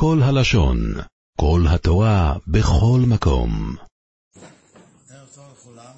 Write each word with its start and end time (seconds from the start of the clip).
כל 0.00 0.20
הלשון, 0.22 0.94
כל 1.40 1.64
התורה, 1.68 2.34
בכל 2.46 3.00
מקום. 3.06 3.76
ערב 5.10 5.28
טוב 5.34 5.44
לכולם. 5.58 5.92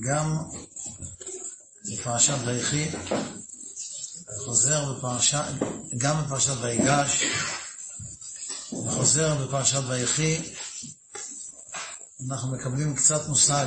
גם 0.00 0.36
בפרשת 1.92 2.34
ויחי, 2.46 2.90
חוזר 4.44 4.92
בפרשת, 4.92 5.44
גם 5.98 6.24
בפרשת 6.24 6.54
ויגש, 6.60 7.24
חוזר 8.68 9.34
בפרשת 9.34 9.80
ויחי, 9.88 10.38
אנחנו 12.24 12.52
מקבלים 12.52 12.94
קצת 12.94 13.28
מושג 13.28 13.66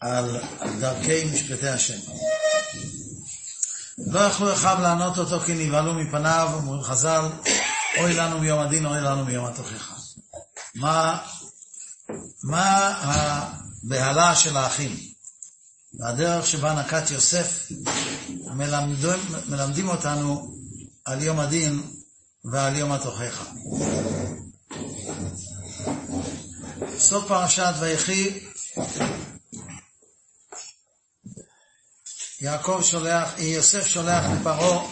על 0.00 0.40
דרכי 0.80 1.24
משפטי 1.24 1.68
השם. 1.68 1.98
לא 3.98 4.20
יכלו 4.20 4.52
אחיו 4.52 4.78
לענות 4.82 5.18
אותו 5.18 5.40
כי 5.40 5.54
נבהלו 5.54 5.94
מפניו, 5.94 6.50
אומרים 6.54 6.82
חז"ל, 6.82 7.28
אוי 7.98 8.14
לנו 8.14 8.38
מיום 8.38 8.58
הדין, 8.58 8.86
אוי 8.86 9.00
לנו 9.00 9.24
מיום 9.24 9.44
התוכחה. 9.44 9.94
מה, 10.74 11.26
מה 12.42 12.88
הבהלה 13.02 14.36
של 14.36 14.56
האחים? 14.56 14.96
והדרך 15.98 16.46
שבה 16.46 16.74
נקט 16.74 17.10
יוסף 17.10 17.68
מלמדים, 18.54 19.20
מלמדים 19.46 19.88
אותנו 19.88 20.56
על 21.04 21.22
יום 21.22 21.40
הדין 21.40 21.82
ועל 22.44 22.76
יום 22.76 22.92
התוכחה. 22.92 23.44
סוף 26.98 27.28
פרשת 27.28 27.72
ויחי 27.80 28.40
יעקב 32.40 32.80
שולח, 32.82 33.38
יוסף 33.38 33.86
שולח 33.86 34.24
לפרעה, 34.40 34.86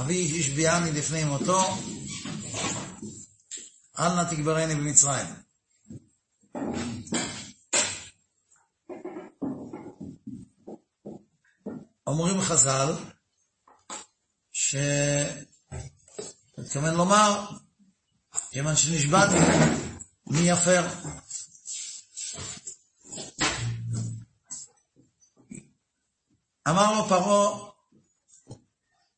אבי 0.00 0.40
השביעני 0.40 0.92
לפני 0.92 1.24
מותו, 1.24 1.78
אל 3.98 4.14
נא 4.14 4.30
תגברני 4.30 4.74
במצרים. 4.74 5.26
אומרים 12.06 12.40
חז"ל, 12.40 12.92
שמתכוון 14.52 15.34
לומר, 16.94 17.46
כיוון 18.50 18.76
שנשבעתי, 18.76 19.36
מי 20.30 20.50
יפר? 20.50 20.88
אמר 26.68 26.92
לו 26.92 27.08
פרעה, 27.08 27.70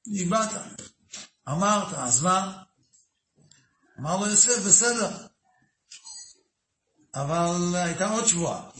נשבעת, 0.07 0.51
אמרת, 1.49 1.95
אז 1.95 2.23
מה? 2.23 2.63
אמר 3.99 4.17
לו 4.17 4.27
יוסף, 4.27 4.67
בסדר, 4.67 5.27
אבל 7.15 7.75
הייתה 7.75 8.11
עוד 8.11 8.27
שבועה, 8.27 8.71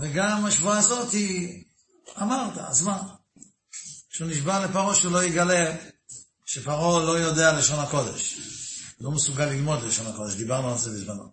וגם 0.00 0.46
השבועה 0.46 0.78
הזאת 0.78 1.12
היא, 1.12 1.64
אמרת, 2.22 2.58
אז 2.58 2.82
מה? 2.82 3.14
כשהוא 4.10 4.28
נשבע 4.28 4.66
לפרעה 4.66 4.94
שהוא 4.94 5.12
לא 5.12 5.24
יגלה 5.24 5.76
שפרעה 6.46 7.04
לא 7.04 7.18
יודע 7.18 7.58
לשון 7.58 7.78
הקודש, 7.78 8.38
לא 9.00 9.10
מסוגל 9.10 9.44
ללמוד 9.44 9.82
לשון 9.82 10.06
הקודש, 10.06 10.34
דיברנו 10.34 10.70
על 10.70 10.78
זה 10.78 10.90
בזמנו. 10.90 11.32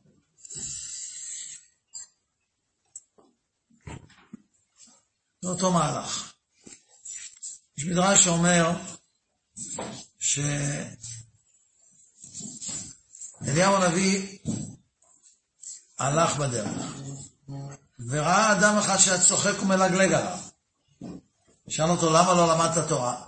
זה 5.41 5.49
אותו 5.49 5.71
מהלך. 5.71 6.33
יש 7.77 7.85
מדרש 7.85 8.23
שאומר 8.23 8.71
שאליהו 10.19 10.95
הנביא 13.75 14.39
הלך 15.99 16.37
בדרך 16.37 16.95
וראה 18.09 18.51
אדם 18.51 18.77
אחד 18.77 18.97
שהיה 18.97 19.21
צוחק 19.21 19.61
ומלגלג 19.61 20.13
עליו. 20.13 20.39
שאל 21.69 21.89
אותו 21.89 22.09
למה 22.09 22.33
לא 22.33 22.53
למדת 22.53 22.87
תורה? 22.87 23.27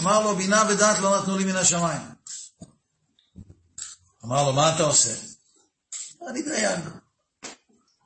אמר 0.00 0.20
לו 0.20 0.36
בינה 0.36 0.62
ודעת 0.68 0.98
לא 0.98 1.20
נתנו 1.20 1.38
לי 1.38 1.44
מן 1.44 1.56
השמיים. 1.56 2.21
אמר 4.24 4.44
לו 4.44 4.52
מה 4.52 4.74
אתה 4.74 4.82
עושה? 4.82 5.14
אני 6.28 6.42
דייג. 6.42 6.80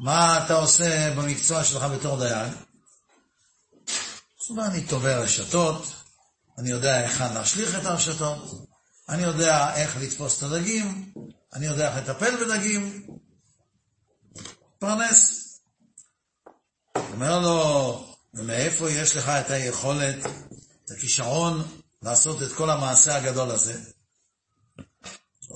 מה 0.01 0.45
אתה 0.45 0.55
עושה 0.55 1.15
במקצוע 1.17 1.65
שלך 1.65 1.83
בתור 1.83 2.19
דייג? 2.19 2.53
אז 4.51 4.59
אני 4.59 4.87
תובע 4.87 5.19
רשתות, 5.19 5.93
אני 6.59 6.71
יודע 6.71 6.95
היכן 6.95 7.35
להשליך 7.35 7.79
את 7.79 7.85
הרשתות, 7.85 8.69
אני 9.09 9.23
יודע 9.23 9.75
איך 9.75 9.97
לתפוס 10.01 10.39
את 10.39 10.43
הדגים, 10.43 11.13
אני 11.55 11.67
יודע 11.67 11.89
איך 11.89 12.09
לטפל 12.09 12.45
בדגים, 12.45 13.07
פרנס. 14.79 15.43
אומר 16.97 17.39
לו, 17.39 18.17
ומאיפה 18.35 18.91
יש 18.91 19.17
לך 19.17 19.29
את 19.29 19.51
היכולת, 19.51 20.27
את 20.85 20.91
הכישרון 20.91 21.63
לעשות 22.03 22.43
את 22.43 22.53
כל 22.53 22.71
המעשה 22.71 23.17
הגדול 23.17 23.51
הזה? 23.51 23.96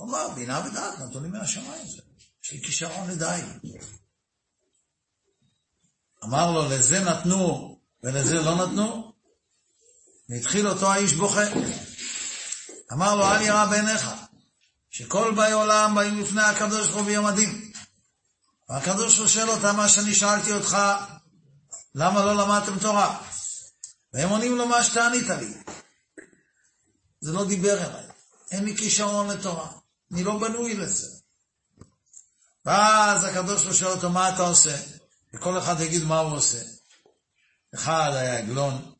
הוא 0.01 0.09
אמר, 0.09 0.29
בינה 0.35 0.61
ודעת, 0.65 0.99
נתונים 0.99 1.31
מהשמיים, 1.31 1.85
יש 2.43 2.51
לי 2.51 2.61
כישרון 2.63 3.09
לדייג. 3.09 3.45
אמר 6.23 6.51
לו, 6.51 6.69
לזה 6.69 6.99
נתנו 6.99 7.79
ולזה 8.03 8.35
לא 8.35 8.55
נתנו? 8.55 9.13
והתחיל 10.29 10.67
אותו 10.67 10.91
האיש 10.91 11.13
בוכה. 11.13 11.41
אמר 12.93 13.15
לו, 13.15 13.25
אל 13.25 13.41
ירא 13.41 13.65
בעיניך, 13.65 14.09
שכל 14.89 15.33
באי 15.35 15.51
עולם 15.51 15.95
באים 15.95 16.19
לפני 16.19 16.41
הקדוש 16.41 16.87
ברוך 16.87 16.97
הוא 16.97 17.05
ביום 17.05 17.25
הדין. 17.25 17.71
והקדוש 18.69 19.17
ברוך 19.17 19.29
שואל 19.29 19.49
אותם 19.49 19.75
מה 19.75 19.89
שאני 19.89 20.15
שאלתי 20.15 20.53
אותך, 20.53 20.77
למה 21.95 22.25
לא 22.25 22.33
למדתם 22.33 22.79
תורה? 22.79 23.21
והם 24.13 24.29
עונים 24.29 24.57
לו 24.57 24.67
מה 24.67 24.83
שאתה 24.83 25.07
ענית 25.07 25.29
לי. 25.29 25.53
זה 27.19 27.31
לא 27.31 27.45
דיבר 27.45 27.77
אליי, 27.77 28.05
אין 28.51 28.65
לי 28.65 28.77
כישרון 28.77 29.27
לתורה, 29.27 29.80
אני 30.11 30.23
לא 30.23 30.39
בנוי 30.39 30.73
לזה. 30.73 31.07
ואז 32.65 33.23
הקדוש 33.23 33.63
ברוך 33.63 33.75
שואל 33.75 33.91
אותו, 33.91 34.09
מה 34.09 34.29
אתה 34.29 34.41
עושה? 34.41 34.77
וכל 35.33 35.57
אחד 35.59 35.81
יגיד 35.81 36.03
מה 36.03 36.19
הוא 36.19 36.37
עושה. 36.37 36.57
אחד 37.75 38.11
היה 38.13 38.37
עגלון, 38.37 38.93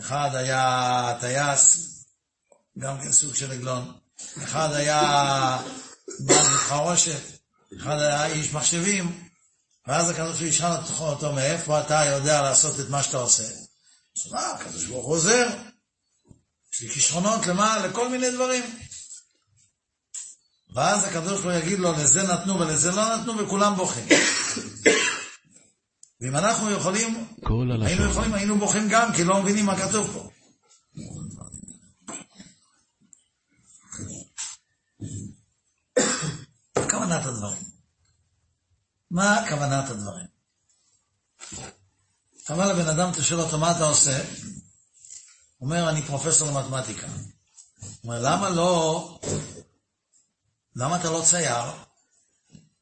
אחד 0.00 0.30
היה 0.34 1.16
טייס, 1.20 1.78
גם 2.78 3.00
כן 3.00 3.12
סוג 3.12 3.34
של 3.34 3.52
עגלון, 3.52 3.98
אחד 4.44 4.72
היה 4.72 5.58
בעל 6.18 6.44
חרושת, 6.44 7.22
אחד 7.80 7.98
היה 7.98 8.26
איש 8.26 8.52
מחשבים, 8.52 9.28
ואז 9.86 10.10
הקדוש 10.10 10.26
ברוך 10.26 10.40
הוא 10.40 10.48
ישאל 10.48 10.72
אותו 11.00 11.32
מאיפה 11.32 11.80
אתה 11.80 12.04
יודע 12.04 12.42
לעשות 12.42 12.80
את 12.80 12.88
מה 12.88 13.02
שאתה 13.02 13.16
עושה. 13.16 13.44
אז 14.16 14.32
מה, 14.32 14.46
הקדוש 14.46 14.84
ברוך 14.84 15.06
הוא 15.06 15.14
עוזר. 15.14 15.48
יש 16.72 16.80
לי 16.82 16.88
כישרונות 16.88 17.46
למה? 17.46 17.86
לכל 17.86 18.08
מיני 18.08 18.30
דברים. 18.30 18.78
ואז 20.74 21.04
הקדוש 21.04 21.32
ברוך 21.32 21.44
הוא 21.44 21.52
יגיד 21.52 21.78
לו, 21.78 21.92
לזה 21.92 22.22
נתנו 22.22 22.60
ולזה 22.60 22.90
לא 22.92 23.16
נתנו, 23.16 23.38
וכולם 23.38 23.74
בוכים. 23.76 24.04
ואם 26.20 26.36
אנחנו 26.36 26.70
יכולים, 26.70 27.24
היינו 27.82 28.10
יכולים, 28.10 28.34
היינו 28.34 28.58
בוכים 28.58 28.88
גם, 28.90 29.12
כי 29.12 29.24
לא 29.24 29.42
מבינים 29.42 29.66
מה 29.66 29.76
כתוב 29.76 30.10
פה. 30.12 30.30
מה 36.76 36.84
כוונת 36.90 37.26
הדברים? 37.26 37.62
מה 39.10 39.44
כוונת 39.48 39.90
הדברים? 39.90 40.26
אבל 42.50 42.70
הבן 42.70 42.88
אדם, 42.88 43.10
אתה 43.10 43.22
שואל 43.22 43.40
אותו, 43.40 43.58
מה 43.58 43.70
אתה 43.70 43.84
עושה? 43.84 44.22
הוא 45.58 45.68
אומר, 45.68 45.90
אני 45.90 46.02
פרופסור 46.02 46.50
למתמטיקה. 46.50 47.06
הוא 47.06 47.88
אומר, 48.04 48.20
למה 48.22 48.50
לא, 48.50 49.20
למה 50.76 51.00
אתה 51.00 51.10
לא 51.10 51.22
צייר? 51.24 51.62
הוא 51.62 51.72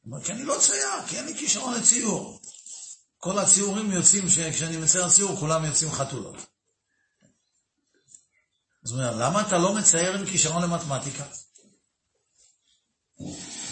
אומר, 0.05 0.23
כי 0.23 0.31
אני 0.31 0.43
לא 0.43 0.57
צייר, 0.59 1.07
כי 1.07 1.17
אין 1.17 1.25
לי 1.25 1.37
כישרון 1.37 1.73
לציור. 1.73 2.39
כל 3.17 3.39
הציורים 3.39 3.91
יוצאים, 3.91 4.25
כשאני 4.51 4.77
מצייר 4.77 5.09
ציור, 5.09 5.39
כולם 5.39 5.65
יוצאים 5.65 5.91
חתולות. 5.91 6.35
אז 8.85 8.91
הוא 8.91 8.99
אומר, 8.99 9.15
למה 9.15 9.41
אתה 9.41 9.57
לא 9.57 9.75
מצייר 9.75 10.15
עם 10.15 10.25
כישרון 10.25 10.63
למתמטיקה? 10.63 11.23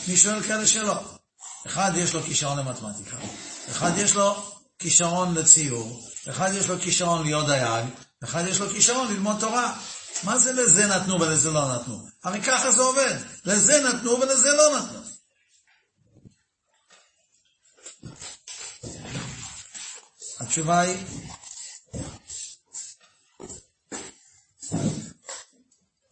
מי 0.07 0.17
שואל 0.17 0.43
כאלה 0.43 0.67
שאלות? 0.67 1.17
אחד 1.67 1.91
יש 1.95 2.13
לו 2.13 2.23
כישרון 2.23 2.59
למתמטיקה, 2.59 3.17
אחד 3.71 3.91
יש 3.97 4.15
לו 4.15 4.51
כישרון 4.79 5.33
לציור, 5.33 6.01
אחד 6.29 6.51
יש 6.53 6.67
לו 6.67 6.79
כישרון 6.79 7.23
להיות 7.23 7.45
דייג, 7.45 7.85
אחד 8.23 8.43
יש 8.47 8.59
לו 8.59 8.69
כישרון 8.69 9.07
ללמוד 9.07 9.39
תורה. 9.39 9.79
מה 10.23 10.39
זה 10.39 10.53
לזה 10.53 10.85
נתנו 10.85 11.21
ולזה 11.21 11.51
לא 11.51 11.75
נתנו? 11.75 12.06
הרי 12.23 12.41
ככה 12.41 12.71
זה 12.71 12.81
עובד. 12.81 13.15
לזה 13.45 13.81
נתנו 13.81 14.11
ולזה 14.11 14.51
לא 14.51 14.79
נתנו. 14.79 14.99
התשובה 20.39 20.79
היא 20.79 21.05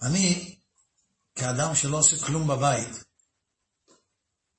אני, 0.02 0.56
כאדם 1.36 1.76
שלא 1.76 1.98
עושה 1.98 2.26
כלום 2.26 2.48
בבית, 2.48 3.04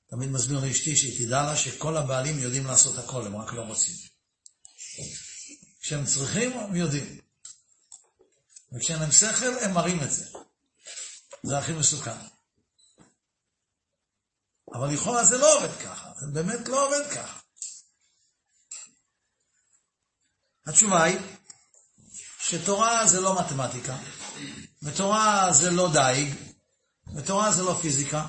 תמיד 0.09 0.29
מסביר 0.29 0.59
לאשתי 0.59 0.95
שתדע 0.95 1.43
לה 1.43 1.57
שכל 1.57 1.97
הבעלים 1.97 2.39
יודעים 2.39 2.65
לעשות 2.65 2.97
הכל, 2.97 3.25
הם 3.25 3.35
רק 3.35 3.53
לא 3.53 3.61
רוצים. 3.61 3.93
כשהם 5.81 6.05
צריכים, 6.05 6.51
הם 6.51 6.75
יודעים. 6.75 7.19
וכשאין 8.71 8.99
להם 8.99 9.11
שכל, 9.11 9.59
הם 9.61 9.73
מראים 9.73 10.03
את 10.03 10.11
זה. 10.11 10.36
זה 11.47 11.57
הכי 11.57 11.73
מסוכן. 11.73 12.17
אבל 14.73 14.93
לכאורה 14.93 15.23
זה 15.23 15.37
לא 15.37 15.57
עובד 15.57 15.77
ככה, 15.77 16.11
זה 16.15 16.27
באמת 16.33 16.67
לא 16.67 16.87
עובד 16.87 17.11
ככה. 17.11 17.39
התשובה 20.67 21.03
היא 21.03 21.19
שתורה 22.39 23.07
זה 23.07 23.21
לא 23.21 23.39
מתמטיקה, 23.39 23.97
ותורה 24.83 25.53
זה 25.53 25.71
לא 25.71 25.89
דייג, 25.93 26.35
ותורה 27.15 27.51
זה 27.51 27.63
לא 27.63 27.77
פיזיקה, 27.81 28.25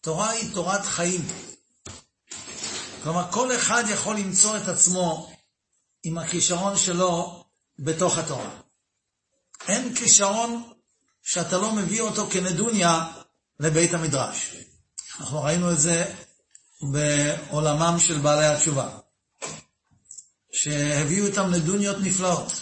תורה 0.00 0.30
היא 0.30 0.54
תורת 0.54 0.84
חיים. 0.84 1.20
כלומר, 3.02 3.32
כל 3.32 3.56
אחד 3.56 3.84
יכול 3.88 4.16
למצוא 4.16 4.56
את 4.56 4.68
עצמו 4.68 5.32
עם 6.02 6.18
הכישרון 6.18 6.76
שלו 6.76 7.44
בתוך 7.78 8.18
התורה. 8.18 8.60
אין 9.68 9.94
כישרון 9.94 10.71
שאתה 11.22 11.58
לא 11.58 11.74
מביא 11.74 12.00
אותו 12.00 12.26
כנדוניה 12.30 13.12
לבית 13.60 13.94
המדרש. 13.94 14.56
אנחנו 15.20 15.42
ראינו 15.42 15.72
את 15.72 15.78
זה 15.78 16.14
בעולמם 16.92 17.96
של 17.98 18.18
בעלי 18.18 18.46
התשובה, 18.46 18.98
שהביאו 20.52 21.26
אותם 21.26 21.50
נדוניות 21.50 21.96
נפלאות. 22.00 22.52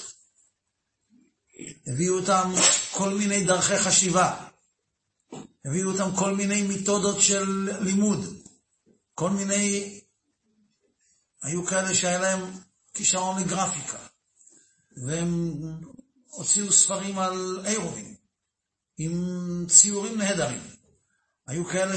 הביאו 1.87 2.19
אותם 2.19 2.53
כל 2.91 3.15
מיני 3.15 3.45
דרכי 3.45 3.79
חשיבה. 3.79 4.47
הביאו 5.65 5.91
אותם 5.91 6.17
כל 6.17 6.35
מיני 6.35 6.63
מתודות 6.63 7.21
של 7.21 7.71
לימוד. 7.81 8.21
כל 9.15 9.31
מיני... 9.31 10.01
היו 11.43 11.67
כאלה 11.67 11.95
שהיה 11.95 12.19
להם 12.19 12.51
כישרון 12.95 13.43
לגרפיקה. 13.43 13.99
והם 15.07 15.55
הוציאו 16.29 16.73
ספרים 16.73 17.19
על 17.19 17.67
אירובים, 17.67 18.15
עם 19.03 19.67
ציורים 19.69 20.19
נהדרים. 20.19 20.61
היו 21.47 21.65
כאלה 21.65 21.95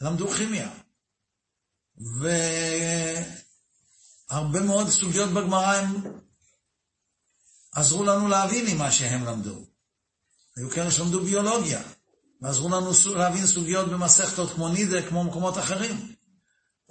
שלמדו 0.00 0.28
כימיה, 0.28 0.70
והרבה 4.30 4.60
מאוד 4.60 4.88
סוגיות 4.88 5.30
בגמרא 5.30 5.74
הם 5.74 6.02
עזרו 7.72 8.04
לנו 8.04 8.28
להבין 8.28 8.66
עם 8.68 8.78
מה 8.78 8.90
שהם 8.90 9.24
למדו. 9.24 9.66
היו 10.56 10.70
כאלה 10.70 10.90
שלמדו 10.90 11.20
ביולוגיה, 11.24 11.82
ועזרו 12.42 12.68
לנו 12.68 12.90
להבין 13.14 13.46
סוגיות 13.46 13.88
במסכתות 13.88 14.52
כמו 14.52 14.68
נידה, 14.68 15.08
כמו 15.08 15.24
מקומות 15.24 15.58
אחרים. 15.58 16.14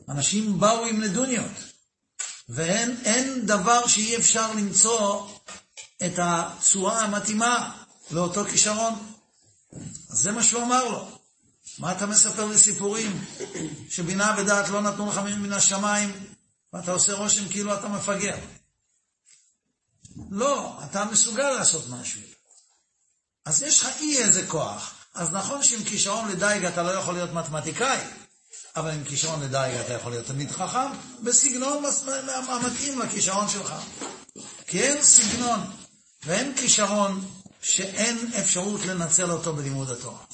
אנשים 0.09 0.59
באו 0.59 0.85
עם 0.85 1.01
נדוניות. 1.01 1.51
ואין 2.49 3.45
דבר 3.45 3.87
שאי 3.87 4.17
אפשר 4.17 4.53
למצוא 4.53 5.27
את 6.05 6.13
הצורה 6.17 7.01
המתאימה 7.01 7.81
לאותו 8.11 8.45
כישרון. 8.45 9.13
אז 10.09 10.17
זה 10.17 10.31
מה 10.31 10.43
שהוא 10.43 10.63
אמר 10.63 10.83
לו. 10.83 11.17
מה 11.79 11.91
אתה 11.91 12.05
מספר 12.05 12.45
לי 12.45 12.57
סיפורים 12.57 13.25
שבינה 13.89 14.35
ודעת 14.37 14.69
לא 14.69 14.81
נתנו 14.81 15.09
לך 15.09 15.17
מן 15.17 15.53
השמיים 15.53 16.13
ואתה 16.73 16.91
עושה 16.91 17.13
רושם 17.13 17.49
כאילו 17.49 17.73
אתה 17.73 17.87
מפגר? 17.87 18.37
לא, 20.31 20.79
אתה 20.83 21.05
מסוגל 21.05 21.49
לעשות 21.51 21.89
משהו. 21.89 22.21
אז 23.45 23.63
יש 23.63 23.81
לך 23.81 23.89
אי 23.99 24.17
איזה 24.17 24.47
כוח. 24.47 24.93
אז 25.13 25.31
נכון 25.31 25.63
שעם 25.63 25.83
כישרון 25.83 26.31
לדייג 26.31 26.65
אתה 26.65 26.83
לא 26.83 26.89
יכול 26.89 27.13
להיות 27.13 27.33
מתמטיקאי, 27.33 27.99
אבל 28.75 28.91
עם 28.91 29.03
כישרון 29.03 29.43
לדייג 29.43 29.75
אתה 29.75 29.93
יכול 29.93 30.11
להיות 30.11 30.25
תלמיד 30.25 30.51
חכם 30.51 30.91
בסגנון 31.23 31.83
המתאים 32.47 32.99
לכישרון 32.99 33.49
שלך. 33.49 33.73
כי 34.67 34.81
אין 34.81 35.03
סגנון 35.03 35.59
ואין 36.25 36.57
כישרון 36.57 37.31
שאין 37.61 38.31
אפשרות 38.39 38.81
לנצל 38.81 39.31
אותו 39.31 39.55
בלימוד 39.55 39.89
התורה. 39.89 40.25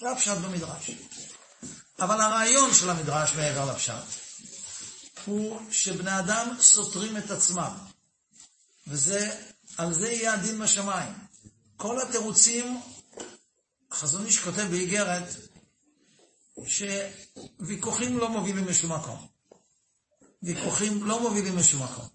זה 0.00 0.10
הפשט 0.10 0.36
במדרש. 0.36 0.90
אבל 2.00 2.20
הרעיון 2.20 2.74
של 2.74 2.90
המדרש 2.90 3.34
מעבר 3.34 3.72
לפשט 3.72 4.24
הוא 5.24 5.60
שבני 5.70 6.18
אדם 6.18 6.56
סותרים 6.60 7.16
את 7.16 7.30
עצמם. 7.30 7.72
וזה, 8.86 9.40
על 9.76 9.94
זה 9.94 10.08
יהיה 10.08 10.34
הדין 10.34 10.58
בשמיים. 10.58 11.12
כל 11.76 12.00
התירוצים, 12.00 12.80
החזון 13.90 14.26
איש 14.26 14.38
כותב 14.38 14.66
באיגרת, 14.70 15.24
שוויכוחים 16.66 18.18
לא 18.18 18.28
מובילים 18.28 18.64
לשום 18.64 18.92
מקום. 18.92 19.26
ויכוחים 20.42 21.04
לא 21.04 21.20
מובילים 21.20 21.58
לשום 21.58 21.82
מקום. 21.82 22.08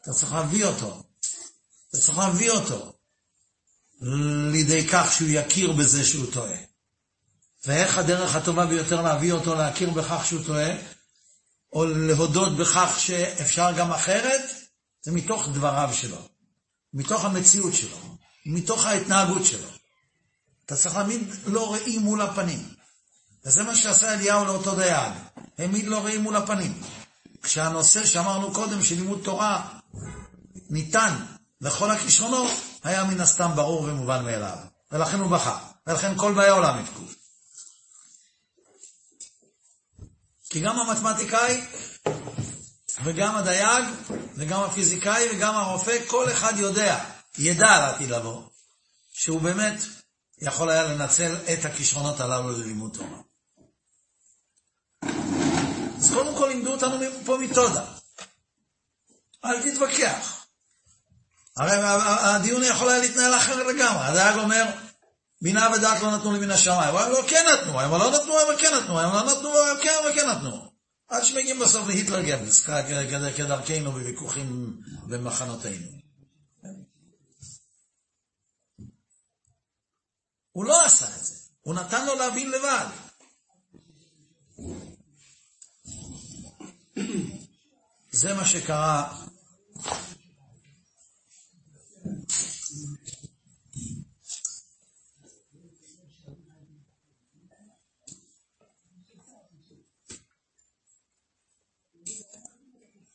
אתה 0.00 0.12
צריך 0.12 0.32
להביא 0.32 0.64
אותו. 0.64 1.03
אתה 1.94 2.02
צריך 2.02 2.18
להביא 2.18 2.50
אותו 2.50 2.92
לידי 4.52 4.88
כך 4.88 5.12
שהוא 5.12 5.28
יכיר 5.30 5.72
בזה 5.72 6.04
שהוא 6.04 6.32
טועה. 6.32 6.56
ואיך 7.66 7.98
הדרך 7.98 8.36
הטובה 8.36 8.66
ביותר 8.66 9.02
להביא 9.02 9.32
אותו 9.32 9.54
להכיר 9.54 9.90
בכך 9.90 10.26
שהוא 10.26 10.44
טועה, 10.46 10.70
או 11.72 11.84
להודות 11.84 12.56
בכך 12.56 12.94
שאפשר 12.98 13.72
גם 13.76 13.92
אחרת, 13.92 14.40
זה 15.02 15.12
מתוך 15.12 15.48
דבריו 15.48 15.90
שלו, 15.92 16.28
מתוך 16.94 17.24
המציאות 17.24 17.74
שלו, 17.74 18.16
מתוך 18.46 18.84
ההתנהגות 18.84 19.44
שלו. 19.44 19.68
אתה 20.66 20.76
צריך 20.76 20.96
להעמיד 20.96 21.28
לא 21.46 21.74
ראי 21.74 21.98
מול 21.98 22.20
הפנים. 22.20 22.68
וזה 23.44 23.62
מה 23.62 23.76
שעשה 23.76 24.14
אליהו 24.14 24.44
לאותו 24.44 24.74
דייג, 24.74 25.12
העמיד 25.58 25.84
לו 25.84 26.04
ראי 26.04 26.18
מול 26.18 26.36
הפנים. 26.36 26.82
כשהנושא 27.42 28.06
שאמרנו 28.06 28.52
קודם, 28.52 28.82
של 28.82 28.94
לימוד 28.94 29.20
תורה, 29.24 29.78
ניתן 30.70 31.16
לכל 31.60 31.90
הכישרונות, 31.90 32.50
היה 32.82 33.04
מן 33.04 33.20
הסתם 33.20 33.50
ברור 33.56 33.82
ומובן 33.82 34.24
מאליו. 34.24 34.56
ולכן 34.92 35.18
הוא 35.18 35.30
בכה, 35.30 35.58
ולכן 35.86 36.18
כל 36.18 36.34
באי 36.34 36.48
העולם 36.48 36.80
יבכו. 36.80 37.02
כי 40.50 40.60
גם 40.60 40.78
המתמטיקאי, 40.78 41.64
וגם 43.04 43.36
הדייג, 43.36 43.84
וגם 44.34 44.62
הפיזיקאי, 44.62 45.28
וגם 45.32 45.54
הרופא, 45.54 45.98
כל 46.06 46.30
אחד 46.32 46.52
יודע, 46.56 47.04
ידע 47.38 47.78
לעתיד 47.78 48.10
לבוא, 48.10 48.42
שהוא 49.12 49.40
באמת 49.40 49.80
יכול 50.38 50.70
היה 50.70 50.82
לנצל 50.82 51.36
את 51.52 51.64
הכישרונות 51.64 52.20
הללו 52.20 52.50
ללימוד 52.50 52.96
תורה. 52.96 53.18
אז 55.96 56.12
קודם 56.14 56.36
כל 56.36 56.46
לימדו 56.46 56.72
אותנו 56.72 56.96
פה 57.24 57.38
מתודה. 57.38 57.84
אל 59.44 59.62
תתווכח. 59.62 60.33
הרי 61.56 61.72
הדיון 62.20 62.62
יכול 62.62 62.88
היה 62.88 62.98
להתנהל 62.98 63.34
אחרת 63.34 63.66
לגמרי. 63.66 64.04
הדייג 64.04 64.36
אומר, 64.36 64.64
בינה 65.42 65.68
ודעת 65.74 66.02
לא 66.02 66.16
נתנו 66.16 66.32
לי 66.32 66.38
מן 66.38 66.50
השמיים. 66.50 66.94
הוא 66.94 67.00
אומר, 67.00 67.08
לא, 67.08 67.28
כן 67.28 67.46
נתנו, 67.52 67.80
הם 67.80 67.90
לא 67.90 68.10
נתנו, 68.10 68.38
הם 68.38 68.56
כן 68.58 68.74
נתנו, 68.74 69.00
הם 69.00 69.12
לא 69.12 69.32
נתנו, 69.32 69.48
הם 69.58 69.76
כן, 69.82 69.94
הם 70.06 70.14
כן 70.14 70.28
נתנו. 70.28 70.70
עד 71.08 71.24
שמגיעים 71.24 71.58
בסוף 71.58 71.86
להיטלר 71.86 72.22
גבלס, 72.22 72.66
כדרכנו 73.36 73.92
בוויכוחים 73.92 74.80
במחנותינו. 75.08 75.86
הוא 80.52 80.64
לא 80.64 80.84
עשה 80.84 81.06
את 81.06 81.24
זה, 81.24 81.34
הוא 81.62 81.74
נתן 81.74 82.06
לו 82.06 82.14
להבין 82.14 82.50
לבד. 82.50 82.86
זה 88.12 88.34
מה 88.34 88.44
שקרה 88.44 89.24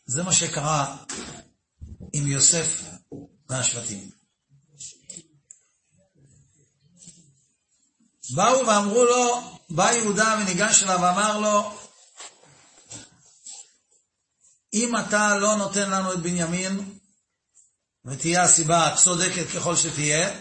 זה 0.09 0.23
מה 0.23 0.33
שקרה 0.33 0.97
עם 2.13 2.27
יוסף 2.27 2.81
מהשבטים. 3.49 4.09
באו 8.35 8.67
ואמרו 8.67 9.03
לו, 9.03 9.41
בא 9.69 9.91
יהודה 9.91 10.37
וניגש 10.41 10.83
אליו 10.83 10.99
ואמר 11.01 11.39
לו, 11.39 11.71
אם 14.73 14.97
אתה 14.97 15.37
לא 15.37 15.55
נותן 15.55 15.89
לנו 15.89 16.13
את 16.13 16.19
בנימין, 16.19 16.98
ותהיה 18.05 18.43
הסיבה 18.43 18.87
הצודקת 18.87 19.45
ככל 19.55 19.75
שתהיה, 19.75 20.39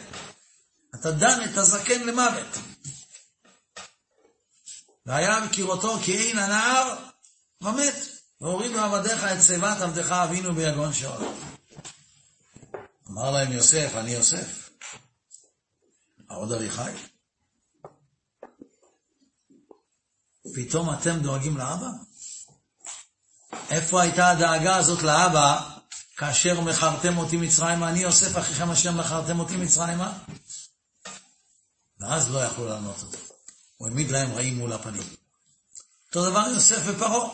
אתה 0.94 1.10
דן 1.10 1.38
את 1.44 1.58
הזקן 1.58 2.06
למוות. 2.06 2.58
והיה 5.06 5.40
בקירותו 5.40 5.98
כי 6.04 6.16
אין 6.16 6.38
הנער, 6.38 6.96
ומת. 7.60 7.94
והורידו 8.40 8.78
עבדיך 8.80 9.24
את 9.24 9.42
שיבת 9.42 9.80
עבדך 9.80 10.10
אבינו 10.10 10.54
ביגון 10.54 10.92
שאול. 10.92 11.24
אמר 13.10 13.30
להם 13.30 13.52
יוסף, 13.52 13.90
אני 13.94 14.10
יוסף. 14.10 14.70
העוד 16.30 16.52
אביחי. 16.52 16.92
פתאום 20.54 20.94
אתם 20.94 21.20
דואגים 21.20 21.56
לאבא? 21.56 21.88
איפה 23.70 24.02
הייתה 24.02 24.30
הדאגה 24.30 24.76
הזאת 24.76 25.02
לאבא 25.02 25.77
כאשר 26.18 26.60
מכרתם 26.60 27.18
אותי 27.18 27.36
מצרימה? 27.36 27.88
אני 27.88 27.98
יוסף 27.98 28.38
אחיכם 28.38 28.70
אשר 28.70 28.92
מכרתם 28.92 29.40
אותי 29.40 29.56
מצרימה? 29.56 30.12
ואז 32.00 32.30
לא 32.30 32.38
יכלו 32.38 32.68
לענות 32.68 33.02
אותו. 33.02 33.18
הוא 33.76 33.88
העמיד 33.88 34.10
להם 34.10 34.32
רעים 34.32 34.58
מול 34.58 34.72
הפנים. 34.72 35.02
אותו 36.06 36.30
דבר 36.30 36.44
יוסף 36.54 36.80
ופרעה. 36.84 37.28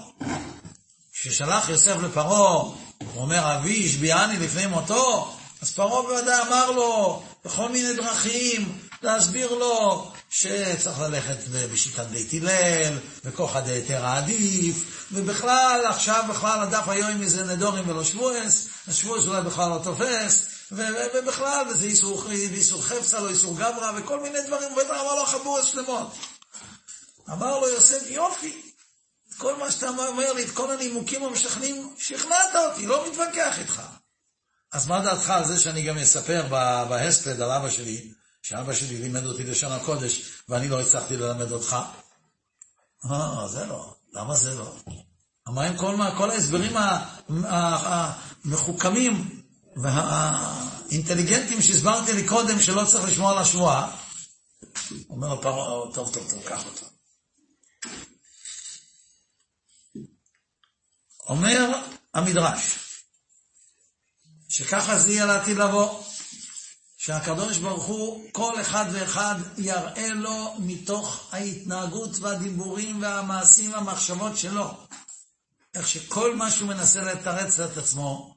כששלח 1.12 1.68
יוסף 1.68 1.96
לפרעה, 2.02 2.52
הוא 2.52 2.76
אומר, 3.16 3.56
אבי 3.56 3.86
השביעני 3.86 4.36
לפני 4.38 4.66
מותו, 4.66 5.36
אז 5.62 5.72
פרעה 5.72 6.02
בוודאי 6.02 6.42
אמר 6.48 6.70
לו, 6.70 7.22
בכל 7.44 7.68
מיני 7.68 7.94
דרכים, 7.94 8.78
להסביר 9.02 9.54
לו 9.54 10.12
שצריך 10.34 11.00
ללכת 11.00 11.36
בשיטת 11.72 12.06
בית 12.06 12.32
הלל, 12.32 12.98
וכוחא 13.24 13.60
דהיתרא 13.60 14.16
עדיף, 14.16 15.06
ובכלל, 15.12 15.84
עכשיו 15.88 16.24
בכלל 16.28 16.60
הדף 16.60 16.88
היום 16.88 17.20
מזה 17.20 17.44
נדורים 17.44 17.88
ולא 17.88 18.04
שבועס, 18.04 18.68
השבועס 18.88 19.26
אולי 19.26 19.42
בכלל 19.42 19.70
לא 19.70 19.80
תופס, 19.84 20.46
ובכלל, 20.72 21.66
וזה 21.70 21.84
איסור, 21.84 22.30
איסור 22.30 22.82
חפצה, 22.82 23.20
לא 23.20 23.28
איסור 23.28 23.56
גברא, 23.56 23.92
וכל 23.96 24.20
מיני 24.20 24.38
דברים, 24.46 24.72
ובטח 24.72 24.90
אמר 24.90 25.14
לו 25.14 25.26
חבורס 25.26 25.64
שלמות. 25.64 26.16
אמר 27.32 27.58
לו 27.58 27.68
יוסף, 27.68 28.10
יופי, 28.10 28.62
כל 29.38 29.56
מה 29.56 29.70
שאתה 29.70 29.88
אומר 29.88 30.32
לי, 30.32 30.44
את 30.44 30.50
כל 30.50 30.72
הנימוקים 30.72 31.24
המשכנעים, 31.24 31.94
שכנעת 31.98 32.54
אותי, 32.54 32.86
לא 32.86 33.08
מתווכח 33.08 33.58
איתך. 33.58 33.82
אז 34.72 34.86
מה 34.86 35.00
דעתך 35.00 35.30
על 35.30 35.44
זה 35.44 35.60
שאני 35.60 35.82
גם 35.82 35.98
אספר 35.98 36.46
בהספד 36.88 37.40
על 37.40 37.50
אבא 37.50 37.70
שלי, 37.70 38.10
שאבא 38.44 38.74
שלי 38.74 38.96
לימד 38.98 39.24
אותי 39.26 39.44
לשון 39.44 39.72
הקודש, 39.72 40.22
ואני 40.48 40.68
לא 40.68 40.80
הצלחתי 40.80 41.16
ללמד 41.16 41.52
אותך? 41.52 41.76
אה, 43.10 43.48
זה 43.48 43.66
לא. 43.66 43.94
למה 44.12 44.36
זה 44.36 44.54
לא? 44.54 44.76
מה 45.46 45.64
עם 45.66 45.76
כל, 45.76 45.96
כל 46.18 46.30
ההסברים 46.30 46.72
המחוכמים 48.44 49.42
והאינטליגנטים 49.76 51.62
שהסברתי 51.62 52.12
לי 52.12 52.28
קודם 52.28 52.60
שלא 52.60 52.84
צריך 52.84 53.04
לשמוע 53.04 53.32
על 53.32 53.38
השבועה? 53.38 53.96
אומר 55.10 55.42
פרעה, 55.42 55.92
טוב, 55.94 56.14
טוב, 56.14 56.30
טוב, 56.30 56.42
קח 56.44 56.66
אותו. 56.66 56.86
אומר 61.28 61.82
המדרש, 62.14 62.78
שככה 64.48 64.98
זה 64.98 65.12
יהיה 65.12 65.26
לעתיד 65.26 65.56
לבוא, 65.56 66.02
שהקדוש 67.04 67.58
ברוך 67.58 67.84
הוא, 67.84 68.30
כל 68.32 68.60
אחד 68.60 68.84
ואחד 68.92 69.34
יראה 69.58 70.08
לו 70.08 70.54
מתוך 70.58 71.34
ההתנהגות 71.34 72.10
והדיבורים 72.20 73.02
והמעשים 73.02 73.72
והמחשבות 73.72 74.38
שלו. 74.38 74.86
איך 75.74 75.88
שכל 75.88 76.36
מה 76.36 76.50
שהוא 76.50 76.68
מנסה 76.68 77.02
לתרץ 77.02 77.60
את 77.60 77.76
עצמו, 77.76 78.36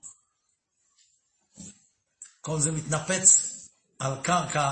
כל 2.41 2.59
זה 2.59 2.71
מתנפץ 2.71 3.41
על 3.99 4.13
קרקע 4.23 4.71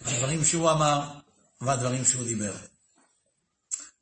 הדברים 0.00 0.44
שהוא 0.44 0.70
אמר 0.70 1.20
והדברים 1.60 2.04
שהוא 2.04 2.24
דיבר. 2.24 2.56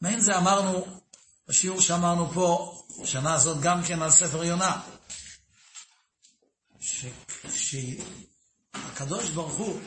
מעין 0.00 0.21
זה 0.21 0.38
אמרנו, 0.38 1.00
בשיעור 1.49 1.81
שאמרנו 1.81 2.31
פה, 2.35 2.83
שנה 3.05 3.35
הזאת 3.35 3.61
גם 3.61 3.83
כן 3.83 4.02
על 4.02 4.11
ספר 4.11 4.45
יונה, 4.45 4.83
שהקדוש 8.76 9.31
ברוך 9.31 9.55
הוא 9.55 9.81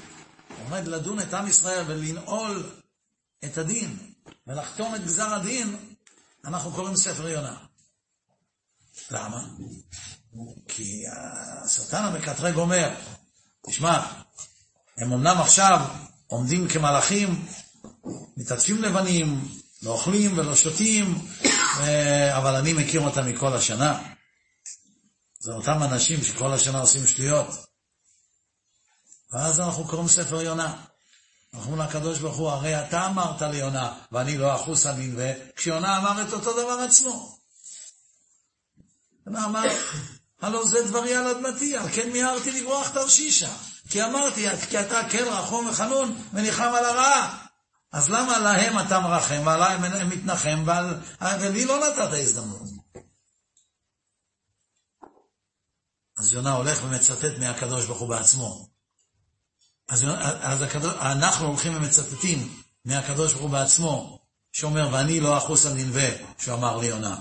עומד 0.63 0.87
לדון 0.87 1.19
את 1.19 1.33
עם 1.33 1.47
ישראל 1.47 1.83
ולנעול 1.87 2.69
את 3.45 3.57
הדין 3.57 3.97
ולחתום 4.47 4.95
את 4.95 5.05
גזר 5.05 5.33
הדין, 5.33 5.75
אנחנו 6.45 6.71
קוראים 6.71 6.95
ספר 6.95 7.27
יונה. 7.27 7.57
למה? 9.11 9.47
כי 10.67 11.03
השטן 11.65 12.03
המקטרג 12.03 12.55
אומר, 12.55 12.95
תשמע, 13.65 14.11
הם 14.97 15.13
אמנם 15.13 15.37
עכשיו 15.41 15.87
עומדים 16.27 16.67
כמלאכים, 16.67 17.45
מתעטפים 18.37 18.81
לבנים, 18.81 19.47
לא 19.83 19.91
אוכלים 19.91 20.37
ולא 20.37 20.55
שותים, 20.55 21.27
אבל 22.37 22.55
אני 22.55 22.73
מכיר 22.73 23.01
אותם 23.01 23.29
מכל 23.29 23.53
השנה. 23.53 24.01
זה 25.39 25.53
אותם 25.53 25.83
אנשים 25.83 26.23
שכל 26.23 26.53
השנה 26.53 26.79
עושים 26.79 27.07
שטויות. 27.07 27.47
ואז 29.31 29.59
אנחנו 29.59 29.87
קוראים 29.87 30.07
ספר 30.07 30.41
יונה. 30.41 30.75
אנחנו 31.53 31.71
אומרים 31.71 31.89
לקדוש 31.89 32.19
ברוך 32.19 32.35
הוא, 32.35 32.49
הרי 32.49 32.79
אתה 32.79 33.07
אמרת 33.07 33.41
ליונה, 33.41 33.99
ואני 34.11 34.37
לא 34.37 34.55
אחוס 34.55 34.85
על 34.85 34.95
מנווה, 34.95 35.31
כשיונה 35.55 35.97
אמר 35.97 36.21
את 36.21 36.33
אותו 36.33 36.53
דבר 36.53 36.83
עצמו. 36.89 37.37
אמר, 39.27 39.67
הלא 40.41 40.65
זה 40.65 40.87
דברי 40.87 41.15
על 41.15 41.27
אדמתי, 41.27 41.77
על 41.77 41.89
כן 41.89 42.11
מיהרתי 42.11 42.51
לברוח 42.51 42.89
תרשישה. 42.89 43.49
כי 43.89 44.03
אמרתי, 44.03 44.45
כי 44.69 44.79
אתה 44.79 45.01
כן 45.09 45.23
רחום 45.23 45.67
וחנון 45.67 46.21
וניחם 46.33 46.71
על 46.77 46.85
הרעה. 46.85 47.45
אז 47.91 48.09
למה 48.09 48.39
להם 48.39 48.79
אתה 48.79 48.99
מרחם 48.99 49.41
ועליי 49.45 49.77
מתנחם 50.05 50.63
ועל... 50.65 50.99
ולי 51.41 51.65
לא 51.65 51.79
נתת 51.79 52.13
הזדמנות? 52.13 52.61
אז 56.17 56.33
יונה 56.33 56.53
הולך 56.53 56.83
ומצטט 56.83 57.37
מהקדוש 57.39 57.85
ברוך 57.85 57.99
הוא 57.99 58.09
בעצמו. 58.09 58.74
אז, 59.87 60.05
אז 60.41 60.61
הקדוש, 60.61 60.93
אנחנו 60.99 61.47
הולכים 61.47 61.75
ומצטטים 61.75 62.61
מהקדוש 62.85 63.33
ברוך 63.33 63.43
הוא 63.43 63.49
בעצמו, 63.49 64.19
שאומר, 64.51 64.89
ואני 64.91 65.19
לא 65.19 65.37
אחוס 65.37 65.65
על 65.65 65.73
ננבה, 65.73 66.09
שהוא 66.39 66.55
אמר 66.55 66.77
ליונה. 66.77 67.17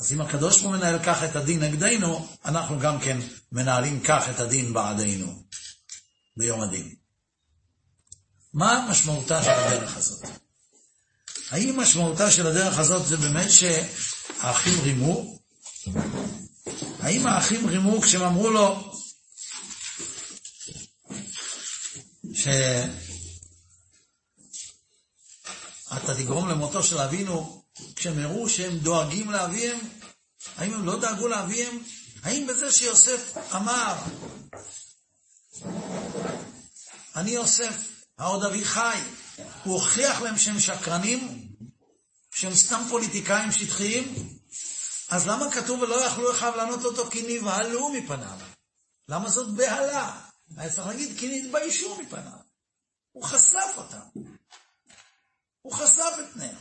אז 0.00 0.12
אם 0.12 0.20
הקדוש 0.20 0.58
ברוך 0.58 0.72
הוא 0.72 0.76
מנהל 0.76 0.98
כך 1.04 1.22
את 1.24 1.36
הדין 1.36 1.62
נגדנו, 1.62 2.28
אנחנו 2.44 2.78
גם 2.78 3.00
כן 3.00 3.18
מנהלים 3.52 4.00
כך 4.00 4.28
את 4.30 4.40
הדין 4.40 4.72
בעדינו, 4.72 5.42
ביום 6.36 6.60
הדין. 6.60 6.94
מה 8.54 8.86
משמעותה 8.90 9.42
של 9.42 9.50
הדרך 9.50 9.96
הזאת? 9.96 10.24
האם 11.50 11.80
משמעותה 11.80 12.30
של 12.30 12.46
הדרך 12.46 12.78
הזאת 12.78 13.06
זה 13.06 13.16
באמת 13.16 13.50
שהאחים 13.50 14.80
רימו? 14.82 15.38
האם 17.00 17.26
האחים 17.26 17.66
רימו 17.66 18.00
כשהם 18.00 18.22
אמרו 18.22 18.50
לו 18.50 18.92
שאתה 22.34 22.88
תגרום 26.18 26.48
למותו 26.48 26.82
של 26.82 26.98
אבינו 26.98 27.64
כשהם 27.96 28.18
הראו 28.18 28.48
שהם 28.48 28.78
דואגים 28.78 29.30
לאביהם? 29.30 29.78
האם 30.56 30.74
הם 30.74 30.84
לא 30.84 31.00
דאגו 31.00 31.28
לאביהם? 31.28 31.82
האם 32.22 32.46
בזה 32.46 32.72
שיוסף 32.72 33.36
אמר, 33.54 33.94
אני 37.16 37.30
יוסף, 37.30 37.74
העוד 38.18 38.44
אבי 38.44 38.64
חי, 38.64 38.98
הוא 39.64 39.74
הוכיח 39.74 40.20
להם 40.20 40.38
שהם 40.38 40.60
שקרנים, 40.60 41.48
שהם 42.34 42.54
סתם 42.54 42.82
פוליטיקאים 42.88 43.52
שטחיים, 43.52 44.14
אז 45.08 45.28
למה 45.28 45.50
כתוב 45.50 45.82
ולא 45.82 46.06
יכלו 46.06 46.32
אחיו 46.32 46.52
לענות 46.56 46.84
אותו 46.84 47.10
כי 47.10 47.38
נבהלו 47.38 47.88
מפניו? 47.88 48.38
למה 49.08 49.28
זאת 49.30 49.54
בהלה? 49.54 50.20
היה 50.56 50.72
צריך 50.72 50.86
להגיד 50.86 51.18
כי 51.18 51.40
נתביישו 51.40 52.02
מפניו. 52.02 52.38
הוא 53.12 53.24
חשף 53.24 53.74
אותם. 53.76 54.20
הוא 55.62 55.72
חשף 55.72 56.12
את 56.20 56.32
פניהם. 56.32 56.56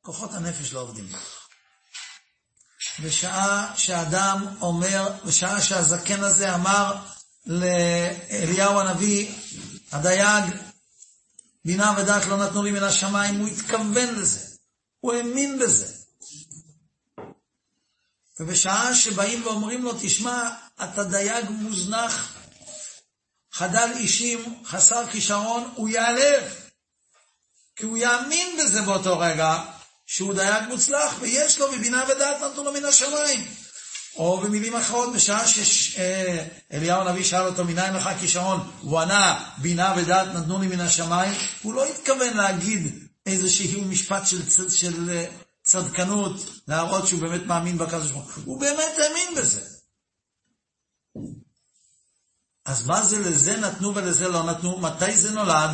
כוחות 0.00 0.30
הנפש 0.34 0.72
לא 0.72 0.80
עובדים. 0.80 1.08
בשעה 3.02 3.74
שאדם 3.76 4.56
אומר, 4.60 5.24
בשעה 5.26 5.62
שהזקן 5.62 6.24
הזה 6.24 6.54
אמר 6.54 7.06
לאליהו 7.46 8.80
הנביא, 8.80 9.32
הדייג, 9.92 10.44
בינה 11.64 11.94
ודעת 11.98 12.26
לא 12.26 12.36
נתנו 12.36 12.62
לי 12.62 12.70
מן 12.70 12.82
השמיים, 12.82 13.40
הוא 13.40 13.48
התכוון 13.48 14.14
לזה, 14.14 14.56
הוא 15.00 15.12
האמין 15.14 15.58
בזה. 15.58 15.97
ובשעה 18.40 18.94
שבאים 18.94 19.46
ואומרים 19.46 19.82
לו, 19.82 19.92
תשמע, 20.00 20.50
אתה 20.82 21.04
דייג 21.04 21.44
מוזנח, 21.50 22.34
חדל 23.52 23.90
אישים, 23.96 24.62
חסר 24.64 25.06
כישרון, 25.10 25.70
הוא 25.74 25.88
ייעלב. 25.88 26.42
כי 27.76 27.84
הוא 27.84 27.98
יאמין 27.98 28.56
בזה 28.58 28.82
באותו 28.82 29.18
רגע, 29.18 29.58
שהוא 30.06 30.34
דייג 30.34 30.64
מוצלח, 30.68 31.14
ויש 31.20 31.58
לו, 31.58 31.72
מבינה 31.72 32.04
ודעת 32.08 32.36
נתנו 32.40 32.64
לו 32.64 32.72
מן 32.72 32.84
השמיים. 32.84 33.46
או 34.16 34.40
במילים 34.40 34.76
אחרות, 34.76 35.12
בשעה 35.12 35.48
שאליהו 35.48 37.00
הנביא 37.00 37.24
שאל 37.24 37.46
אותו, 37.46 37.64
מניין 37.64 37.94
לך 37.94 38.08
כישרון? 38.20 38.70
הוא 38.80 39.00
ענה, 39.00 39.50
בינה 39.58 39.94
ודעת 39.96 40.28
נתנו 40.28 40.58
לי 40.58 40.66
מן 40.66 40.80
השמיים. 40.80 41.34
הוא 41.62 41.74
לא 41.74 41.84
התכוון 41.84 42.36
להגיד 42.36 43.08
איזשהו 43.26 43.82
משפט 43.82 44.26
של, 44.26 44.70
של 44.70 45.10
אה, 45.10 45.26
צדקנות, 45.68 46.32
להראות 46.68 47.06
שהוא 47.06 47.20
באמת 47.20 47.42
מאמין 47.46 47.78
בקדוש 47.78 48.10
ברוך 48.10 48.36
הוא. 48.36 48.44
הוא 48.44 48.60
באמת 48.60 48.92
האמין 48.98 49.34
בזה. 49.34 49.68
אז 52.64 52.86
מה 52.86 53.02
זה 53.02 53.18
לזה 53.18 53.56
נתנו 53.56 53.94
ולזה 53.94 54.28
לא 54.28 54.42
נתנו? 54.42 54.78
מתי 54.78 55.16
זה 55.16 55.30
נולד? 55.30 55.70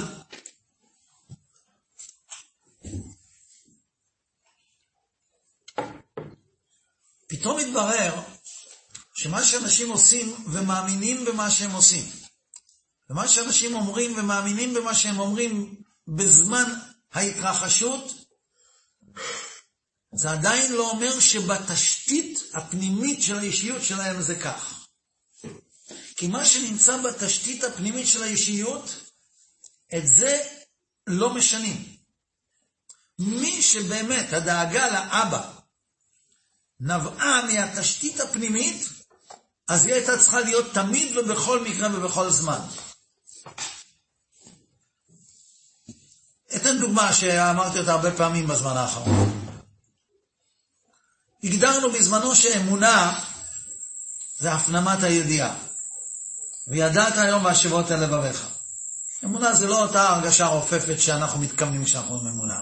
פתאום 7.28 7.58
התברר 7.58 8.22
שמה 9.14 9.44
שאנשים 9.44 9.90
עושים 9.90 10.44
ומאמינים 10.46 11.24
במה 11.24 11.50
שהם 11.50 11.70
עושים, 11.70 12.04
ומה 13.10 13.28
שאנשים 13.28 13.74
אומרים 13.74 14.18
ומאמינים 14.18 14.74
במה 14.74 14.94
שהם 14.94 15.18
אומרים 15.18 15.82
בזמן 16.08 16.64
ההתרחשות, 17.12 18.14
זה 20.14 20.30
עדיין 20.30 20.72
לא 20.72 20.90
אומר 20.90 21.20
שבתשתית 21.20 22.40
הפנימית 22.54 23.22
של 23.22 23.38
האישיות 23.38 23.82
שלהם 23.82 24.22
זה 24.22 24.34
כך. 24.40 24.86
כי 26.16 26.26
מה 26.26 26.44
שנמצא 26.44 26.96
בתשתית 26.96 27.64
הפנימית 27.64 28.06
של 28.06 28.22
האישיות, 28.22 28.90
את 29.96 30.06
זה 30.06 30.42
לא 31.06 31.34
משנים. 31.34 31.96
מי 33.18 33.62
שבאמת 33.62 34.32
הדאגה 34.32 34.88
לאבא 34.88 35.50
נבעה 36.80 37.42
מהתשתית 37.46 38.20
הפנימית, 38.20 38.88
אז 39.68 39.86
היא 39.86 39.94
הייתה 39.94 40.18
צריכה 40.18 40.40
להיות 40.40 40.74
תמיד 40.74 41.16
ובכל 41.16 41.60
מקרה 41.60 41.88
ובכל 41.96 42.30
זמן. 42.30 42.60
אתן 46.56 46.78
דוגמה 46.80 47.12
שאמרתי 47.12 47.78
אותה 47.78 47.92
הרבה 47.92 48.16
פעמים 48.16 48.46
בזמן 48.46 48.76
האחרון. 48.76 49.33
הגדרנו 51.44 51.90
בזמנו 51.90 52.34
שאמונה 52.34 53.20
זה 54.38 54.52
הפנמת 54.52 55.02
הידיעה. 55.02 55.56
וידעת 56.68 57.18
היום 57.18 57.44
והשבות 57.44 57.92
אל 57.92 58.04
לבביך. 58.04 58.46
אמונה 59.24 59.54
זה 59.54 59.66
לא 59.66 59.82
אותה 59.82 60.08
הרגשה 60.08 60.46
רופפת 60.46 61.00
שאנחנו 61.00 61.40
מתכוונים 61.40 61.84
כשאנחנו 61.84 62.14
אומרים 62.14 62.34
אמונה. 62.34 62.60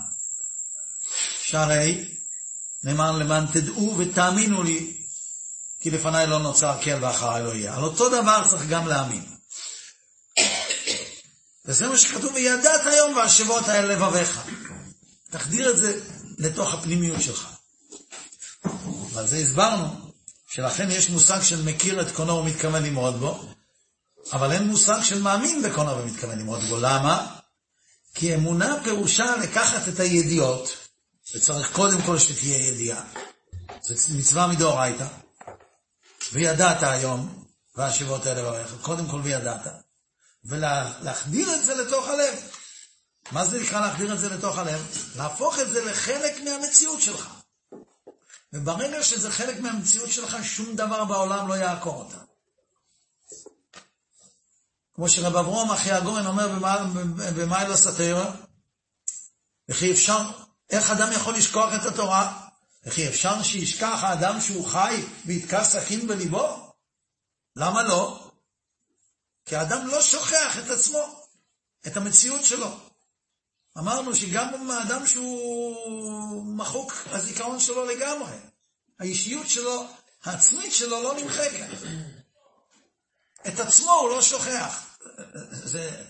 שהרי 1.42 2.14
נאמר 2.84 3.12
למען 3.12 3.46
תדעו 3.46 3.94
ותאמינו 3.98 4.62
לי, 4.62 4.96
כי 5.80 5.90
לפניי 5.90 6.26
לא 6.26 6.38
נוצר 6.38 6.78
קל 6.82 7.04
ואחריי 7.04 7.42
לא 7.42 7.54
יהיה. 7.54 7.76
על 7.76 7.82
אותו 7.82 8.08
דבר 8.08 8.44
צריך 8.50 8.66
גם 8.68 8.88
להאמין. 8.88 9.24
וזה 11.64 11.88
מה 11.88 11.98
שכתוב, 11.98 12.34
וידעת 12.34 12.86
היום 12.86 13.16
והשבות 13.16 13.68
אל 13.68 13.86
לבביך. 13.86 14.42
תחדיר 15.30 15.70
את 15.70 15.78
זה 15.78 16.00
לתוך 16.38 16.74
הפנימיות 16.74 17.22
שלך. 17.22 17.61
ועל 19.12 19.26
זה 19.26 19.36
הסברנו, 19.36 20.12
שלכן 20.48 20.90
יש 20.90 21.10
מושג 21.10 21.42
של 21.42 21.62
מכיר 21.62 22.00
את 22.00 22.10
קונו 22.10 22.36
ומתכוון 22.36 22.82
למרוד 22.82 23.20
בו, 23.20 23.48
אבל 24.32 24.52
אין 24.52 24.66
מושג 24.66 24.98
של 25.02 25.22
מאמין 25.22 25.62
בקונו 25.62 25.98
ומתכוון 25.98 26.38
למרוד 26.38 26.60
בו. 26.68 26.76
למה? 26.80 27.38
כי 28.14 28.34
אמונה 28.34 28.76
פירושה 28.84 29.36
לקחת 29.36 29.88
את 29.88 30.00
הידיעות, 30.00 30.76
וצריך 31.34 31.72
קודם 31.72 32.02
כל 32.02 32.18
שתהיה 32.18 32.68
ידיעה. 32.68 33.04
זו 33.82 33.94
מצווה 34.18 34.46
מדאורייתא. 34.46 35.06
וידעת 36.32 36.82
היום, 36.82 37.44
והשיבות 37.76 38.26
האלה 38.26 38.42
ברכב, 38.42 38.82
קודם 38.82 39.08
כל 39.08 39.20
וידעת. 39.24 39.66
ולהחדיר 40.44 41.54
את 41.54 41.64
זה 41.64 41.74
לתוך 41.74 42.08
הלב. 42.08 42.34
מה 43.32 43.44
זה 43.44 43.62
נקרא 43.62 43.80
להחדיר 43.80 44.14
את 44.14 44.18
זה 44.18 44.28
לתוך 44.28 44.58
הלב? 44.58 44.86
להפוך 45.16 45.58
את 45.58 45.70
זה 45.70 45.84
לחלק 45.84 46.34
מהמציאות 46.44 47.00
שלך. 47.00 47.41
וברגע 48.52 49.02
שזה 49.02 49.30
חלק 49.30 49.60
מהמציאות 49.60 50.10
שלך, 50.10 50.36
שום 50.42 50.76
דבר 50.76 51.04
בעולם 51.04 51.48
לא 51.48 51.54
יעקור 51.54 51.94
אותה. 51.94 52.18
כמו 54.94 55.08
שרב 55.08 55.36
אברום 55.36 55.70
אחי 55.70 55.92
הגורן 55.92 56.26
אומר 56.26 56.48
במיילה 57.36 57.76
סאטירה, 57.76 58.34
וכי 59.68 59.92
אפשר, 59.92 60.30
איך 60.70 60.90
אדם 60.90 61.12
יכול 61.12 61.34
לשכוח 61.34 61.74
את 61.74 61.86
התורה? 61.92 62.48
וכי 62.84 63.08
אפשר 63.08 63.42
שישכח 63.42 63.98
האדם 64.02 64.40
שהוא 64.40 64.66
חי 64.66 65.02
ויתקע 65.26 65.64
סכין 65.64 66.06
בליבו? 66.06 66.72
למה 67.56 67.82
לא? 67.82 68.30
כי 69.44 69.56
האדם 69.56 69.86
לא 69.86 70.02
שוכח 70.02 70.58
את 70.58 70.70
עצמו, 70.70 71.26
את 71.86 71.96
המציאות 71.96 72.44
שלו. 72.44 72.91
אמרנו 73.78 74.16
שגם 74.16 74.70
האדם 74.70 75.06
שהוא 75.06 76.44
מחוק, 76.56 76.92
הזיכרון 77.06 77.60
שלו 77.60 77.84
לגמרי. 77.84 78.36
האישיות 78.98 79.48
שלו, 79.48 79.86
העצמית 80.24 80.72
שלו 80.72 81.02
לא 81.02 81.14
נמחקת. 81.20 81.68
את 83.48 83.60
עצמו 83.60 83.92
הוא 83.92 84.10
לא 84.10 84.22
שוכח. 84.22 84.98
זה, 85.50 86.04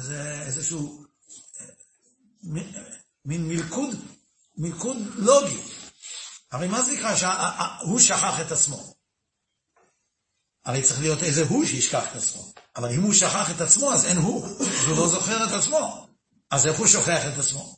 זה 0.00 0.42
איזשהו 0.46 1.04
מין 3.24 3.48
מלכוד, 3.48 3.90
מלכוד 4.56 4.96
לוגי. 5.16 5.60
הרי 6.52 6.68
מה 6.68 6.82
זה 6.82 6.92
נקרא 6.92 7.16
שהוא 7.16 8.00
שכח 8.00 8.40
את 8.40 8.52
עצמו? 8.52 8.94
הרי 10.64 10.82
צריך 10.82 11.00
להיות 11.00 11.22
איזה 11.22 11.42
הוא 11.42 11.64
שישכח 11.64 12.10
את 12.10 12.16
עצמו. 12.16 12.52
אבל 12.76 12.90
אם 12.90 13.02
הוא 13.02 13.14
שכח 13.14 13.50
את 13.50 13.60
עצמו, 13.60 13.92
אז 13.92 14.04
אין 14.04 14.16
הוא, 14.16 14.46
אז 14.60 14.86
הוא 14.86 14.96
לא 14.96 15.08
זוכר 15.08 15.44
את 15.44 15.52
עצמו. 15.52 16.07
אז 16.50 16.66
איך 16.66 16.78
הוא 16.78 16.86
שוכח 16.86 17.22
את 17.32 17.38
עצמו? 17.38 17.76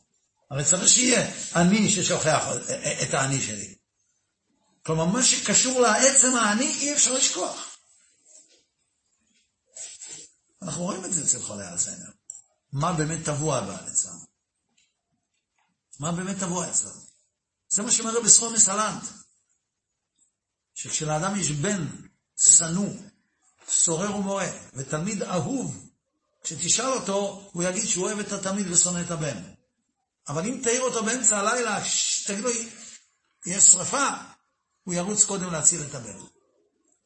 הרי 0.51 0.65
צריך 0.65 0.87
שיהיה 0.87 1.31
אני 1.55 1.89
ששוכח 1.89 2.45
את 3.03 3.13
האני 3.13 3.41
שלי. 3.41 3.75
כלומר, 4.85 5.05
מה 5.05 5.23
שקשור 5.23 5.79
לעצם 5.79 6.35
האני, 6.35 6.65
אי 6.65 6.93
אפשר 6.93 7.13
לשכוח. 7.13 7.77
אנחנו 10.61 10.83
רואים 10.83 11.05
את 11.05 11.13
זה 11.13 11.23
אצל 11.23 11.41
חולי 11.41 11.67
אלצהיימר. 11.67 12.11
מה 12.71 12.93
באמת 12.93 13.25
טבוע 13.25 13.59
אצלם? 13.87 14.17
מה 15.99 16.11
באמת 16.11 16.39
טבוע 16.39 16.69
אצלם? 16.69 16.91
זה 17.69 17.81
מה 17.81 17.91
שאומר 17.91 18.29
סחור 18.29 18.53
מסלנט, 18.53 19.03
שכשלאדם 20.73 21.35
יש 21.35 21.51
בן 21.51 21.87
שנוא, 22.37 22.93
סורר 23.69 24.15
ומורה, 24.15 24.49
ותלמיד 24.73 25.23
אהוב, 25.23 25.90
כשתשאל 26.43 26.85
אותו, 26.85 27.49
הוא 27.51 27.63
יגיד 27.63 27.85
שהוא 27.85 28.05
אוהב 28.05 28.19
את 28.19 28.31
התלמיד 28.31 28.71
ושונא 28.71 29.01
את 29.01 29.11
הבן. 29.11 29.43
אבל 30.27 30.45
אם 30.45 30.59
תעיר 30.63 30.81
אותו 30.81 31.03
באמצע 31.03 31.39
הלילה, 31.39 31.83
תגיד 32.25 32.43
לו, 32.43 32.49
יש 33.45 33.63
שרפה, 33.63 34.07
הוא 34.83 34.93
ירוץ 34.93 35.25
קודם 35.25 35.51
להציל 35.51 35.81
את 35.81 35.95
הבן. 35.95 36.17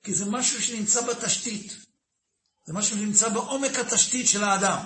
כי 0.04 0.14
זה 0.14 0.26
משהו 0.26 0.62
שנמצא 0.62 1.02
בתשתית. 1.02 1.76
זה 2.66 2.74
משהו 2.74 2.98
שנמצא 2.98 3.30
בעומק 3.30 3.80
התשתית 3.80 4.28
של 4.28 4.44
האדם. 4.44 4.86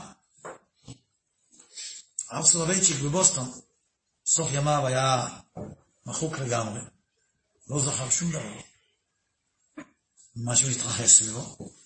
הרב 2.29 2.45
סולובייצ'יק 2.45 2.97
בבוסטון, 2.99 3.51
סוף 4.25 4.49
ימיו 4.51 4.87
היה 4.87 5.27
מחוק 6.05 6.39
לגמרי. 6.39 6.79
לא 7.67 7.81
זכר 7.85 8.09
שום 8.09 8.31
דבר. 8.31 8.61
משהו 10.35 10.69
התרחש 10.69 11.11
סביבו. 11.11 11.78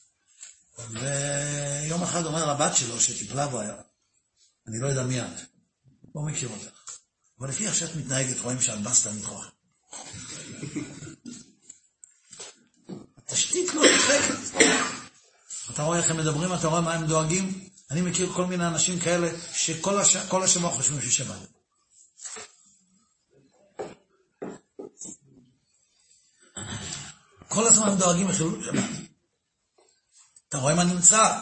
ויום 0.79 2.03
אחד 2.03 2.25
אומר 2.25 2.45
לבת 2.45 2.75
שלו, 2.75 2.99
שטיפלה 2.99 3.47
בו 3.47 3.59
היה, 3.59 3.75
אני 4.67 4.79
לא 4.79 4.87
יודע 4.87 5.03
מי 5.03 5.21
את, 5.21 5.25
לא 6.15 6.21
מכיר 6.21 6.49
אותך, 6.49 6.97
אבל 7.39 7.49
לפי 7.49 7.67
איך 7.67 7.75
שאת 7.75 7.95
מתנהגת, 7.95 8.39
רואים 8.39 8.61
שאת 8.61 8.81
בסטה 8.81 9.13
מתחוכה. 9.13 9.49
התשתית 13.17 13.73
לא 13.73 13.81
נדחקת. 13.85 14.63
אתה 15.69 15.83
רואה 15.83 15.97
איך 15.97 16.11
הם 16.11 16.17
מדברים, 16.17 16.53
אתה 16.53 16.67
רואה 16.67 16.81
מה 16.81 16.93
הם 16.93 17.07
דואגים? 17.07 17.69
אני 17.91 18.01
מכיר 18.01 18.33
כל 18.33 18.45
מיני 18.45 18.67
אנשים 18.67 18.99
כאלה 18.99 19.29
שכל 19.53 19.99
הש... 19.99 20.15
השבוע 20.15 20.71
חושבים 20.71 21.01
ששבת. 21.01 21.39
כל 27.47 27.67
הזמן 27.67 27.95
דואגים 27.97 28.29
לחילול 28.29 28.63
שבת. 28.65 29.12
אתה 30.53 30.61
רואה 30.61 30.75
מה 30.75 30.83
נמצא, 30.83 31.41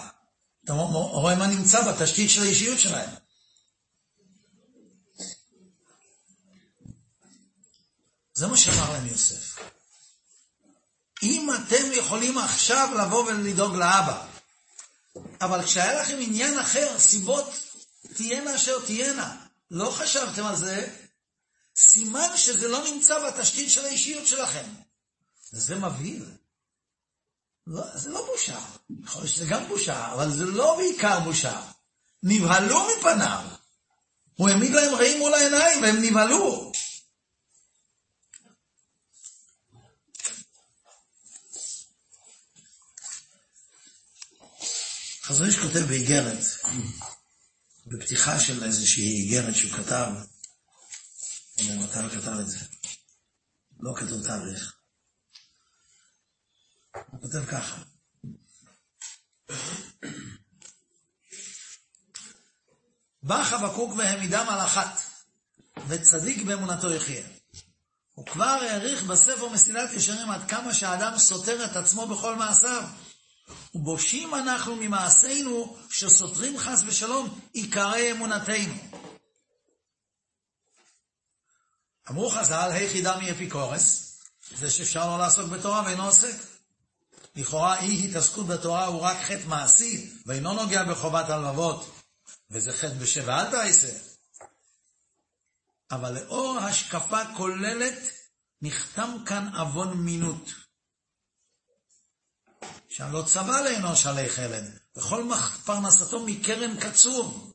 אתה 0.66 0.74
רואה 0.74 1.36
מה 1.36 1.48
נמצא 1.48 1.92
בתשתית 1.92 2.30
של 2.30 2.42
האישיות 2.42 2.80
שלהם. 2.80 3.10
זה 8.34 8.48
מה 8.48 8.58
שאמר 8.58 8.92
להם 8.94 9.08
יוסף. 9.08 9.60
אם 11.24 11.50
אתם 11.56 11.92
יכולים 11.94 12.38
עכשיו 12.38 12.90
לבוא 13.02 13.24
ולדאוג 13.24 13.76
לאבא, 13.76 14.28
אבל 15.42 15.64
כשהיה 15.64 16.02
לכם 16.02 16.18
עניין 16.20 16.60
אחר, 16.60 17.00
סיבות 17.00 17.54
תהיינה 18.16 18.56
אשר 18.56 18.86
תהיינה, 18.86 19.46
לא 19.72 19.92
חשבתם 19.92 20.46
על 20.46 20.56
זה, 20.56 20.96
סימן 21.76 22.30
שזה 22.36 22.68
לא 22.68 22.84
נמצא 22.84 23.30
בתשתית 23.30 23.72
של 23.72 23.86
האישיות 23.86 24.28
שלכם. 24.28 24.66
וזה 25.54 25.76
מבהיל. 25.76 26.41
לא, 27.68 27.98
זה 27.98 28.10
לא 28.10 28.26
בושה. 28.32 28.60
יכול 29.04 29.22
להיות 29.22 29.34
שזה 29.34 29.46
גם 29.46 29.68
בושה, 29.68 30.14
אבל 30.14 30.32
זה 30.32 30.46
לא 30.46 30.76
בעיקר 30.78 31.20
בושה. 31.20 31.72
נבהלו 32.24 32.88
מפניו. 32.98 33.46
הוא 34.36 34.50
העמיד 34.50 34.72
להם 34.72 34.96
רעים 34.96 35.20
מול 35.20 35.34
העיניים, 35.34 35.84
והם 35.84 35.96
נבהלו. 36.02 36.72
חזון 45.24 45.48
איש 45.48 45.60
כותב 45.60 45.80
באיגרת, 45.80 46.44
בפתיחה 47.88 48.40
של 48.40 48.64
איזושהי 48.64 49.24
איגרת 49.24 49.56
שהוא 49.56 49.72
כתב, 49.72 50.12
אומר 51.60 51.84
מתי 51.84 52.00
הוא 52.00 52.10
כתב 52.10 52.38
את 52.42 52.48
זה? 52.48 52.58
לא 53.80 53.94
כתוב 53.96 54.28
תאריך. 54.28 54.81
הוא 56.96 57.22
כותב 57.22 57.46
ככה. 57.46 57.82
בא 63.24 63.44
חבקוק 63.44 63.94
והעמידם 63.98 64.46
על 64.50 64.60
אחת, 64.60 65.02
וצדיק 65.88 66.44
באמונתו 66.44 66.92
יחיה. 66.92 67.28
הוא 68.14 68.26
כבר 68.26 68.46
העריך 68.46 69.04
בספר 69.04 69.50
מסילת 69.50 69.94
ישרים 69.94 70.30
עד 70.30 70.50
כמה 70.50 70.74
שהאדם 70.74 71.18
סותר 71.18 71.66
את 71.66 71.76
עצמו 71.76 72.08
בכל 72.08 72.36
מעשיו. 72.36 72.84
ובושים 73.76 74.36
אנחנו 74.36 74.76
ממעשינו 74.76 75.78
שסותרים 75.90 76.58
חס 76.58 76.84
ושלום 76.86 77.40
עיקרי 77.54 78.12
אמונתנו. 78.12 78.74
אמרו 82.10 82.30
חז"ל, 82.30 82.70
היכי 82.72 83.02
דמי 83.02 83.32
אפיקורס, 83.32 84.18
זה 84.56 84.72
שאפשר 84.72 85.08
לא 85.08 85.20
לעסוק 85.20 85.50
בתורה 85.50 85.84
ואינו 85.86 86.06
עוסק. 86.06 86.51
לכאורה 87.36 87.80
אי 87.80 88.10
התעסקות 88.10 88.48
בתורה 88.48 88.86
הוא 88.86 89.02
רק 89.02 89.18
חטא 89.18 89.48
מעשי, 89.48 90.12
ואינו 90.26 90.54
נוגע 90.54 90.84
בחובת 90.84 91.30
הלבבות, 91.30 91.92
וזה 92.52 92.74
חטא 92.74 92.94
בשבע 92.94 93.42
אל 93.42 93.52
תעשה. 93.52 93.98
אבל 95.92 96.14
לאור 96.14 96.58
השקפה 96.60 97.36
כוללת, 97.38 98.00
נחתם 98.62 99.18
כאן 99.26 99.56
עוון 99.56 99.98
מינות. 99.98 100.50
שהלא 102.90 103.24
צבא 103.28 103.62
לאנוש 103.62 104.06
עלי 104.06 104.30
חלד, 104.30 104.80
וכל 104.96 105.32
פרנסתו 105.66 106.26
מקרן 106.26 106.80
קצוב. 106.80 107.54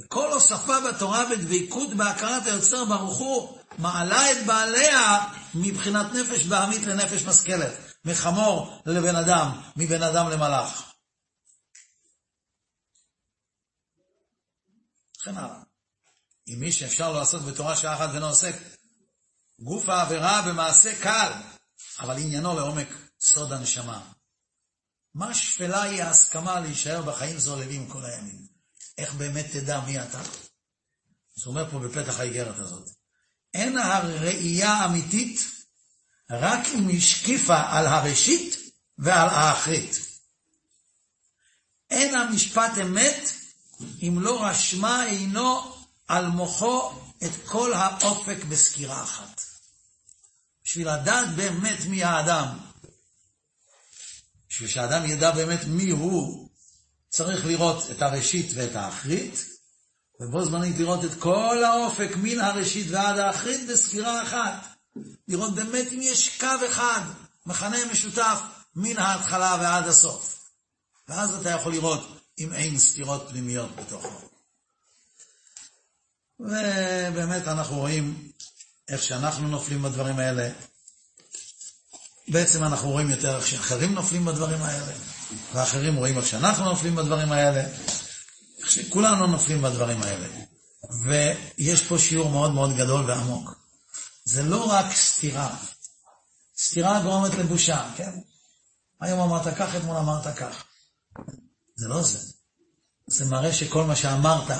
וכל 0.00 0.32
הוספה 0.32 0.74
בתורה 0.80 1.24
בדבקות 1.30 1.88
בהכרת 1.96 2.46
היוצר 2.46 2.84
ברוך 2.84 3.18
הוא, 3.18 3.57
מעלה 3.78 4.32
את 4.32 4.46
בעליה 4.46 5.28
מבחינת 5.54 6.06
נפש 6.12 6.46
בהמית 6.46 6.82
לנפש 6.82 7.22
משכלת, 7.22 7.72
מחמור 8.04 8.82
לבן 8.86 9.16
אדם, 9.16 9.60
מבן 9.76 10.02
אדם 10.02 10.30
למלאך. 10.30 10.92
וכן 15.20 15.36
הלאה. 15.36 15.62
עם 16.46 16.60
מי 16.60 16.72
שאפשר 16.72 17.12
לעסוק 17.12 17.42
בתורה 17.42 17.76
שעה 17.76 17.94
אחת 17.94 18.10
ואינו 18.12 18.26
עוסק, 18.26 18.54
גוף 19.60 19.88
העבירה 19.88 20.42
במעשה 20.48 21.02
קל, 21.02 21.32
אבל 22.00 22.18
עניינו 22.18 22.54
לעומק 22.54 22.88
סוד 23.20 23.52
הנשמה. 23.52 24.12
מה 25.14 25.34
שפלה 25.34 25.82
היא 25.82 26.02
ההסכמה 26.02 26.60
להישאר 26.60 27.02
בחיים 27.02 27.38
זוללים 27.38 27.88
כל 27.88 28.04
הימים. 28.04 28.46
איך 28.98 29.14
באמת 29.14 29.46
תדע 29.52 29.80
מי 29.80 30.00
אתה? 30.00 30.22
זה 31.34 31.46
אומר 31.46 31.70
פה 31.70 31.78
בפתח 31.78 32.20
האיגרת 32.20 32.58
הזאת. 32.58 32.97
אין 33.54 33.78
הראייה 33.78 34.72
האמיתית 34.72 35.40
רק 36.30 36.66
אם 36.74 36.88
השקיפה 36.96 37.60
על 37.68 37.86
הראשית 37.86 38.56
ועל 38.98 39.28
האחרית. 39.28 39.98
אין 41.90 42.14
המשפט 42.14 42.78
אמת 42.82 43.32
אם 44.02 44.18
לא 44.20 44.44
רשמה 44.44 45.02
עינו 45.02 45.76
על 46.08 46.26
מוחו 46.26 46.92
את 47.24 47.30
כל 47.46 47.72
האופק 47.72 48.44
בסקירה 48.48 49.02
אחת. 49.02 49.42
בשביל 50.64 50.88
לדעת 50.90 51.36
באמת 51.36 51.78
מי 51.86 52.04
האדם, 52.04 52.58
בשביל 54.48 54.68
שהאדם 54.68 55.04
ידע 55.04 55.30
באמת 55.30 55.60
מי 55.66 55.90
הוא, 55.90 56.48
צריך 57.08 57.46
לראות 57.46 57.90
את 57.90 58.02
הראשית 58.02 58.50
ואת 58.54 58.76
האחרית, 58.76 59.57
ובו 60.20 60.44
זמנית 60.44 60.78
לראות 60.78 61.04
את 61.04 61.14
כל 61.18 61.64
האופק 61.64 62.10
מן 62.16 62.40
הראשית 62.40 62.86
ועד 62.90 63.18
האחרית 63.18 63.66
בסקירה 63.68 64.22
אחת. 64.22 64.52
לראות 65.28 65.54
באמת 65.54 65.92
אם 65.92 66.00
יש 66.02 66.38
קו 66.40 66.66
אחד, 66.66 67.00
מכנה 67.46 67.76
משותף, 67.92 68.38
מן 68.76 68.98
ההתחלה 68.98 69.56
ועד 69.60 69.88
הסוף. 69.88 70.50
ואז 71.08 71.34
אתה 71.34 71.50
יכול 71.50 71.72
לראות 71.72 72.20
אם 72.38 72.52
אין 72.52 72.78
סתירות 72.78 73.26
פנימיות 73.28 73.76
בתוכו. 73.76 74.28
ובאמת 76.40 77.48
אנחנו 77.48 77.76
רואים 77.76 78.30
איך 78.88 79.02
שאנחנו 79.02 79.48
נופלים 79.48 79.82
בדברים 79.82 80.18
האלה, 80.18 80.50
בעצם 82.28 82.64
אנחנו 82.64 82.90
רואים 82.90 83.10
יותר 83.10 83.36
איך 83.36 83.46
שאחרים 83.46 83.94
נופלים 83.94 84.24
בדברים 84.24 84.62
האלה, 84.62 84.92
ואחרים 85.52 85.96
רואים 85.96 86.18
איך 86.18 86.26
שאנחנו 86.26 86.64
נופלים 86.64 86.96
בדברים 86.96 87.32
האלה, 87.32 87.64
איך 88.58 88.70
שכולנו 88.70 89.26
נופלים 89.26 89.62
בדברים 89.62 90.02
האלה. 90.02 90.26
ויש 91.04 91.82
פה 91.82 91.98
שיעור 91.98 92.30
מאוד 92.30 92.52
מאוד 92.52 92.76
גדול 92.76 93.10
ועמוק. 93.10 93.54
זה 94.24 94.42
לא 94.42 94.64
רק 94.64 94.94
סתירה. 94.94 95.56
סתירה 96.58 97.02
גורמת 97.02 97.34
לבושה, 97.34 97.90
כן? 97.96 98.10
היום 99.00 99.20
אמרת 99.20 99.54
כך, 99.56 99.74
אתמול 99.76 99.96
אמרת 99.96 100.36
כך. 100.36 100.64
זה 101.76 101.88
לא 101.88 102.02
זה. 102.02 102.18
זה 103.06 103.24
מראה 103.24 103.52
שכל 103.52 103.84
מה 103.84 103.96
שאמרת, 103.96 104.50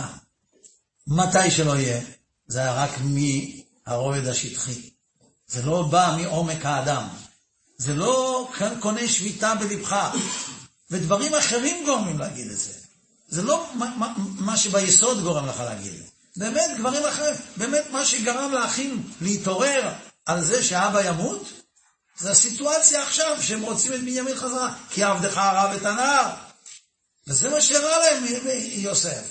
מתי 1.07 1.51
שלא 1.51 1.77
יהיה, 1.77 2.01
זה 2.47 2.61
היה 2.61 2.85
רק 2.85 2.91
מהרועד 3.01 4.27
השטחי. 4.27 4.91
זה 5.47 5.63
לא 5.63 5.83
בא 5.83 6.17
מעומק 6.21 6.65
האדם. 6.65 7.09
זה 7.77 7.95
לא 7.95 8.49
קונה 8.81 9.09
שביתה 9.09 9.55
בלבך, 9.55 10.11
ודברים 10.91 11.35
אחרים 11.35 11.87
גורמים 11.87 12.19
להגיד 12.19 12.51
את 12.51 12.59
זה. 12.59 12.78
זה 13.29 13.43
לא 13.43 13.71
מה, 13.75 13.93
מה, 13.97 14.13
מה 14.17 14.57
שביסוד 14.57 15.23
גורם 15.23 15.47
לך 15.47 15.61
להגיד. 15.61 16.03
באמת 16.37 16.71
דברים 16.79 17.05
אחרים, 17.05 17.35
באמת 17.57 17.85
מה 17.91 18.05
שגרם 18.05 18.53
לאחים 18.53 19.11
להתעורר 19.21 19.93
על 20.27 20.45
זה 20.45 20.65
שאבא 20.65 21.05
ימות, 21.05 21.49
זה 22.19 22.31
הסיטואציה 22.31 23.03
עכשיו 23.03 23.43
שהם 23.43 23.63
רוצים 23.63 23.95
את 23.95 24.01
בנימין 24.01 24.37
חזרה, 24.37 24.75
כי 24.91 25.03
עבדך 25.03 25.39
הרב 25.39 25.77
את 25.77 25.87
הנער. 25.87 26.35
וזה 27.27 27.51
מה 27.51 27.61
שהראה 27.61 27.99
להם 27.99 28.25
יוסף. 28.73 29.25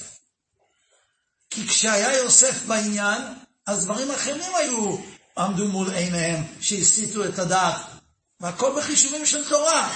כי 1.50 1.68
כשהיה 1.68 2.18
יוסף 2.18 2.66
בעניין, 2.66 3.22
אז 3.66 3.86
דברים 3.86 4.12
אחרים 4.12 4.56
היו, 4.56 4.98
עמדו 5.38 5.68
מול 5.68 5.90
עיניהם, 5.90 6.44
שהסיטו 6.62 7.26
את 7.26 7.40
הדעת 7.40 7.82
והכל 8.40 8.74
בחישובים 8.78 9.26
של 9.26 9.50
תורה. 9.50 9.92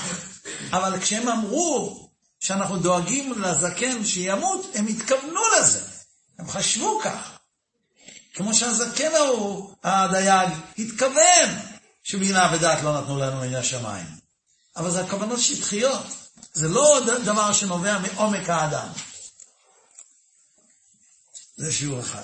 אבל 0.71 0.99
כשהם 0.99 1.27
אמרו 1.27 2.00
שאנחנו 2.41 2.77
דואגים 2.77 3.41
לזקן 3.41 4.05
שימות, 4.05 4.71
הם 4.73 4.87
התכוונו 4.87 5.41
לזה. 5.57 5.81
הם 6.39 6.49
חשבו 6.49 6.99
כך. 7.03 7.37
כמו 8.33 8.53
שהזקן 8.53 9.15
ההוא, 9.15 9.75
הדייג, 9.83 10.49
התכוון 10.77 11.49
שבינה 12.03 12.51
ודעת 12.55 12.83
לא 12.83 13.01
נתנו 13.01 13.19
לנו 13.19 13.41
מן 13.41 13.55
השמיים. 13.55 14.05
אבל 14.77 14.91
זה 14.91 15.01
הכוונות 15.01 15.39
שטחיות. 15.39 16.05
זה 16.53 16.67
לא 16.67 16.99
דבר 17.25 17.53
שנובע 17.53 17.99
מעומק 17.99 18.49
האדם. 18.49 18.87
זה 21.57 21.73
שיעור 21.73 21.99
אחד. 21.99 22.23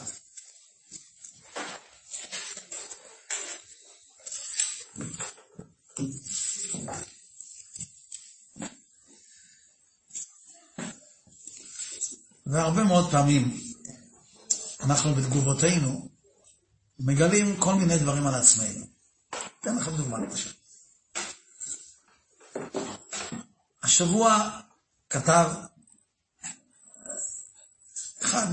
והרבה 12.52 12.84
מאוד 12.84 13.12
פעמים 13.12 13.62
אנחנו 14.80 15.16
בתגובותינו 15.16 16.10
מגלים 17.00 17.58
כל 17.60 17.76
מיני 17.76 17.98
דברים 17.98 18.28
על 18.28 18.36
עצמנו. 18.36 18.86
אתן 19.60 19.78
לכם 19.78 19.96
דוגמא 19.98 20.18
למשל. 20.18 20.52
השבוע 23.84 24.60
כתב 25.10 25.50
אחד 28.22 28.48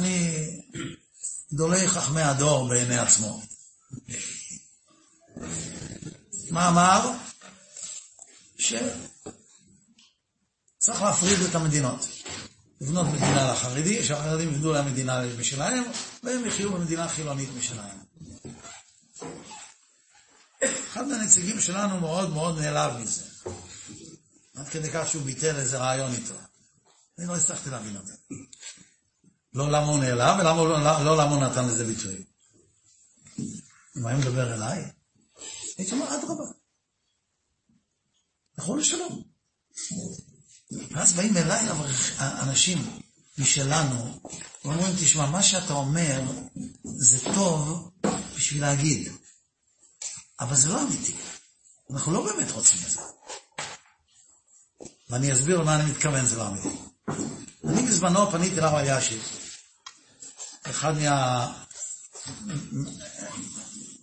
מגדולי 1.52 1.88
חכמי 1.88 2.22
הדור 2.22 2.68
בעיני 2.68 2.98
עצמו. 2.98 3.42
מה 6.50 6.68
אמר? 6.68 7.11
שצריך 8.59 8.92
להפריד 11.02 11.40
את 11.40 11.54
המדינות. 11.54 12.07
לבנות 12.85 13.07
מדינה 13.07 13.53
לחרדי, 13.53 14.05
שהחרדים 14.05 14.55
יבנו 14.55 14.73
להם 14.73 14.87
מדינה 14.87 15.23
משלהם, 15.38 15.85
והם 16.23 16.47
יחיו 16.47 16.73
במדינה 16.73 17.09
חילונית 17.09 17.49
משלהם. 17.59 17.99
אחד 20.64 21.07
מהנציגים 21.07 21.61
שלנו 21.61 22.01
מאוד 22.01 22.31
מאוד 22.31 22.59
נעלב 22.59 22.97
מזה. 22.97 23.23
עד 24.55 24.68
כדי 24.68 24.90
כך 24.90 25.09
שהוא 25.09 25.23
ביטל 25.23 25.57
איזה 25.57 25.79
רעיון 25.79 26.12
איתו. 26.12 26.35
אני 27.18 27.27
לא 27.27 27.37
הצלחתי 27.37 27.70
להבין 27.70 27.97
את 27.97 28.07
זה. 28.07 28.14
לא 29.55 29.68
למה 29.68 29.87
הוא 29.87 29.99
נעלב, 29.99 30.40
ולא 30.40 30.68
לא, 30.68 31.05
לא 31.05 31.16
למה 31.16 31.35
הוא 31.35 31.44
נתן 31.44 31.66
לזה 31.66 31.85
ביטוי. 31.85 32.25
אם 33.97 34.07
היה 34.07 34.16
מדבר 34.16 34.55
אליי, 34.55 34.85
הייתי 35.79 35.92
אומר, 35.92 36.14
אדרבה. 36.14 36.44
לכו 38.59 38.77
לשלום. 38.77 39.23
ואז 40.90 41.12
באים 41.12 41.37
אליי 41.37 41.66
אנשים 42.18 42.98
משלנו, 43.38 44.20
ואומרים, 44.64 44.92
תשמע, 45.00 45.26
מה 45.26 45.42
שאתה 45.42 45.72
אומר 45.72 46.22
זה 46.84 47.18
טוב 47.34 47.90
בשביל 48.37 48.60
להגיד, 48.60 49.12
אבל 50.40 50.56
זה 50.56 50.68
לא 50.68 50.82
אמיתי. 50.82 51.14
אנחנו 51.90 52.12
לא 52.12 52.24
באמת 52.24 52.50
רוצים 52.50 52.78
את 52.87 52.90
זה. 52.90 53.00
ואני 55.10 55.32
אסביר 55.32 55.60
למה 55.60 55.80
אני 55.80 55.90
מתכוון, 55.90 56.26
זה 56.26 56.37
לא 56.37 56.48
אמיתי. 56.48 56.68
אני 57.68 57.82
בזמנו 57.82 58.30
פניתי 58.30 58.56
לרב 58.56 58.74
אלישיב, 58.74 59.22
אחד 60.62 60.98
מה... 60.98 61.52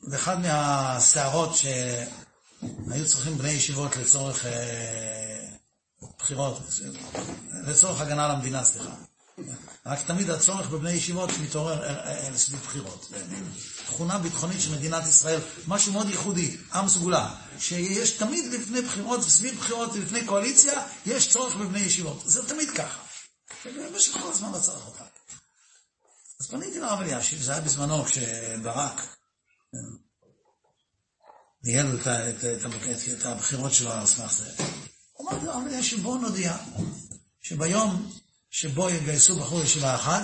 באחד 0.03 0.39
מהסערות 0.39 1.55
שהיו 1.55 3.05
צריכים 3.07 3.37
בני 3.37 3.51
ישיבות 3.51 3.97
לצורך 3.97 4.45
אה, 4.45 5.40
בחירות, 6.21 6.59
לצורך 7.67 8.01
הגנה 8.01 8.25
על 8.25 8.31
המדינה, 8.31 8.63
סליחה. 8.63 8.95
רק 9.85 9.99
תמיד 10.01 10.29
הצורך 10.29 10.69
בבני 10.69 10.91
ישיבות 10.91 11.29
מתעורר 11.43 11.83
אה, 11.83 12.27
אה, 12.27 12.37
סביב 12.37 12.59
בחירות. 12.59 13.11
תכונה 13.85 14.17
ביטחונית 14.17 14.61
של 14.61 14.71
מדינת 14.71 15.07
ישראל, 15.07 15.39
משהו 15.67 15.93
מאוד 15.93 16.09
ייחודי, 16.09 16.57
עם 16.73 16.89
סגולה, 16.89 17.35
שיש 17.59 18.11
תמיד 18.11 18.53
לפני 18.53 18.81
בחירות 18.81 19.19
וסביב 19.19 19.57
בחירות 19.57 19.89
ולפני 19.93 20.25
קואליציה, 20.25 20.87
יש 21.05 21.29
צורך 21.29 21.55
בבני 21.55 21.79
ישיבות. 21.79 22.21
זה 22.25 22.47
תמיד 22.47 22.69
ככה. 22.69 23.01
במשך 23.65 24.13
כל 24.13 24.31
הזמן 24.31 24.51
לא 24.51 24.59
צריך 24.59 24.85
אותה. 24.85 25.03
אז 26.39 26.47
פניתי 26.47 26.79
לרב 26.79 27.01
אלישיב, 27.01 27.41
זה 27.41 27.51
היה 27.51 27.61
בזמנו 27.61 28.03
כשברק 28.03 29.01
כן, 29.71 29.77
ניהל 31.63 31.99
את 33.19 33.25
הבחירות 33.25 33.73
שלו 33.73 33.91
על 33.91 34.05
סמך 34.05 34.33
זה. 34.33 34.63
אמרתי 35.21 35.45
לרב 35.45 35.63
אלישיב, 35.67 36.01
בואו 36.01 36.17
נודיע 36.17 36.57
שביום 37.41 38.11
שבו 38.49 38.89
יגייסו 38.89 39.39
בחור 39.39 39.61
ישיבה 39.61 39.95
אחת, 39.95 40.23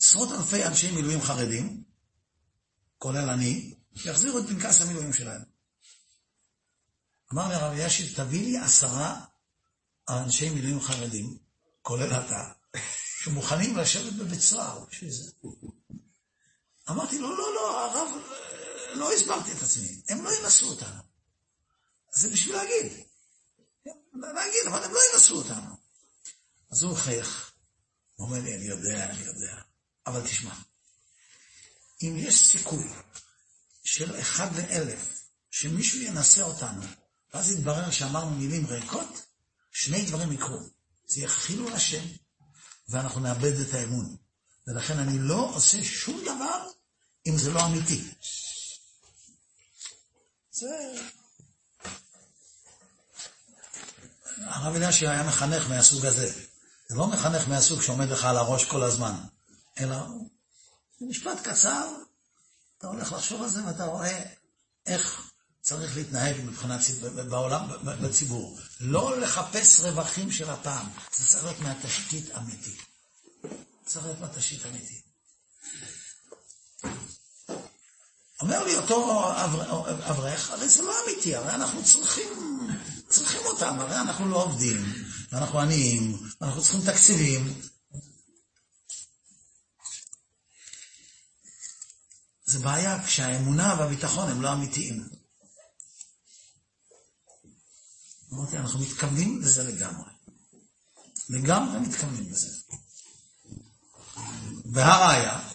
עשרות 0.00 0.32
אלפי 0.32 0.64
אנשי 0.64 0.90
מילואים 0.90 1.22
חרדים, 1.22 1.84
כולל 2.98 3.30
אני, 3.30 3.74
יחזירו 4.04 4.38
את 4.38 4.46
פנקס 4.46 4.80
המילואים 4.80 5.12
שלהם. 5.12 5.42
אמר 7.32 7.48
לי 7.48 7.54
הרב 7.54 7.72
אלישיב, 7.72 8.16
תביא 8.16 8.44
לי 8.44 8.58
עשרה 8.58 9.20
אנשי 10.08 10.50
מילואים 10.50 10.80
חרדים, 10.80 11.38
כולל 11.82 12.12
אתה, 12.12 12.52
שמוכנים 13.22 13.76
לשבת 13.76 14.12
בבית 14.12 14.40
סוהר 14.40 14.84
בשביל 14.90 15.10
זה. 15.10 15.30
אמרתי 16.90 17.18
לו, 17.18 17.36
לא, 17.36 17.54
לא, 17.54 17.84
הרב, 17.84 18.08
לא 18.94 19.12
הסברתי 19.12 19.52
את 19.52 19.62
עצמי, 19.62 20.02
הם 20.08 20.24
לא 20.24 20.30
ינסו 20.30 20.68
אותנו. 20.68 21.02
זה 22.14 22.30
בשביל 22.30 22.56
להגיד. 22.56 23.09
להגיד, 24.12 24.66
אבל 24.66 24.84
הם 24.84 24.92
לא 24.92 25.00
ינסו 25.12 25.36
אותנו. 25.36 25.76
אז 26.70 26.82
הוא 26.82 26.92
מחייך, 26.92 27.52
הוא 28.14 28.26
אומר 28.26 28.40
לי, 28.40 28.54
אני 28.54 28.64
יודע, 28.64 29.10
אני 29.10 29.22
יודע, 29.22 29.62
אבל 30.06 30.26
תשמע, 30.26 30.54
אם 32.02 32.14
יש 32.16 32.50
סיכוי 32.50 32.84
של 33.84 34.20
אחד 34.20 34.56
לאלף 34.56 35.22
שמישהו 35.50 36.00
ינסה 36.00 36.42
אותנו, 36.42 36.82
ואז 37.34 37.50
יתברר 37.50 37.90
שאמרנו 37.90 38.30
מילים 38.30 38.66
ריקות, 38.66 39.22
שני 39.72 40.04
דברים 40.06 40.32
יקרו. 40.32 40.60
זה 41.06 41.20
יהיה 41.20 41.28
חילול 41.28 41.72
השם, 41.72 42.04
ואנחנו 42.88 43.20
נאבד 43.20 43.60
את 43.60 43.74
האמון. 43.74 44.16
ולכן 44.66 44.98
אני 44.98 45.18
לא 45.18 45.52
עושה 45.54 45.84
שום 45.84 46.22
דבר 46.22 46.70
אם 47.26 47.38
זה 47.38 47.50
לא 47.50 47.66
אמיתי. 47.66 48.04
זה... 50.50 50.66
הרב 54.40 54.74
אלישי 54.74 55.06
היה 55.06 55.22
מחנך 55.22 55.68
מהסוג 55.68 56.06
הזה. 56.06 56.32
זה 56.88 56.96
לא 56.96 57.06
מחנך 57.06 57.48
מהסוג 57.48 57.82
שעומד 57.82 58.08
לך 58.08 58.24
על 58.24 58.36
הראש 58.36 58.64
כל 58.64 58.82
הזמן, 58.82 59.14
אלא 59.78 59.96
משפט 61.00 61.40
קצר, 61.42 61.88
אתה 62.78 62.86
הולך 62.86 63.12
לחשוב 63.12 63.42
על 63.42 63.48
זה 63.48 63.66
ואתה 63.66 63.84
רואה 63.84 64.22
איך 64.86 65.30
צריך 65.60 65.96
להתנהג 65.96 66.36
מבחינת 66.44 66.80
בעולם, 67.28 67.68
בציבור. 68.02 68.58
לא 68.80 69.20
לחפש 69.20 69.80
רווחים 69.80 70.30
של 70.30 70.50
הפעם, 70.50 70.86
זה 71.16 71.26
צריך 71.26 71.44
להיות 71.44 71.60
מהתשתית 71.60 72.30
אמיתית. 72.36 72.82
צריך 73.86 74.04
להיות 74.04 74.20
מהתשתית 74.20 74.66
אמיתית. 74.66 75.09
אומר 78.40 78.64
לי 78.64 78.76
אותו 78.76 79.30
אברך, 80.10 80.50
הרי 80.50 80.68
זה 80.68 80.82
לא 80.82 80.94
אמיתי, 81.04 81.34
הרי 81.34 81.54
אנחנו 81.54 81.84
צריכים, 81.84 82.28
צריכים 83.08 83.40
אותם, 83.46 83.80
הרי 83.80 83.96
אנחנו 83.96 84.28
לא 84.28 84.44
עובדים, 84.44 84.76
ואנחנו 85.32 85.60
עניים, 85.60 86.18
ואנחנו 86.40 86.62
צריכים 86.62 86.80
תקציבים. 86.80 87.60
זה 92.44 92.58
בעיה 92.58 93.02
כשהאמונה 93.06 93.76
והביטחון 93.78 94.30
הם 94.30 94.42
לא 94.42 94.52
אמיתיים. 94.52 95.08
אמרתי, 98.32 98.58
אנחנו 98.58 98.80
מתכוונים 98.80 99.40
לזה 99.40 99.62
לגמרי. 99.62 100.10
לגמרי 101.28 101.80
מתכוונים 101.80 102.32
לזה. 102.32 102.48
והראיה, 104.72 105.50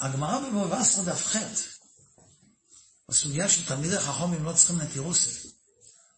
שהגמרא 0.00 0.38
בבבא 0.38 0.82
בתרא 0.82 1.04
דף 1.04 1.26
ח', 1.26 1.36
בסוגיה 3.08 3.48
של 3.48 3.66
תלמידי 3.66 3.98
חכמים 3.98 4.44
לא 4.44 4.52
צריכים 4.52 4.80
נטירוסת, 4.80 5.46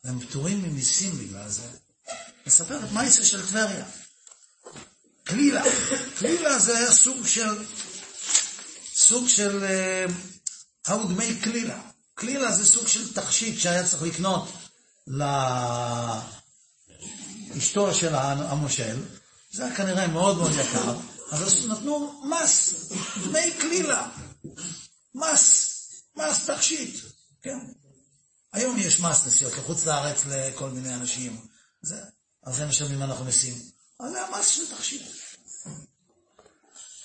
והם 0.05 0.21
פטורים 0.21 0.63
ממיסים 0.63 1.19
בגלל 1.19 1.49
זה, 1.49 1.69
מספרת 2.47 2.93
מייסה 2.93 3.25
של 3.25 3.47
טבריה. 3.47 3.85
כלילה. 5.29 5.63
כלילה 6.19 6.59
זה 6.59 6.87
סוג 6.91 7.27
של, 7.27 7.65
סוג 8.95 9.29
של, 9.29 9.59
מהו 10.89 11.01
אה, 11.01 11.07
דמי 11.07 11.41
כלילה. 11.45 11.81
כלילה 12.15 12.53
זה 12.53 12.67
סוג 12.67 12.89
של 12.89 13.15
תכשיט 13.15 13.61
שהיה 13.61 13.87
צריך 13.87 14.03
לקנות 14.03 14.53
לאשתו 17.57 17.95
של 17.95 18.15
המושל, 18.15 19.03
זה 19.53 19.65
היה 19.65 19.77
כנראה 19.77 20.07
מאוד 20.07 20.37
מאוד 20.37 20.53
יקר, 20.53 20.97
אז 21.31 21.67
נתנו 21.67 22.23
מס, 22.25 22.75
דמי 23.25 23.53
כלילה, 23.61 24.09
מס, 25.15 25.77
מס 26.17 26.51
תכשיט, 26.51 27.05
כן. 27.43 27.59
היום 28.53 28.79
יש 28.79 29.01
מס 29.01 29.27
נסיעות 29.27 29.53
לחוץ 29.53 29.87
לארץ 29.87 30.25
לכל 30.27 30.71
מיני 30.71 30.95
אנשים, 30.95 31.47
זה, 31.83 31.97
על 32.43 32.53
זה 32.53 32.67
משלמים 32.67 33.03
אנחנו 33.03 33.25
נסים, 33.25 33.55
אבל 34.01 34.11
זה 34.11 34.23
המס 34.27 34.47
של 34.47 34.77
תכשיט. 34.77 35.03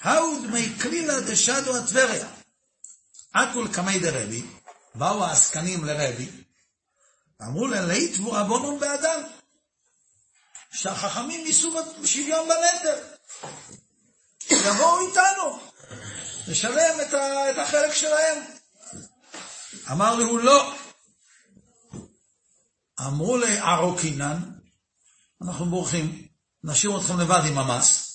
האו 0.01 0.41
דמי 0.41 0.79
כלילה 0.81 1.19
דשדו 1.19 1.77
הטבריה, 1.77 2.29
אקול 3.31 3.73
קמי 3.73 3.99
דרבי, 3.99 4.43
באו 4.95 5.25
העסקנים 5.25 5.85
לרבי, 5.85 6.29
אמרו 7.41 7.67
לה, 7.67 7.85
ליטבו 7.85 8.31
רבונון 8.31 8.79
באדם, 8.79 9.21
שהחכמים 10.73 11.45
יישאו 11.45 11.69
בשוויון 12.01 12.49
בנטל. 12.49 12.99
יבואו 14.49 15.07
איתנו, 15.07 15.59
לשלם 16.47 17.01
את, 17.01 17.13
ה, 17.13 17.51
את 17.51 17.57
החלק 17.57 17.93
שלהם. 17.93 18.43
אמר 19.91 20.15
לו, 20.15 20.37
לא. 20.37 20.73
אמרו 22.99 23.37
לערוקינן, 23.37 24.39
אנחנו 25.41 25.65
בורחים, 25.65 26.27
נשאיר 26.63 26.97
אתכם 26.97 27.19
לבד 27.19 27.41
עם 27.47 27.57
המס. 27.57 28.11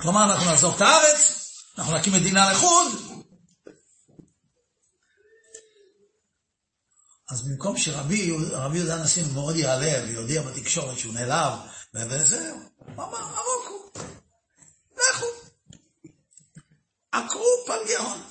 כלומר, 0.00 0.32
אנחנו 0.32 0.50
נעזוב 0.50 0.74
את 0.74 0.80
הארץ, 0.80 1.52
אנחנו 1.78 1.98
נקים 1.98 2.12
מדינה 2.12 2.52
לחוד, 2.52 2.92
אז 7.30 7.48
במקום 7.48 7.78
שרבי 7.78 8.18
יהודה 8.18 8.94
הנשיא 8.94 9.24
מאוד 9.34 9.56
יעלה 9.56 10.04
ויודיע 10.04 10.42
בתקשורת 10.42 10.98
שהוא 10.98 11.14
נעלב, 11.14 11.52
וזהו, 11.94 12.56
הוא 12.96 13.04
אמר, 13.04 13.18
הרוקו, 13.18 14.00
לכו. 14.96 15.26
עקרו 17.12 17.64
פלגהון. 17.66 18.22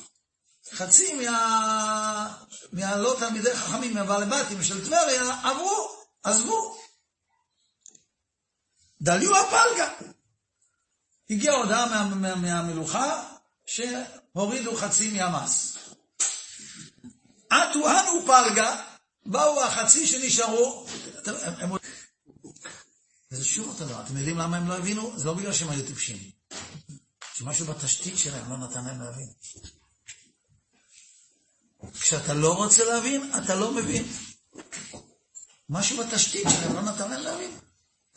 חצי 0.73 1.13
מה... 1.13 2.37
מהלא 2.71 3.15
תלמידי 3.19 3.55
חכמים, 3.55 3.93
מהבעלי 3.93 4.25
של 4.63 4.85
טבריה, 4.85 5.41
עברו, 5.43 5.87
עזבו. 6.23 6.77
דליו 9.01 9.35
הפלגה. 9.35 9.93
הגיעה 11.29 11.55
הודעה 11.55 11.89
מה, 11.89 12.15
מה, 12.15 12.35
מהמלוכה, 12.35 13.23
הורידו 14.33 14.75
חצי 14.75 15.11
מהמס. 15.11 15.77
אטו 17.47 17.89
אנו 17.89 18.25
פלגה, 18.25 18.83
באו 19.25 19.63
החצי 19.63 20.07
שנשארו, 20.07 20.85
הם... 21.57 21.78
וזה 23.31 23.45
שוב 23.45 23.67
אותו 23.67 23.85
דבר, 23.85 24.01
אתם 24.01 24.17
יודעים 24.17 24.37
למה 24.37 24.57
הם 24.57 24.67
לא 24.67 24.77
הבינו? 24.77 25.13
זה 25.19 25.25
לא 25.25 25.33
בגלל 25.33 25.53
שהם 25.53 25.69
היו 25.69 25.85
טיפשים. 25.85 26.17
שמשהו 27.33 27.65
בתשתית 27.65 28.17
שלהם 28.17 28.49
לא 28.49 28.57
נתן 28.57 28.85
להם 28.85 29.01
להבין. 29.01 29.29
כשאתה 31.99 32.33
לא 32.33 32.53
רוצה 32.53 32.85
להבין, 32.85 33.31
אתה 33.43 33.55
לא 33.55 33.73
מבין. 33.73 34.05
משהו 35.69 35.97
בתשתית 35.97 36.47
שלהם 36.49 36.73
לא 36.73 36.81
נתן 36.81 37.11
להם 37.11 37.21
להבין. 37.21 37.51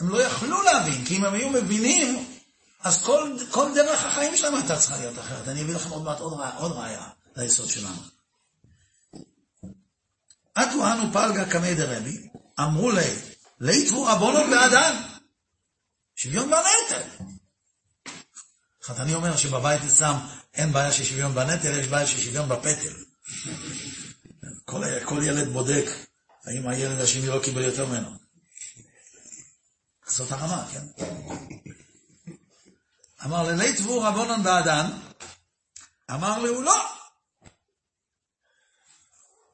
הם 0.01 0.09
לא 0.09 0.23
יכלו 0.23 0.63
להבין, 0.63 1.05
כי 1.05 1.17
אם 1.17 1.25
הם 1.25 1.35
היו 1.35 1.51
מבינים, 1.51 2.33
אז 2.81 3.03
כל, 3.03 3.37
כל 3.51 3.75
דרך 3.75 4.05
החיים 4.05 4.37
שלהם 4.37 4.55
הייתה 4.55 4.79
צריכה 4.79 4.99
להיות 4.99 5.19
אחרת. 5.19 5.49
אני 5.49 5.63
אביא 5.63 5.75
לכם 5.75 5.91
עוד 5.91 6.03
מעט 6.03 6.21
עוד, 6.21 6.41
עוד 6.59 6.73
ראיה 6.73 7.09
ליסוד 7.37 7.69
שלנו. 7.69 8.03
אטו 10.59 10.93
אנו 10.93 11.13
פלגה 11.13 11.51
קמי 11.51 11.75
דרבי, 11.75 12.29
אמרו 12.61 12.91
לי, 12.91 13.32
ליתבו 13.63 14.05
רבונות 14.05 14.51
בעדן. 14.51 15.03
שוויון 16.17 16.51
בנטל. 16.51 17.27
חתני 18.83 19.15
אומר 19.15 19.37
שבבית 19.37 19.83
אצלם 19.83 20.17
אין 20.55 20.73
בעיה 20.73 20.93
של 20.93 21.05
שוויון 21.05 21.35
בנטל, 21.35 21.79
יש 21.79 21.89
בעיה 21.89 22.07
של 22.07 22.21
שוויון 22.21 22.49
בפטל. 22.49 22.93
כל, 24.65 24.83
כל 25.05 25.21
ילד 25.23 25.49
בודק 25.49 25.85
האם 26.45 26.69
הילד 26.69 27.01
השני 27.01 27.27
לא 27.27 27.41
קיבל 27.45 27.63
יותר 27.63 27.87
ממנו. 27.87 28.11
זאת 30.07 30.33
הרמה, 30.33 30.67
כן? 30.73 31.05
אמר 33.25 33.43
לילי 33.43 33.77
תבוא 33.77 34.09
רבונן 34.09 34.43
בעדן, 34.43 34.87
אמר 36.11 36.39
לי, 36.43 36.51
לא. 36.65 36.83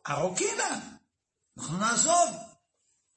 ארוכינן, 0.09 0.81
אנחנו 1.59 1.79
נעזוב. 1.79 2.48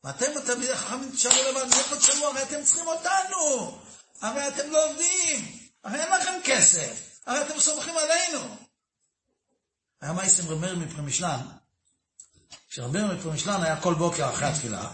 ואתם 0.04 0.38
התלמידי 0.38 0.76
חכמים 0.76 1.12
תשארו 1.12 1.36
לבד, 1.52 1.70
מאיפה 1.70 1.96
תשארו? 1.96 2.28
הרי 2.28 2.44
אתם 2.44 2.64
צריכים 2.64 2.88
אותנו. 2.88 3.78
הרי 4.22 4.48
אתם 4.48 4.72
לא 4.72 4.90
עובדים. 4.90 5.58
הרי 5.84 6.00
אין 6.00 6.10
לכם 6.20 6.34
כסף. 6.46 7.20
הרי 7.26 7.42
אתם 7.42 7.60
סומכים 7.60 7.94
עלינו. 7.98 8.56
היה 10.02 10.14
מייסם 10.14 10.48
רמר 10.48 10.76
מפרמישלן, 10.76 11.40
שרמר 12.70 13.14
מפרמישלן 13.16 13.64
היה 13.64 13.82
כל 13.82 13.94
בוקר 13.94 14.30
אחרי 14.30 14.48
התפילה, 14.48 14.92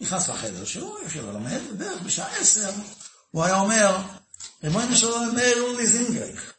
נכנס 0.00 0.28
לחדר 0.28 0.64
שהוא 0.64 0.98
יושב 0.98 1.24
ולומד, 1.24 1.60
ובערך 1.70 2.02
בשעה 2.02 2.36
עשר 2.36 2.70
הוא 3.30 3.44
היה 3.44 3.56
אומר, 3.56 3.96
ריבונו 4.64 4.96
של 4.96 5.30
מאיר 5.34 5.72
לי 5.76 5.86
זינגריק. 5.86 6.52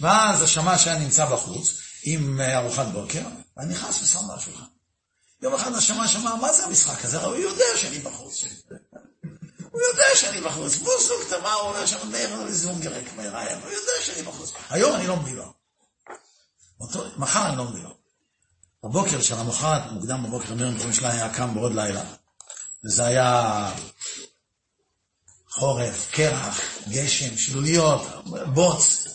ואז 0.00 0.42
השמש 0.42 0.86
היה 0.86 0.98
נמצא 0.98 1.26
בחוץ 1.26 1.80
עם 2.02 2.40
ארוחת 2.40 2.86
בוקר, 2.86 3.22
ואני 3.56 3.74
נכנס 3.74 4.02
ושם 4.02 4.30
על 4.30 4.38
השולחן. 4.38 4.75
יום 5.42 5.54
אחד 5.54 5.74
השמש 5.74 6.16
אמר, 6.16 6.36
מה 6.36 6.52
זה 6.52 6.64
המשחק 6.64 7.04
הזה? 7.04 7.24
הוא 7.24 7.36
יודע 7.36 7.64
שאני 7.76 7.98
בחוץ. 7.98 8.44
הוא 9.70 9.80
יודע 9.92 10.04
שאני 10.14 10.40
בחוץ. 10.40 10.76
בוסוק, 10.76 11.42
מה 11.42 11.52
הוא 11.52 11.68
אומר 11.68 11.86
שם? 11.86 12.10
מאיר 12.10 12.42
לי 12.42 12.52
זינגריק, 12.52 13.08
הוא 13.16 13.70
יודע 13.70 13.92
שאני 14.02 14.22
בחוץ. 14.22 14.52
היום 14.70 14.96
אני 14.96 15.06
לא 15.06 15.16
מביא 15.16 15.34
לו. 15.34 15.52
מחר 17.16 17.48
אני 17.48 17.56
לא 17.56 17.64
מביא 17.64 17.82
לו. 17.82 17.96
בבוקר 18.84 19.22
של 19.22 19.34
המחרת, 19.34 19.92
מוקדם 19.92 20.22
בבוקר, 20.22 20.52
אמיר 20.52 20.92
שלה 20.92 21.12
היה 21.12 21.34
קם 21.34 21.54
בעוד 21.54 21.74
לילה, 21.74 22.02
וזה 22.84 23.06
היה 23.06 23.70
חורף, 25.50 26.08
קרח, 26.10 26.60
גשם, 26.88 27.38
שלוליות, 27.38 28.02
בוץ. 28.54 29.06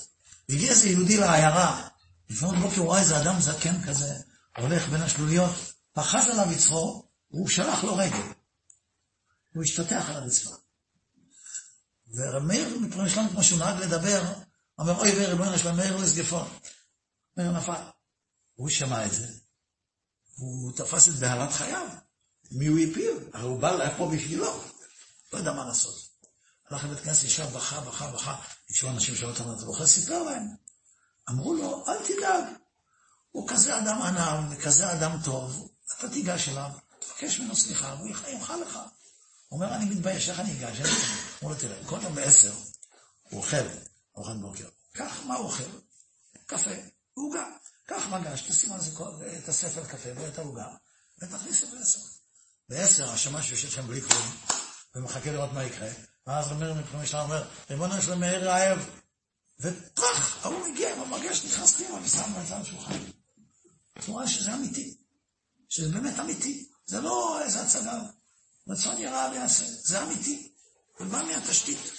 הגיע 0.49 0.69
איזה 0.69 0.89
יהודי 0.89 1.17
לעיירה, 1.17 1.87
לפנות 2.29 2.55
בוקר 2.55 2.81
הוא 2.81 2.91
ראה 2.91 2.99
איזה 2.99 3.21
אדם 3.21 3.39
זקן 3.39 3.81
כזה, 3.87 4.13
הולך 4.57 4.89
בין 4.89 5.01
השלוליות, 5.01 5.70
פחז 5.93 6.27
עליו 6.27 6.51
יצחו, 6.51 7.03
והוא 7.31 7.49
שלח 7.49 7.83
לו 7.83 7.95
רגל. 7.95 8.33
הוא 9.53 9.63
השתטח 9.63 10.09
על 10.09 10.15
הרצפה. 10.15 10.55
ורמיר 12.15 12.79
מפרמי 12.79 13.09
שלנו, 13.09 13.29
כמו 13.29 13.43
שהוא 13.43 13.59
נהג 13.59 13.83
לדבר, 13.83 14.33
אומר, 14.77 14.99
אוי 14.99 15.11
ואי 15.11 15.25
ריבונו 15.25 15.57
שלום, 15.57 15.77
מאיר 15.77 15.97
לסגפון. 15.97 16.47
מאיר 17.37 17.51
נפל. 17.51 17.81
הוא 18.55 18.69
שמע 18.69 19.05
את 19.05 19.11
זה, 19.11 19.27
הוא 20.35 20.71
תפס 20.75 21.09
את 21.09 21.13
בהלת 21.13 21.51
חייו. 21.51 21.87
מי 22.51 22.67
הוא 22.67 22.79
הפיל? 22.79 23.29
הרי 23.33 23.43
הוא 23.43 23.59
בא 23.59 23.71
לפה 23.71 24.11
בשבילו. 24.13 24.63
לא 25.33 25.37
יודע 25.37 25.51
מה 25.51 25.65
לעשות. 25.65 25.95
הלך 26.69 26.83
לבית 26.83 26.99
כנסת, 26.99 27.23
ישב, 27.23 27.45
בכה, 27.55 27.81
בכה, 27.81 28.11
בכה. 28.11 28.41
ישבו 28.69 28.89
אנשים 28.89 29.15
שאלו 29.15 29.29
אותם, 29.29 29.53
אתה 29.53 29.65
בוכה? 29.65 29.87
סיפר 29.87 30.23
להם. 30.23 30.47
אמרו 31.29 31.53
לו, 31.53 31.85
אל 31.87 31.97
תדאג. 32.05 32.43
הוא 33.31 33.49
כזה 33.49 33.77
אדם 33.77 34.01
ענב, 34.01 34.51
וכזה 34.51 34.93
אדם 34.93 35.17
טוב, 35.25 35.71
אתה 35.97 36.09
תיגש 36.09 36.49
אליו, 36.49 36.71
תבקש 36.99 37.39
ממנו 37.39 37.55
סליחה, 37.55 37.95
והוא 37.97 38.07
ימחל 38.27 38.55
לך. 38.55 38.79
הוא 39.47 39.61
אומר, 39.61 39.75
אני 39.75 39.85
מתבייש, 39.85 40.29
איך 40.29 40.39
אני 40.39 40.51
אגש? 40.51 40.79
אמרו 41.43 41.53
לו, 41.53 41.59
תראה, 41.59 41.85
כל 41.85 41.99
יום 42.03 42.15
בעשר 42.15 42.53
הוא 43.23 43.39
אוכל 43.39 43.57
ארוחת 44.17 44.35
בוקר. 44.35 44.69
קח, 44.93 45.21
מה 45.25 45.35
הוא 45.35 45.45
אוכל? 45.45 45.63
קפה, 46.45 46.71
עוגה. 47.13 47.45
קח 47.85 48.03
מגש, 48.11 48.41
תשים 48.41 48.73
על 48.73 48.81
זה 48.81 48.91
את 49.37 49.49
הספר 49.49 49.85
קפה 49.85 50.09
ואת 50.15 50.37
העוגה, 50.37 50.67
ותכניס 51.21 51.63
את 51.63 51.69
זה 51.69 51.79
לעשר. 51.79 51.99
בעשר 52.69 53.11
השמש 53.11 53.51
יושב 53.51 53.69
שם 53.69 53.87
בלי 53.87 54.01
כלום, 54.01 54.35
ומחכה 54.95 55.31
לראות 55.31 55.53
מה 55.53 55.63
יקרה, 55.63 55.89
ואז 56.27 56.51
אומר 56.51 56.73
מבחינת 56.73 57.07
שלנו, 57.07 57.23
אומר, 57.23 57.47
ריבונו 57.69 58.01
של 58.01 58.15
מאיר 58.15 58.49
רעב, 58.49 58.89
וטראח, 59.59 60.45
ההוא 60.45 60.67
מגיע 60.67 60.95
עם 60.95 61.01
המגש, 61.01 61.45
נכנס 61.45 61.73
פנימה 61.73 62.01
ושם 62.03 62.41
את 62.41 62.47
זה 62.47 62.55
על 62.55 62.61
השולחן. 62.61 62.97
את 63.99 64.07
רואה 64.07 64.27
שזה 64.27 64.53
אמיתי, 64.53 64.97
שזה 65.71 65.89
באמת 65.89 66.19
אמיתי, 66.19 66.69
זה 66.85 67.01
לא 67.01 67.41
איזה 67.43 67.61
הצגה, 67.61 67.99
רצון 68.67 68.97
יראה 68.97 69.31
ויעשה, 69.31 69.65
זה 69.65 70.03
אמיתי, 70.03 70.51
זה 70.99 71.05
בא 71.05 71.21
מהתשתית. 71.23 71.91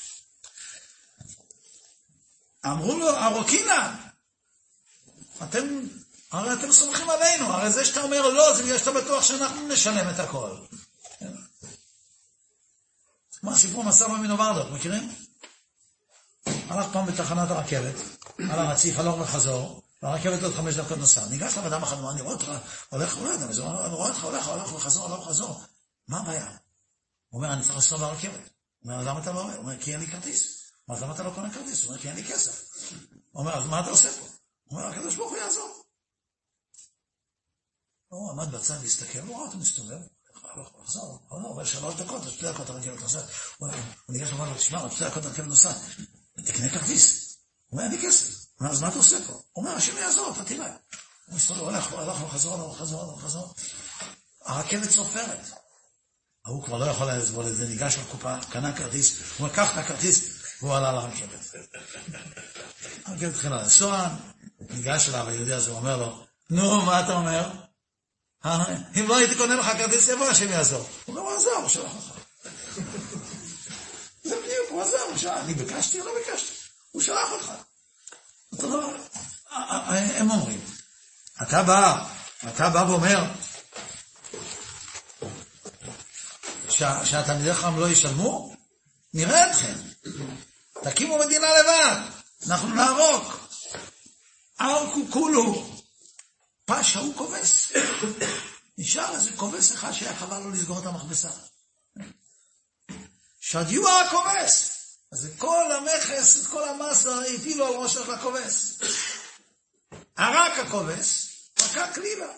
אמרו 2.66 2.96
לו, 2.98 3.18
ארוקינה, 3.18 4.10
אתם, 5.42 5.80
הרי 6.32 6.52
אתם 6.52 6.72
סומכים 6.72 7.10
עלינו, 7.10 7.44
הרי 7.44 7.72
זה 7.72 7.84
שאתה 7.84 8.02
אומר 8.02 8.28
לא, 8.28 8.56
זה 8.56 8.62
בגלל 8.62 8.78
שאתה 8.78 8.92
בטוח 8.92 9.22
שאנחנו 9.22 9.68
נשלם 9.68 10.10
את 10.14 10.20
הכל. 10.20 10.56
כמו 13.40 13.52
הסיפור 13.52 13.84
מסבא 13.84 14.16
מינו 14.16 14.38
ורדות, 14.38 14.70
מכירים? 14.70 15.14
הלך 16.46 16.86
פעם 16.92 17.06
בתחנת 17.06 17.50
הרכבת, 17.50 17.94
על 18.38 18.58
הרציף, 18.58 18.98
הלוך 18.98 19.20
וחזור, 19.20 19.82
והרכבת 20.02 20.42
עוד 20.42 20.54
חמש 20.54 20.74
דקות 20.74 20.98
נוסעה. 20.98 21.28
ניגש 21.28 21.58
לאדם 21.58 21.82
אחד, 21.82 21.96
אני 21.98 22.20
רואה 22.20 22.34
אותך, 22.34 22.52
הולך, 22.90 23.18
לא 23.18 23.28
יודע, 23.28 23.44
אני 23.44 23.94
רואה 23.94 24.08
אותך, 24.08 24.24
הולך, 24.24 24.46
הולך 24.46 24.72
וחזור, 24.72 25.06
הולך 25.06 25.20
וחזור. 25.20 25.62
מה 26.08 26.20
הבעיה? 26.20 26.46
הוא 27.28 27.42
אומר, 27.42 27.52
אני 27.52 27.62
צריך 27.62 27.74
לנסוע 27.74 27.98
ברכבת. 27.98 28.50
הוא 28.78 28.92
אומר, 28.92 29.02
למה 29.04 29.22
אתה 29.22 29.32
לא 29.32 29.42
רואה? 29.42 29.54
הוא 29.54 29.62
אומר, 29.62 29.80
כי 29.80 29.92
אין 29.92 30.00
לי 30.00 30.06
כרטיס. 30.06 30.62
הוא 30.84 30.96
אומר, 30.96 31.06
למה 31.06 31.14
אתה 31.14 31.22
לא 31.22 31.30
קונה 31.34 31.54
כרטיס? 31.54 31.82
הוא 31.82 31.88
אומר, 31.88 31.98
כי 31.98 32.08
אין 32.08 32.16
לי 32.16 32.24
כסף. 32.24 32.70
הוא 33.30 33.40
אומר, 33.40 33.54
אז 33.54 33.64
מה 33.64 33.80
אתה 33.80 33.90
עושה 33.90 34.10
פה? 34.10 34.26
הוא 34.64 34.78
אומר, 34.78 34.90
הקדוש 34.90 35.16
ברוך 35.16 35.30
הוא 35.30 35.38
יעזור. 35.38 35.82
הוא 38.08 38.30
עמד 38.30 38.54
בצד 38.54 38.78
והסתכל, 38.82 39.18
הוא 39.18 39.36
ראה 39.36 39.46
אותו 39.46 39.58
מסתובב, 39.58 39.98
חזור, 40.86 41.18
אבל 41.54 41.64
שלוש 41.64 41.94
דקות, 41.94 42.22
עוד 42.22 42.32
שתי 42.32 42.52
דקות 42.52 42.70
הרכבת 42.70 43.00
נוסעת. 43.00 43.24
הוא 43.58 43.68
ניגש 44.08 44.28
ואומר 44.28 44.50
לו, 44.50 44.54
תשמע, 44.54 44.80
עוד 44.80 44.92
שתי 44.92 45.04
דקות 45.04 45.24
הרכבת 45.24 45.46
נוסעת, 45.46 45.76
תקנה 46.46 46.68
כרטיס. 46.68 47.36
הוא 47.66 47.80
אומר, 47.80 47.90
אין 47.90 48.00
לי 48.00 48.06
כסף. 48.06 48.41
אז 48.70 48.82
מה 48.82 48.88
אתה 48.88 48.96
עושה 48.96 49.16
פה? 49.26 49.32
הוא 49.32 49.64
אומר, 49.64 49.76
השם 49.76 49.96
יעזור, 49.96 50.32
אתה 50.34 50.44
תראה. 50.44 50.72
הוא 51.26 51.36
מסתובב, 51.36 51.60
הולך, 51.60 51.92
הולך, 51.92 52.16
חזור, 52.32 52.54
הולך, 52.54 52.78
חזור, 52.78 53.02
הולך, 53.02 53.24
חזור. 53.24 53.54
הרכבת 54.44 54.90
סופרת. 54.90 55.50
ההוא 56.46 56.64
כבר 56.64 56.78
לא 56.78 56.84
יכול 56.84 57.10
לסבול 57.10 57.46
את 57.46 57.56
זה, 57.56 57.66
ניגש 57.66 57.98
לקופה, 57.98 58.36
קנה 58.50 58.76
כרטיס, 58.76 59.18
הוא 59.18 59.24
אומר, 59.38 59.54
קח 59.54 59.72
את 59.72 59.78
הכרטיס, 59.78 60.24
והוא 60.62 60.74
עלה 60.74 60.92
לרכבת. 60.92 61.54
הרכבת 63.04 63.34
התחילה 63.34 63.62
לנסוע, 63.62 64.08
ניגש 64.60 65.08
אליו 65.08 65.28
היהודי 65.28 65.52
הזה, 65.52 65.70
הוא 65.70 65.78
אומר 65.78 65.96
לו, 65.96 66.24
נו, 66.50 66.82
מה 66.82 67.00
אתה 67.00 67.12
אומר? 67.16 67.50
אם 69.00 69.04
לא 69.08 69.16
הייתי 69.16 69.34
קונה 69.34 69.54
לך 69.54 69.66
כרטיס, 69.78 70.08
איפה 70.08 70.28
השם 70.28 70.48
יעזור? 70.48 70.88
הוא 71.04 71.18
אומר, 71.18 71.36
עזר, 71.36 71.50
הוא 71.50 71.68
שלח 71.68 71.92
לך. 71.96 72.12
זה 74.22 74.36
בדיוק, 74.36 74.70
הוא 74.70 75.18
שלח. 75.18 75.44
אני 75.44 75.54
ביקשתי 75.54 76.00
או 76.00 76.06
לא 76.06 76.12
ביקשתי? 76.14 76.54
הוא 76.90 77.02
שלח 77.02 77.32
אותך. 77.32 77.52
הם 79.90 80.30
אומרים, 80.30 80.60
אתה 81.42 81.62
בא, 81.62 82.04
אתה 82.48 82.70
בא 82.70 82.84
ואומר, 82.88 83.24
שהתלמידי 87.04 87.54
חכם 87.54 87.78
לא 87.80 87.88
ישלמו? 87.88 88.56
נראה 89.14 89.50
אתכם. 89.50 89.74
תקימו 90.84 91.18
מדינה 91.18 91.46
לבד, 91.60 92.00
אנחנו 92.46 92.68
נהרוג. 92.68 93.32
ארקו 94.60 95.00
כולו. 95.10 95.70
פשע 96.64 97.00
הוא 97.00 97.16
כובס. 97.16 97.72
נשאר 98.78 99.14
איזה 99.14 99.30
כובס 99.36 99.72
אחד 99.72 99.92
שהיה 99.92 100.16
חבל 100.16 100.38
לו 100.38 100.50
לסגור 100.50 100.78
את 100.78 100.86
המכבסה. 100.86 101.28
שדיוע 103.40 104.00
הכובס. 104.00 104.71
אז 105.12 105.28
כל 105.38 105.72
המכס, 105.72 106.40
את 106.40 106.46
כל 106.46 106.68
המסה, 106.68 107.20
הפעילו 107.34 107.66
על 107.66 107.72
ראשו 107.74 108.04
של 108.04 108.12
הכובס. 108.12 108.78
הרק 110.16 110.66
הכובס, 110.66 111.28
פקע 111.54 111.92
קלילה. 111.92 112.32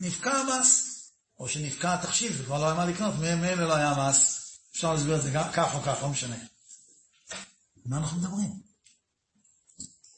נפקע 0.00 0.32
המס, 0.32 0.96
או 1.38 1.48
שנפקע 1.48 1.94
התחשיב, 1.94 2.36
זה 2.36 2.44
כבר 2.44 2.58
לא 2.58 2.64
היה 2.64 2.74
מה 2.74 2.86
לקנות, 2.86 3.14
מאלה 3.14 3.66
לא 3.66 3.74
היה 3.74 3.94
מס. 3.98 4.42
אפשר 4.72 4.94
להסביר 4.94 5.16
את 5.16 5.22
זה 5.22 5.30
כך 5.54 5.74
או 5.74 5.82
כך, 5.82 6.02
לא 6.02 6.08
משנה. 6.08 6.36
מה 7.86 7.96
אנחנו 7.96 8.18
מדברים? 8.18 8.50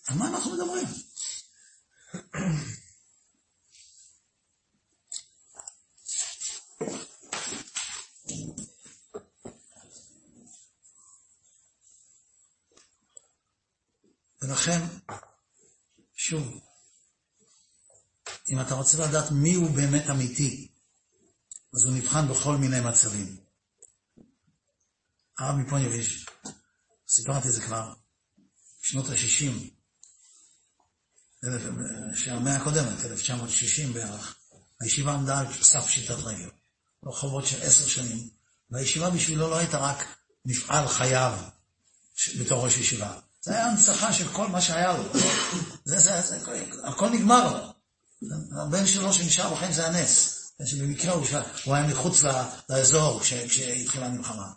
על 0.07 0.17
מה 0.17 0.29
אנחנו 0.29 0.55
מדברים? 0.55 0.87
ולכן, 14.43 14.81
שוב, 16.17 16.61
אם 18.51 18.61
אתה 18.61 18.75
רוצה 18.75 18.99
לדעת 18.99 19.31
מי 19.31 19.55
הוא 19.55 19.71
באמת 19.71 20.11
אמיתי, 20.11 20.69
אז 21.75 21.85
הוא 21.85 21.97
נבחן 21.97 22.29
בכל 22.29 22.57
מיני 22.57 22.81
מצבים. 22.81 23.37
הרב 25.39 25.57
מפוניביש, 25.57 26.27
סיפרתי 27.09 27.49
את 27.49 27.53
זה 27.53 27.63
כבר, 27.63 27.95
שנות 28.83 29.09
ה-60, 29.09 29.53
של 32.17 32.31
המאה 32.31 32.57
הקודמת, 32.57 33.05
1960 33.05 33.93
בערך, 33.93 34.39
הישיבה 34.81 35.15
עמדה 35.15 35.39
על 35.39 35.63
סף 35.63 35.87
פשיטת 35.87 36.11
רגל, 36.11 36.51
רחובות 37.05 37.47
של 37.47 37.63
עשר 37.63 37.87
שנים, 37.87 38.29
והישיבה 38.71 39.11
בשבילו 39.11 39.51
לא 39.51 39.59
הייתה 39.59 39.79
רק 39.79 40.19
מפעל 40.45 40.89
חייו 40.89 41.39
בתור 42.41 42.65
ראש 42.65 42.77
ישיבה, 42.77 43.21
זה 43.49 43.55
היה 43.55 43.67
הנצחה 43.67 44.13
של 44.13 44.29
כל 44.29 44.49
מה 44.49 44.61
שהיה 44.61 44.93
לו, 44.93 45.05
זה, 45.85 45.99
זה, 45.99 46.21
זה, 46.21 46.39
הכל 46.85 47.11
נגמר 47.11 47.53
לו. 47.53 47.73
הבן 48.63 48.87
שלו 48.87 49.13
שנשאר 49.13 49.55
בחיים 49.55 49.73
זה 49.73 49.87
הנס. 49.87 50.35
שבמקרה 50.67 51.13
הוא, 51.13 51.27
הוא 51.65 51.75
היה 51.75 51.87
מחוץ 51.87 52.25
לאזור 52.69 53.21
כשהתחילה 53.21 54.07
המלחמה. 54.07 54.53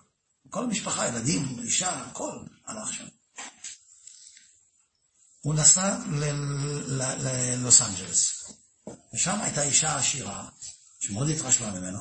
כל 0.49 0.63
המשפחה, 0.63 1.07
ילדים, 1.07 1.59
אישה, 1.63 1.89
הכל 1.89 2.31
הלך 2.67 2.93
שם. 2.93 3.05
הוא 5.41 5.55
נסע 5.55 5.97
ללוס 6.87 7.81
אנג'לס, 7.81 8.43
ושם 9.13 9.41
הייתה 9.41 9.63
אישה 9.63 9.97
עשירה, 9.97 10.49
שמאוד 10.99 11.29
התרשמה 11.29 11.71
ממנו, 11.71 11.99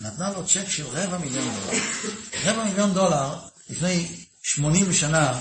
נתנה 0.00 0.30
לו 0.30 0.46
צ'ק 0.46 0.68
של 0.68 0.86
רבע 0.86 1.18
מיליון 1.18 1.54
דולר. 1.54 1.78
רבע 2.44 2.64
מיליון 2.64 2.94
דולר 2.94 3.38
לפני 3.70 4.26
80 4.42 4.92
שנה, 4.92 5.40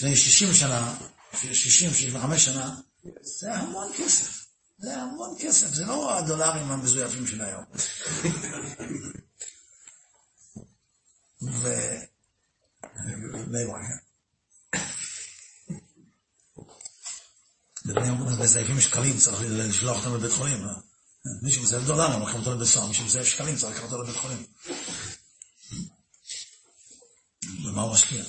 לפני 0.00 0.16
60 0.16 0.54
שנה, 0.54 0.96
60, 1.32 1.90
65 1.90 2.44
שנה, 2.44 2.74
זה 3.22 3.54
המון 3.54 3.92
כסף. 3.98 4.46
זה 4.78 4.96
המון 4.96 5.36
כסף, 5.40 5.74
זה 5.74 5.84
לא 5.84 6.18
הדולרים 6.18 6.70
המזויפים 6.70 7.26
של 7.26 7.42
היום. 7.42 7.64
ו... 11.42 11.68
בבני 17.84 18.14
ברק 18.18 18.38
מזייפים 18.40 18.80
שקלים, 18.80 19.18
צריך 19.18 19.40
לשלוח 19.48 19.98
אותם 19.98 20.14
לבית 20.14 20.32
חולים. 20.32 20.66
מי 21.42 21.52
שמזייף 21.52 21.84
דולרים, 21.84 22.20
לוקחים 22.20 22.40
אותו 22.40 22.54
לבית 22.54 22.68
סוהר, 22.68 22.86
מי 22.86 22.94
שמזייף 22.94 23.26
שקלים, 23.26 23.56
צריך 23.56 23.76
לקחת 23.76 23.92
אותו 23.92 24.02
לבית 24.02 24.16
חולים. 24.16 24.46
ומה 27.64 27.82
הוא 27.82 27.92
משקיע? 27.92 28.24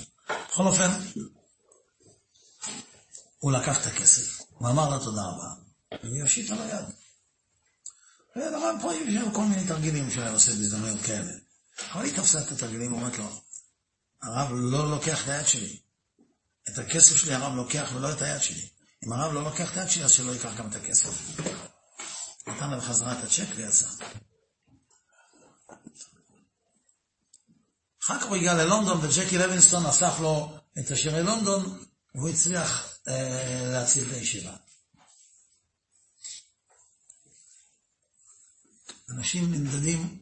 בכל 0.48 0.62
אופן, 0.66 0.90
הוא 3.42 3.52
לקח 3.52 3.80
את 3.80 3.86
הכסף, 3.86 4.40
הוא 4.50 4.68
אמר 4.68 4.90
לה 4.90 4.98
תודה 5.04 5.22
רבה. 5.22 5.54
והיא 6.02 6.22
הושיט 6.22 6.50
על 6.50 6.62
היד. 6.62 6.84
והרב 8.36 8.76
פה 8.82 8.92
שם 9.12 9.30
כל 9.32 9.44
מיני 9.44 9.66
תרגילים 9.66 10.10
שהוא 10.10 10.22
היה 10.22 10.32
עושה 10.32 10.50
בהזדמנויות 10.50 11.00
כאלה. 11.02 11.32
אבל 11.92 12.04
היא 12.04 12.16
תפסה 12.16 12.40
את 12.40 12.52
התרגילים, 12.52 12.92
אומרת 12.92 13.18
לו, 13.18 13.42
הרב 14.22 14.48
לא 14.52 14.90
לוקח 14.90 15.24
את 15.24 15.28
היד 15.28 15.46
שלי. 15.46 15.80
את 16.68 16.78
הכסף 16.78 17.16
שלי 17.16 17.34
הרב 17.34 17.54
לוקח 17.54 17.90
ולא 17.94 18.12
את 18.12 18.22
היד 18.22 18.42
שלי. 18.42 18.68
אם 19.06 19.12
הרב 19.12 19.32
לא 19.32 19.44
לוקח 19.44 19.72
את 19.72 19.76
היד 19.76 19.88
שלי, 19.88 20.04
אז 20.04 20.10
שלא 20.10 20.32
ייקח 20.32 20.56
גם 20.56 20.70
את 20.70 20.76
הכסף. 20.76 21.40
נתן 22.46 22.70
לה 22.70 22.76
בחזרה 22.76 23.18
את 23.18 23.24
הצ'ק 23.24 23.48
ויצא. 23.56 23.86
אחר 28.04 28.20
כך 28.20 28.26
הוא 28.26 28.36
הגיע 28.36 28.54
ללונדון 28.54 28.98
וג'קי 29.02 29.38
לוינסטון 29.38 29.86
אסף 29.86 30.20
לו 30.20 30.58
את 30.78 30.90
השירי 30.90 31.22
לונדון 31.22 31.84
והוא 32.14 32.28
הצליח 32.28 32.91
להציל 33.72 34.08
את 34.08 34.12
הישיבה. 34.12 34.56
אנשים 39.10 39.54
נמדדים 39.54 40.20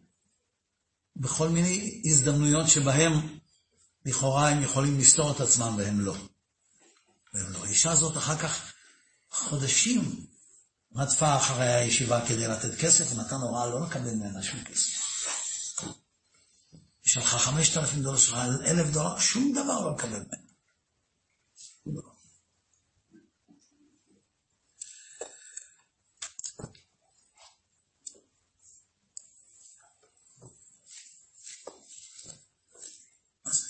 בכל 1.17 1.49
מיני 1.49 2.03
הזדמנויות 2.05 2.69
שבהם 2.69 3.39
לכאורה 4.07 4.49
הם 4.49 4.63
יכולים 4.63 4.99
לסתור 4.99 5.33
את 5.33 5.41
עצמם 5.41 5.75
והם 5.79 6.01
לא. 6.01 6.17
והם 7.35 7.53
לא. 7.53 7.65
האישה 7.65 7.91
הזאת 7.93 8.17
אחר 8.17 8.39
כך 8.39 8.73
חודשים 9.31 10.27
רדפה 10.97 11.37
אחרי 11.37 11.69
הישיבה 11.69 12.27
כדי 12.29 12.49
לתת 12.49 12.81
כסף, 12.81 13.13
ונתן 13.13 13.35
הוראה 13.35 13.67
לא 13.67 13.87
לקבל 13.87 14.15
ממנה 14.15 14.43
שום 14.43 14.65
כסף. 14.65 14.91
היא 17.03 17.13
שלחה 17.13 17.39
חמשת 17.39 17.77
אלפים 17.77 18.03
דולר, 18.03 18.19
שלחה 18.19 18.45
אלף 18.45 18.91
דולר, 18.93 19.19
שום 19.19 19.53
דבר 19.53 19.81
לא 19.81 19.95
לקבל 19.97 20.19
ממנה. 20.19 22.10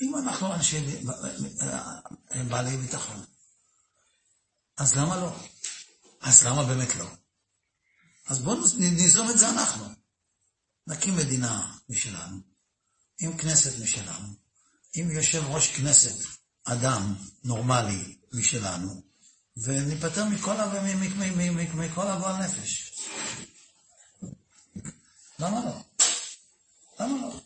אם 0.01 0.17
אנחנו 0.17 0.55
אנשי 0.55 1.05
בעלי 2.49 2.77
ביטחון, 2.77 3.25
אז 4.77 4.95
למה 4.95 5.17
לא? 5.17 5.37
אז 6.21 6.47
למה 6.47 6.65
באמת 6.65 6.97
לא? 6.97 7.07
אז 8.27 8.39
בואו 8.39 8.59
ניזום 8.79 9.31
את 9.31 9.39
זה 9.39 9.51
אנחנו. 9.51 9.85
נקים 10.87 11.17
מדינה 11.17 11.77
משלנו, 11.89 12.37
עם 13.21 13.39
כנסת 13.39 13.83
משלנו, 13.83 14.29
עם 14.95 15.11
יושב 15.11 15.43
ראש 15.47 15.77
כנסת, 15.77 16.27
אדם 16.65 17.15
נורמלי 17.45 18.17
משלנו, 18.33 19.03
וניפטר 19.57 20.25
מכל 20.25 20.61
הגועל 22.09 22.37
נפש. 22.37 22.93
למה 25.39 25.65
לא? 25.65 25.83
למה 27.01 27.21
לא? 27.23 27.41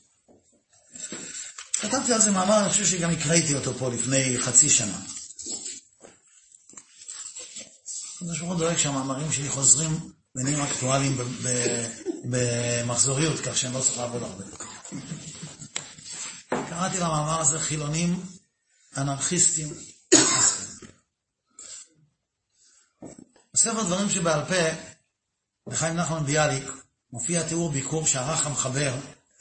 כתבתי 1.88 2.12
על 2.12 2.20
זה 2.20 2.30
מאמר, 2.30 2.60
אני 2.60 2.70
חושב 2.70 2.86
שגם 2.86 3.10
הקראתי 3.10 3.54
אותו 3.54 3.74
פה 3.74 3.88
לפני 3.88 4.38
חצי 4.38 4.70
שנה. 4.70 4.98
הקדוש 8.16 8.38
ברוך 8.38 8.50
הוא 8.50 8.58
דואג 8.58 8.76
שהמאמרים 8.76 9.32
שלי 9.32 9.48
חוזרים 9.48 10.10
ונהיים 10.34 10.60
אקטואליים 10.60 11.18
במחזוריות, 12.24 13.40
כך 13.40 13.56
שאני 13.56 13.74
לא 13.74 13.80
צריך 13.80 13.98
לעבוד 13.98 14.22
הרבה. 14.22 14.44
קראתי 16.68 16.98
למאמר 16.98 17.40
הזה 17.40 17.58
חילונים, 17.58 18.26
אנרכיסטים, 18.96 19.74
בספר 23.54 23.82
דברים 23.82 24.10
שבעל 24.10 24.44
פה, 24.44 24.76
בחיים 25.68 25.96
נחמן 25.96 26.26
ביאליק, 26.26 26.70
מופיע 27.12 27.48
תיאור 27.48 27.70
ביקור 27.70 28.06
שערך 28.06 28.46
המחבר 28.46 28.94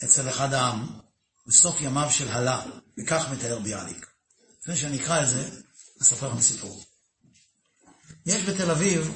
אצל 0.04 0.30
אחד 0.30 0.54
העם, 0.54 1.03
בסוף 1.48 1.82
ימיו 1.82 2.12
של 2.12 2.32
הלה, 2.32 2.62
וכך 3.00 3.26
מתאר 3.32 3.60
ביאליק. 3.60 4.08
לפני 4.62 4.78
שאני 4.78 4.98
אקרא 4.98 5.24
את 5.24 5.30
זה, 5.30 5.50
אספר 6.02 6.28
לכם 6.28 6.42
סיפור. 6.42 6.84
יש 8.26 8.44
בתל 8.44 8.72
אביב 8.72 9.12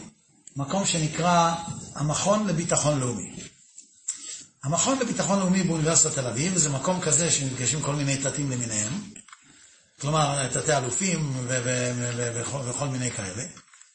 מקום 0.55 0.85
שנקרא 0.85 1.55
המכון 1.95 2.47
לביטחון 2.47 2.99
לאומי. 2.99 3.35
המכון 4.63 4.99
לביטחון 4.99 5.39
לאומי 5.39 5.63
באוניברסיטת 5.63 6.15
תל 6.15 6.27
אביב, 6.27 6.57
זה 6.57 6.69
מקום 6.69 7.01
כזה 7.01 7.31
שנפגשים 7.31 7.81
כל 7.81 7.95
מיני 7.95 8.17
תתים 8.17 8.51
למיניהם, 8.51 8.93
כלומר 10.01 10.47
תתי 10.47 10.77
אלופים 10.77 11.47
וכל 12.65 12.87
מיני 12.87 13.11
כאלה, 13.11 13.43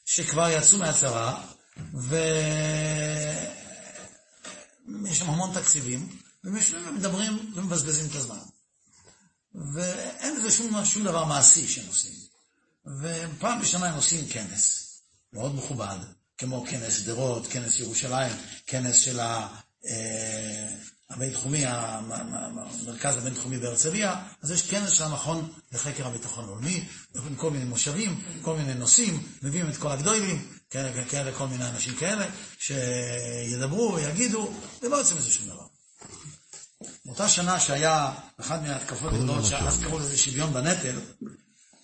שכבר 0.05 0.49
יצאו 0.49 0.79
מהצבא, 0.79 1.35
ויש 1.95 2.19
שם 5.19 5.31
המון 5.31 5.55
תקציבים, 5.55 6.22
ומדברים 6.45 7.53
ומבזבזים 7.55 8.07
את 8.11 8.15
הזמן. 8.15 8.39
ואין 9.75 10.37
לזה 10.37 10.51
שום, 10.51 10.85
שום 10.85 11.05
דבר 11.05 11.25
מעשי 11.25 11.69
שהם 11.69 11.87
עושים. 11.89 12.13
ופעם 12.87 13.61
בשנה 13.61 13.89
הם 13.89 13.95
עושים 13.95 14.29
כנס, 14.29 14.89
מאוד 15.33 15.55
מכובד, 15.55 15.97
כמו 16.39 16.65
כנס 16.67 16.97
שדרות, 16.97 17.47
כנס 17.47 17.79
ירושלים, 17.79 18.33
כנס 18.67 18.97
של 18.97 19.21
ה, 19.21 19.49
אה, 19.87 20.69
הבינתחומי, 21.11 21.65
המרכז 21.67 23.17
הבינתחומי 23.17 23.59
בהרצליה, 23.59 24.23
אז 24.43 24.51
יש 24.51 24.71
כנס 24.71 24.91
של 24.91 25.05
המכון 25.05 25.53
לחקר 25.73 26.07
הביטחון 26.07 26.45
הלאומי, 26.45 26.89
עם 27.15 27.37
כל 27.37 27.51
מיני 27.51 27.65
מושבים, 27.65 28.23
כל 28.43 28.57
מיני 28.57 28.75
נושאים, 28.75 29.23
מביאים 29.43 29.69
את 29.69 29.77
כל 29.77 29.93
הגדולים, 29.93 30.49
כאלה, 30.71 31.05
כאלה, 31.05 31.33
כל 31.33 31.47
מיני 31.47 31.69
אנשים 31.69 31.95
כאלה, 31.95 32.27
שידברו 32.59 33.95
ויגידו, 33.95 34.53
ולא 34.83 34.97
יוצא 34.97 35.15
מזה 35.15 35.31
שום 35.31 35.47
דבר. 35.47 35.72
באותה 37.05 37.29
שנה 37.29 37.61
שהיה 37.61 38.13
אחת 38.41 38.63
מההתקפות 38.63 39.13
הגדולות, 39.13 39.45
שאז 39.47 39.81
קראו 39.83 39.99
לזה 39.99 40.19
שוויון 40.19 40.53
בנטל, 40.53 41.01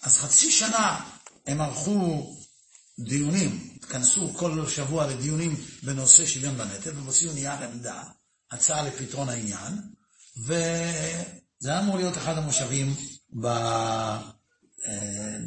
אז 0.03 0.17
חצי 0.17 0.51
שנה 0.51 1.01
הם 1.47 1.61
ערכו 1.61 2.37
דיונים, 2.99 3.69
התכנסו 3.77 4.35
כל 4.35 4.69
שבוע 4.69 5.07
לדיונים 5.07 5.57
בנושא 5.83 6.27
שוויון 6.27 6.57
בנטל, 6.57 6.91
והוציאו 6.95 7.33
נייר 7.33 7.53
עמדה, 7.53 8.03
הצעה 8.51 8.83
לפתרון 8.83 9.29
העניין, 9.29 9.79
וזה 10.47 11.71
היה 11.71 11.81
אמור 11.81 11.97
להיות 11.97 12.17
אחד 12.17 12.39
המושבים 12.39 12.95
אה, 13.45 14.19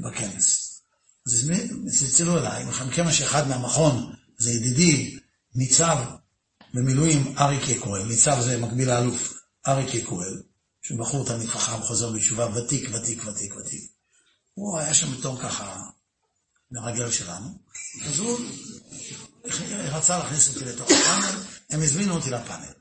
בכנס. 0.02 0.82
אז 1.28 1.52
צלצלו 1.99 2.38
אליי, 2.38 2.66
מכיוון 2.88 3.12
שאחד 3.12 3.47
מהמכון 3.47 4.16
זה 4.38 4.52
ידידי, 4.52 5.18
ניצב 5.56 5.97
במילואים 6.74 7.34
אריק 7.38 7.70
יקואל, 7.70 8.04
ניצב 8.04 8.38
זה 8.41 8.58
מקביל 8.58 8.88
לאלוף 8.88 9.40
אריק 9.68 9.93
יקואל, 9.93 10.43
שהוא 10.82 10.99
בחור 10.99 11.26
תלמיד 11.26 11.47
חכם, 11.47 11.82
חוזר 11.82 12.12
בתשובה, 12.12 12.47
ותיק, 12.55 12.89
ותיק, 12.93 13.26
ותיק, 13.26 13.55
ותיק. 13.55 13.91
הוא 14.53 14.80
היה 14.80 14.93
שם 14.93 15.18
בתור 15.18 15.41
ככה 15.41 15.84
מרגל 16.72 17.12
שלנו, 17.12 17.47
אז 18.05 18.20
הוא 18.20 18.39
רצה 19.70 20.18
להכניס 20.18 20.49
אותי 20.49 20.66
לתוך 20.66 20.91
הפאנל, 20.91 21.43
הם 21.70 21.82
הזמינו 21.82 22.16
אותי 22.16 22.30
לפאנל. 22.30 22.74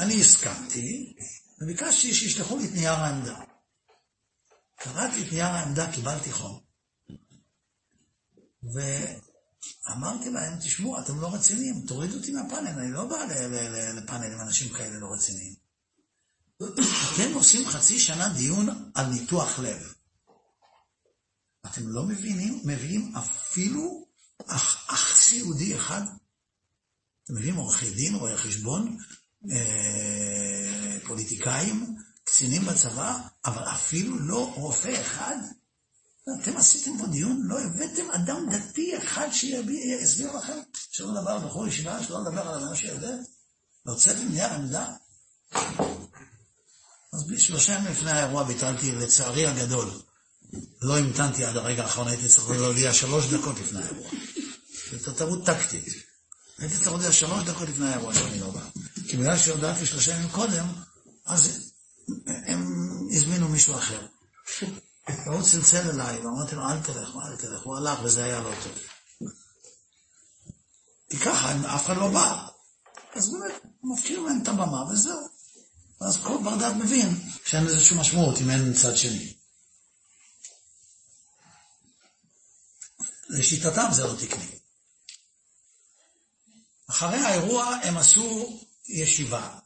אני 0.00 0.20
הסכמתי, 0.20 1.16
וביקשתי 1.60 2.14
שישלחו 2.14 2.58
לי 2.58 2.64
את 2.64 2.72
נייר 2.72 2.92
העמדה. 2.92 3.40
קראתי 4.76 5.22
את 5.22 5.32
נייר 5.32 5.46
העמדה, 5.46 5.92
קיבלתי 5.92 6.32
חום. 6.32 6.60
ואמרתי 9.88 10.30
להם, 10.30 10.58
תשמעו, 10.58 11.00
אתם 11.00 11.20
לא 11.20 11.34
רציניים, 11.34 11.86
תורידו 11.86 12.16
אותי 12.16 12.32
מהפאנל, 12.32 12.68
אני 12.68 12.92
לא 12.92 13.04
בא 13.04 13.16
לפאנל 13.94 14.32
עם 14.32 14.40
אנשים 14.40 14.72
כאלה 14.72 14.98
לא 14.98 15.06
רציניים. 15.12 15.54
אתם 16.56 17.34
עושים 17.34 17.68
חצי 17.68 17.98
שנה 17.98 18.28
דיון 18.28 18.90
על 18.94 19.06
ניתוח 19.06 19.58
לב. 19.58 19.94
אתם 21.66 21.88
לא 21.88 22.02
מבינים, 22.02 22.60
מביאים 22.64 23.16
אפילו 23.16 24.06
אח, 24.46 24.90
אח 24.90 25.16
סיעודי 25.16 25.76
אחד? 25.76 26.02
אתם 27.24 27.34
מביאים 27.34 27.56
עורכי 27.56 27.90
דין, 27.90 28.14
רואי 28.14 28.36
חשבון, 28.36 28.98
אה, 29.50 30.98
פוליטיקאים, 31.06 31.96
קצינים 32.24 32.62
בצבא, 32.62 33.18
אבל 33.44 33.62
אפילו 33.62 34.18
לא 34.18 34.52
רופא 34.54 35.00
אחד? 35.00 35.36
אתם 36.34 36.56
עשיתם 36.56 36.98
פה 36.98 37.06
דיון, 37.06 37.42
לא 37.44 37.60
הבאתם 37.60 38.10
אדם 38.10 38.46
דתי 38.50 38.98
אחד 38.98 39.28
שיסביר 39.32 40.36
לכם 40.36 40.58
שלא 40.90 41.14
לדבר 41.14 41.38
בחור 41.38 41.68
ישיבה, 41.68 42.02
שלא 42.02 42.20
לדבר 42.20 42.48
על 42.48 42.64
מה 42.64 42.76
שיודע? 42.76 43.14
והוצאתם 43.86 44.28
נייר 44.28 44.52
עמדה? 44.52 44.92
אז 47.12 47.24
שלושה 47.38 47.72
ימים 47.72 47.92
לפני 47.92 48.10
האירוע 48.10 48.44
ביטלתי, 48.44 48.92
לצערי 48.92 49.46
הגדול, 49.46 49.90
לא 50.82 50.98
המתנתי 50.98 51.44
עד 51.44 51.56
הרגע 51.56 51.82
האחרון, 51.82 52.08
הייתי 52.08 52.28
צריך 52.28 52.50
להודיע 52.50 52.92
שלוש 52.92 53.26
דקות 53.26 53.56
לפני 53.60 53.82
האירוע. 53.82 54.10
זו 55.00 55.12
טעות 55.12 55.46
טקטית. 55.46 55.84
הייתי 56.58 56.74
צריך 56.74 56.86
להודיע 56.86 57.12
שלוש 57.12 57.44
דקות 57.44 57.68
לפני 57.68 57.88
האירוע 57.88 58.14
שאני 58.14 58.40
לא 58.40 58.50
בא. 58.50 58.60
כי 59.08 59.16
בגלל 59.16 59.38
שהודעתי 59.38 59.86
שלושה 59.86 60.12
ימים 60.12 60.28
קודם, 60.28 60.66
אז 61.26 61.70
הם 62.26 62.66
הזמינו 63.12 63.48
מישהו 63.48 63.74
אחר. 63.74 64.06
והוא 65.08 65.42
צלצל 65.42 65.90
אליי, 65.90 66.18
ואמרתי 66.18 66.54
לו, 66.54 66.68
אל 66.68 66.82
תלך, 66.82 67.10
אל 67.26 67.36
תלך, 67.36 67.62
הוא 67.62 67.76
הלך 67.76 67.98
וזה 68.02 68.24
היה 68.24 68.40
לא 68.40 68.50
טוב. 68.62 68.78
כי 71.10 71.18
ככה, 71.18 71.74
אף 71.74 71.86
אחד 71.86 71.96
לא 71.96 72.08
בא. 72.08 72.46
אז 73.14 73.32
באמת, 73.32 73.62
מפקירים 73.82 74.26
להם 74.26 74.42
את 74.42 74.48
הבמה 74.48 74.92
וזהו. 74.92 75.28
ואז 76.00 76.16
כל 76.22 76.38
בר 76.44 76.56
דעת 76.56 76.76
מבין 76.76 77.30
שאין 77.44 77.64
לזה 77.64 77.84
שום 77.84 78.00
משמעות 78.00 78.38
אם 78.40 78.50
אין 78.50 78.74
צד 78.74 78.96
שני. 78.96 79.36
לשיטתם 83.28 83.88
זה 83.92 84.04
לא 84.04 84.14
תקני. 84.18 84.58
אחרי 86.90 87.18
האירוע 87.18 87.64
הם 87.66 87.96
עשו 87.96 88.60
ישיבה, 88.88 89.58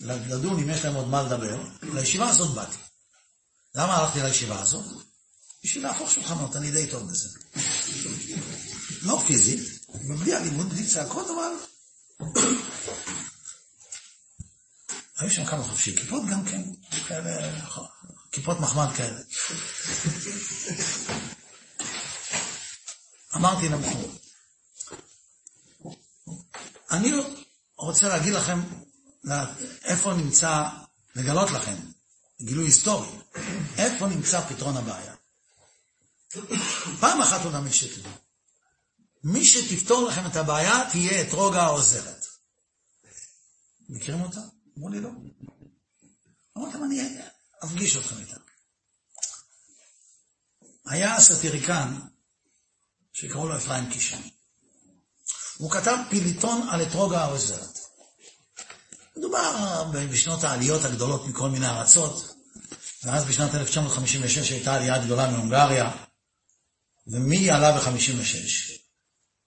לדון 0.00 0.62
אם 0.62 0.70
יש 0.70 0.84
להם 0.84 0.94
עוד 0.94 1.08
מה 1.08 1.22
לדבר, 1.22 1.62
לישיבה 1.82 2.28
הזאת 2.28 2.54
באתי. 2.54 2.78
למה 3.74 3.96
הלכתי 3.96 4.22
לישיבה 4.22 4.60
הזאת? 4.60 4.84
בשביל 5.64 5.82
להפוך 5.82 6.10
שולחנות, 6.10 6.56
אני 6.56 6.70
די 6.70 6.86
טוב 6.90 7.10
בזה. 7.10 7.28
לא 9.02 9.22
פיזית, 9.26 9.86
בלי 9.88 10.36
אלימות, 10.36 10.68
בלי 10.68 10.86
צעקות, 10.86 11.26
אבל... 11.30 11.52
היו 15.18 15.30
שם 15.30 15.44
כמה 15.44 15.64
חופשי 15.64 15.96
כיפות 15.96 16.22
גם 16.30 16.44
כן, 16.44 16.62
כאלה, 17.08 17.60
כיפות 18.32 18.60
מחמד 18.60 18.88
כאלה. 18.96 19.20
אמרתי 23.36 23.68
למכור, 23.68 24.18
אני 26.90 27.12
רוצה 27.76 28.08
להגיד 28.08 28.32
לכם 28.32 28.60
איפה 29.84 30.14
נמצא, 30.14 30.64
לגלות 31.14 31.50
לכם, 31.50 31.76
גילוי 32.44 32.64
היסטורי, 32.64 33.08
איפה 33.78 34.06
נמצא 34.06 34.40
פתרון 34.40 34.76
הבעיה. 34.76 35.14
פעם 37.00 37.20
אחת 37.22 37.46
ולתמיד 37.46 37.72
שתדעו, 37.72 38.12
מי 39.24 39.44
שתפתור 39.44 40.08
לכם 40.08 40.26
את 40.26 40.36
הבעיה 40.36 40.90
תהיה 40.90 41.22
אתרוגה 41.22 41.62
העוזרת. 41.62 42.26
מכירים 43.88 44.20
אותה? 44.20 44.40
אמרו 44.78 44.88
לי 44.88 45.00
לא. 45.00 45.10
אמרתם, 46.58 46.84
אני 46.84 47.18
אפגיש 47.64 47.96
אתכם 47.96 48.18
איתה. 48.18 48.36
היה 50.86 51.20
סטיריקן 51.20 51.98
שקראו 53.12 53.48
לו 53.48 53.56
אפרים 53.56 53.90
קישן. 53.90 54.20
הוא 55.56 55.70
כתב 55.70 55.96
פיליטון 56.10 56.68
על 56.68 56.82
אתרוגה 56.82 57.20
העוזרת. 57.20 57.81
מדובר 59.16 59.84
בשנות 60.10 60.44
העליות 60.44 60.84
הגדולות 60.84 61.26
מכל 61.26 61.50
מיני 61.50 61.66
ארצות, 61.66 62.34
ואז 63.04 63.24
בשנת 63.24 63.54
1956 63.54 64.50
הייתה 64.50 64.74
עלייה 64.74 65.04
גדולה 65.04 65.30
מהונגריה, 65.30 65.90
ומי 67.06 67.50
עלה 67.50 67.72
ב-56? 67.72 68.82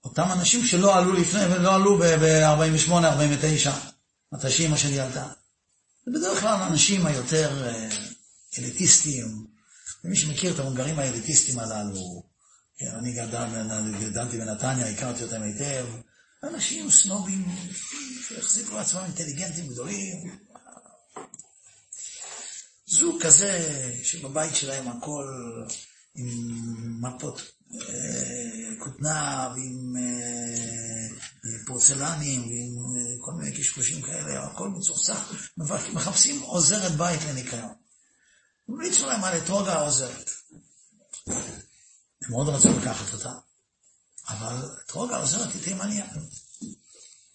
אותם 0.04 0.32
אנשים 0.32 0.64
שלא 0.64 0.98
עלו 0.98 1.12
לפני, 1.12 1.46
ולא 1.46 1.74
עלו 1.74 1.98
ב-48, 1.98 2.92
49, 2.92 3.72
מתי 4.32 4.50
שאימא 4.50 4.76
שלי 4.76 5.00
עלתה. 5.00 5.26
ובדרך 6.06 6.40
כלל 6.40 6.62
האנשים 6.62 7.06
היותר 7.06 7.66
אה, 7.66 7.88
אליטיסטיים, 8.58 9.46
ומי 10.04 10.16
שמכיר 10.16 10.54
את 10.54 10.58
ההונגרים 10.58 10.98
האליטיסטים 10.98 11.58
הללו, 11.58 12.22
כן, 12.78 12.90
אני 12.98 13.12
גדלתי 14.00 14.38
בנתניה, 14.38 14.88
הכרתי 14.88 15.24
אותם 15.24 15.42
היטב, 15.42 15.86
אנשים 16.42 16.90
סנובים 16.90 17.44
שהחזיקו 18.28 18.76
לעצמם 18.76 19.00
אינטליגנטים 19.04 19.68
גדולים. 19.68 20.38
זוג 22.86 23.22
כזה 23.22 23.60
שבבית 24.02 24.56
שלהם 24.56 24.88
הכל 24.88 25.24
עם 26.14 27.00
מפות 27.00 27.42
אה, 27.74 28.76
כותנה 28.78 29.48
ועם 29.54 29.96
אה, 29.96 31.66
פורצלנים 31.66 32.40
ועם 32.40 32.96
אה, 32.96 33.16
כל 33.20 33.32
מיני 33.32 33.56
קשקושים 33.56 34.02
כאלה, 34.02 34.44
הכל 34.44 34.68
מצוחצח, 34.68 35.32
מחפשים 35.92 36.40
עוזרת 36.40 36.92
בית 36.92 37.20
לניקיון. 37.28 37.74
המליצו 38.68 39.06
להם 39.06 39.24
על 39.24 39.38
אתרוגה 39.38 39.74
העוזרת. 39.74 40.30
הם 41.26 42.30
מאוד 42.30 42.48
רצו 42.48 42.68
לקחת 42.80 43.14
אותה, 43.14 43.32
אבל 44.28 44.68
אתרוגה 44.84 45.16
העוזרת 45.16 45.54
היא 45.54 45.62
תימניה. 45.62 46.06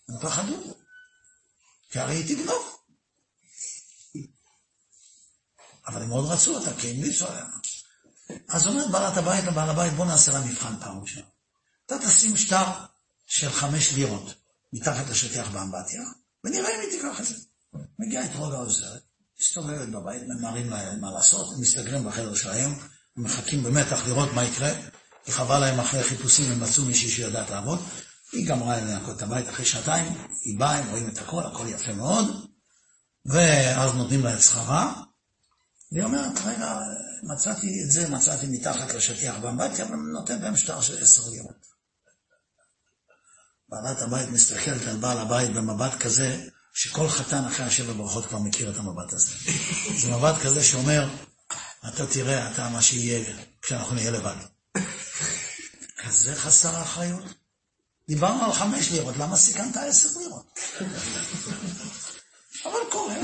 הם 0.09 0.19
פחדו, 0.21 0.75
כי 1.89 1.99
הרי 1.99 2.15
היא 2.15 2.35
תגנוב. 2.35 2.77
אבל 5.87 6.01
הם 6.01 6.09
מאוד 6.09 6.31
רצו 6.31 6.57
אותה, 6.57 6.73
כי 6.79 6.91
המליצו 6.91 7.27
עליה. 7.27 7.45
אז 8.49 8.67
אומרת 8.67 8.91
בעלת 8.91 9.17
הבית 9.17 9.45
לבעל 9.45 9.69
הבית, 9.69 9.93
בוא 9.93 10.05
נעשה 10.05 10.31
לה 10.31 10.41
מבחן 10.41 10.79
פעם 10.79 11.01
ראשונה. 11.01 11.25
אתה 11.85 11.99
תשים 11.99 12.37
שטר 12.37 12.65
של 13.25 13.49
חמש 13.49 13.91
לירות 13.91 14.33
מתחת 14.73 15.09
לשטיח 15.09 15.49
באמבטיה, 15.49 16.01
ונראה 16.43 16.75
אם 16.75 16.79
היא 16.79 16.89
תיקח 16.89 17.19
את 17.19 17.25
זה. 17.25 17.35
מגיעה 17.99 18.25
את 18.25 18.35
רוגע 18.35 18.55
העוזרת, 18.55 19.01
מסתובבת 19.39 19.87
בבית, 19.87 20.21
ממהרים 20.27 20.69
להם 20.69 21.01
מה 21.01 21.11
לעשות, 21.11 21.53
הם 21.53 21.61
מסתגרים 21.61 22.03
בחדר 22.03 22.35
שלהם, 22.35 22.71
הם 23.17 23.23
מחכים 23.23 23.63
במתח 23.63 24.07
לראות 24.07 24.29
מה 24.33 24.43
יקרה, 24.43 24.71
כי 25.25 25.31
חבל 25.31 25.59
להם 25.59 25.79
אחרי 25.79 26.03
חיפושים, 26.03 26.51
הם 26.51 26.59
מצאו 26.59 26.85
מישהי 26.85 27.09
שיודעת 27.09 27.49
לעבוד, 27.49 27.79
היא 28.31 28.47
גמרה 28.47 28.81
לנקות 28.81 29.17
את 29.17 29.21
הבית 29.21 29.49
אחרי 29.49 29.65
שעתיים, 29.65 30.13
היא 30.43 30.59
באה, 30.59 30.77
הם 30.77 30.89
רואים 30.89 31.09
את 31.09 31.17
הכל, 31.17 31.43
הכל 31.43 31.65
יפה 31.67 31.93
מאוד, 31.93 32.25
ואז 33.25 33.93
נותנים 33.93 34.23
לה 34.23 34.33
את 34.33 34.41
שכרה, 34.41 34.93
והיא 35.91 36.03
אומרת, 36.03 36.39
רגע, 36.45 36.79
מצאתי 37.23 37.83
את 37.83 37.91
זה, 37.91 38.09
מצאתי 38.09 38.47
מתחת 38.47 38.93
לשטיח 38.93 39.35
באמבטיה, 39.35 39.85
נותן 40.13 40.41
להם 40.41 40.57
שטר 40.57 40.81
של 40.81 41.03
עשר 41.03 41.29
לירות. 41.29 41.71
בעלת 43.69 44.01
הבית 44.01 44.29
מסתכלת 44.29 44.87
על 44.87 44.97
בעל 44.97 45.17
הבית 45.17 45.53
במבט 45.53 45.99
כזה, 45.99 46.47
שכל 46.73 47.09
חתן 47.09 47.45
אחרי 47.45 47.65
השבע 47.65 47.93
ברכות 47.93 48.25
כבר 48.25 48.39
מכיר 48.39 48.71
את 48.71 48.77
המבט 48.77 49.13
הזה. 49.13 49.29
זה 49.97 50.11
מבט 50.11 50.35
כזה 50.43 50.63
שאומר, 50.63 51.09
אתה 51.87 52.07
תראה, 52.07 52.51
אתה 52.51 52.69
מה 52.69 52.81
שיהיה 52.81 53.35
כשאנחנו 53.61 53.95
נהיה 53.95 54.11
לבד. 54.11 54.35
כזה 56.05 56.35
חסר 56.35 56.81
אחריות. 56.81 57.23
דיברנו 58.07 58.45
על 58.45 58.53
חמש 58.53 58.91
לירות, 58.91 59.17
למה 59.17 59.37
סיכנת 59.37 59.77
עשר 59.77 60.19
לירות? 60.19 60.59
אבל 62.65 62.79
קורה, 62.91 63.15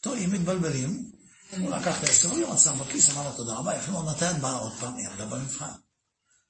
טועים, 0.00 0.32
מתבלבלים, 0.32 1.10
הוא 1.58 1.70
לקח 1.70 1.98
את 1.98 2.04
העשר 2.04 2.32
לירות, 2.32 2.58
שם 2.58 2.78
בכיס, 2.78 3.10
אמר 3.10 3.28
לו 3.28 3.36
תודה 3.36 3.52
רבה, 3.52 3.76
יפה 3.76 3.90
מאוד, 3.90 4.04
מתי 4.04 4.30
את 4.30 4.38
באה 4.38 4.54
עוד 4.54 4.72
פעם? 4.80 4.96
היא 4.96 5.08
עבדה 5.08 5.26
במבחן. 5.26 5.66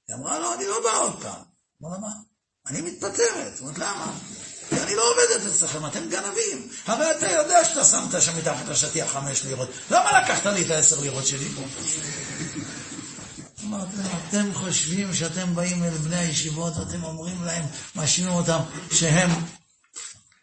היא 0.09 0.17
אמרה, 0.17 0.39
לא, 0.39 0.55
אני 0.55 0.65
לא 0.67 0.81
באה 0.85 0.97
עוד 0.97 1.23
פעם. 1.23 1.43
אמר 1.83 1.91
לה, 1.93 1.99
מה? 1.99 2.13
אני 2.67 2.81
מתפטרת. 2.81 3.61
אומרת, 3.61 3.79
למה? 3.79 4.13
כי 4.69 4.81
אני 4.81 4.95
לא 4.95 5.03
עובדת 5.13 5.47
אצלכם, 5.55 5.87
אתם 5.87 6.09
גנבים. 6.09 6.69
הרי 6.87 7.11
אתה 7.11 7.31
יודע 7.31 7.65
שאתה 7.65 7.85
שמת 7.85 8.23
שם 8.23 8.37
מתחת 8.39 8.69
לשטיח 8.69 9.13
חמש 9.13 9.45
לירות. 9.45 9.69
למה 9.91 10.21
לקחת 10.23 10.47
לי 10.47 10.67
את 10.67 10.71
העשר 10.71 11.01
לירות 11.01 11.27
שלי 11.27 11.49
פה? 11.49 11.63
אמרתי 13.71 13.97
להם, 13.97 14.19
אתם 14.29 14.55
חושבים 14.55 15.15
שאתם 15.15 15.55
באים 15.55 15.85
אל 15.85 15.91
בני 15.91 16.17
הישיבות 16.17 16.77
ואתם 16.77 17.05
אומרים 17.05 17.45
להם, 17.45 17.65
מאשימים 17.95 18.33
אותם 18.33 18.59
שהם 18.93 19.31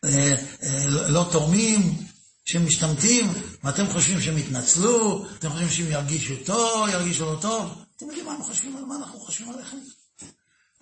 אה, 0.04 0.36
אה, 0.64 0.86
לא 0.88 1.30
תורמים, 1.32 2.08
שהם 2.46 2.66
משתמטים, 2.66 3.34
ואתם 3.64 3.88
חושבים 3.88 4.22
שהם 4.22 4.38
יתנצלו, 4.38 5.26
אתם 5.40 5.50
חושבים 5.50 5.70
שהם 5.70 5.92
ירגישו 5.92 6.34
טוב, 6.46 6.90
ירגישו 6.90 7.34
לא 7.34 7.40
טוב. 7.42 7.84
אתם 7.98 8.06
יודעים 8.06 8.26
מה 8.26 8.38
חושבים 8.44 8.78
על 8.78 8.86
מה 8.86 8.96
אנחנו 8.96 9.20
חושבים 9.20 9.50
עליכם? 9.50 9.78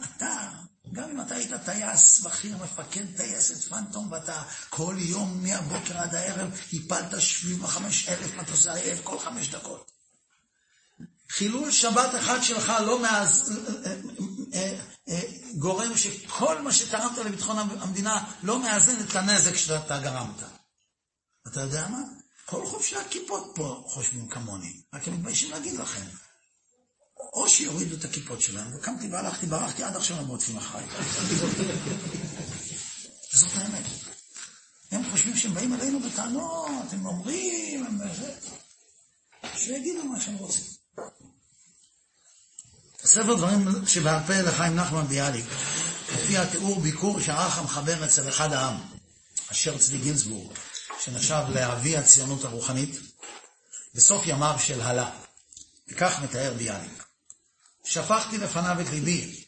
אתה, 0.01 0.49
גם 0.91 1.09
אם 1.09 1.21
אתה 1.21 1.35
היית 1.35 1.51
טייס 1.65 2.19
בכיר, 2.19 2.57
מפקד 2.57 3.05
טייסת 3.17 3.69
פנטום, 3.69 4.11
ואתה 4.11 4.43
כל 4.69 4.95
יום 4.99 5.43
מהבוקר 5.43 5.97
עד 5.97 6.15
הערב 6.15 6.49
הפלת 6.73 7.21
75 7.21 8.09
אלף 8.09 8.35
מטוסי 8.35 8.69
אייף 8.69 8.99
כל 9.03 9.19
חמש 9.19 9.49
דקות. 9.49 9.94
חילול 11.29 11.71
שבת 11.71 12.15
אחד 12.15 12.43
שלך 12.43 12.73
לא 12.85 12.99
מאז, 12.99 13.59
אה, 13.85 13.95
אה, 14.53 14.79
אה, 15.09 15.21
גורם 15.55 15.97
שכל 15.97 16.61
מה 16.61 16.73
שתרמת 16.73 17.17
לביטחון 17.17 17.57
המדינה 17.57 18.23
לא 18.43 18.59
מאזן 18.59 18.99
את 18.99 19.15
הנזק 19.15 19.55
שאתה 19.55 19.99
גרמת. 19.99 20.43
אתה 21.47 21.61
יודע 21.61 21.87
מה? 21.87 21.99
כל 22.45 22.65
חובשי 22.65 22.95
הכיפות 22.95 23.51
פה 23.55 23.83
חושבים 23.87 24.27
כמוני, 24.27 24.81
רק 24.93 25.07
הם 25.07 25.13
מתביישים 25.13 25.51
להגיד 25.51 25.73
לכם. 25.73 26.05
או 27.33 27.49
שיורידו 27.49 27.95
את 27.95 28.05
הכיפות 28.05 28.41
שלהם, 28.41 28.75
וקמתי 28.75 29.07
והלכתי, 29.07 29.45
ברחתי, 29.45 29.83
עד 29.83 29.95
עכשיו 29.95 30.17
הם 30.17 30.27
רוצים 30.27 30.57
אחריי. 30.57 30.85
זאת 33.39 33.51
האמת. 33.55 33.85
הם 34.91 35.11
חושבים 35.11 35.35
שהם 35.35 35.53
באים 35.53 35.73
אלינו 35.73 35.99
בטענות, 35.99 36.93
הם 36.93 37.05
אומרים, 37.05 37.85
הם... 37.85 37.99
שיגידו 39.55 40.03
מה 40.03 40.21
שהם 40.21 40.35
רוצים. 40.35 40.84
ספר 43.05 43.35
דברים 43.35 43.87
שבעל 43.87 44.19
פה 44.27 44.41
לחיים 44.41 44.75
נחמן 44.75 45.07
ביאליק, 45.07 45.45
הופיע 46.13 46.45
תיאור 46.45 46.79
ביקור 46.79 47.19
שערך 47.19 47.57
המחבר 47.57 48.05
אצל 48.05 48.29
אחד 48.29 48.53
העם, 48.53 48.75
אשר 49.51 49.77
צבי 49.77 49.97
גינזבורג, 49.97 50.57
שנחשב 50.99 51.43
לאבי 51.49 51.97
הציונות 51.97 52.43
הרוחנית, 52.43 52.99
בסוף 53.95 54.21
ימיו 54.25 54.55
של 54.59 54.81
הלה. 54.81 55.09
וכך 55.89 56.19
מתאר 56.23 56.53
ביאליק. 56.57 57.03
שפכתי 57.83 58.37
לפניו 58.37 58.81
את 58.81 58.89
ליבי 58.89 59.43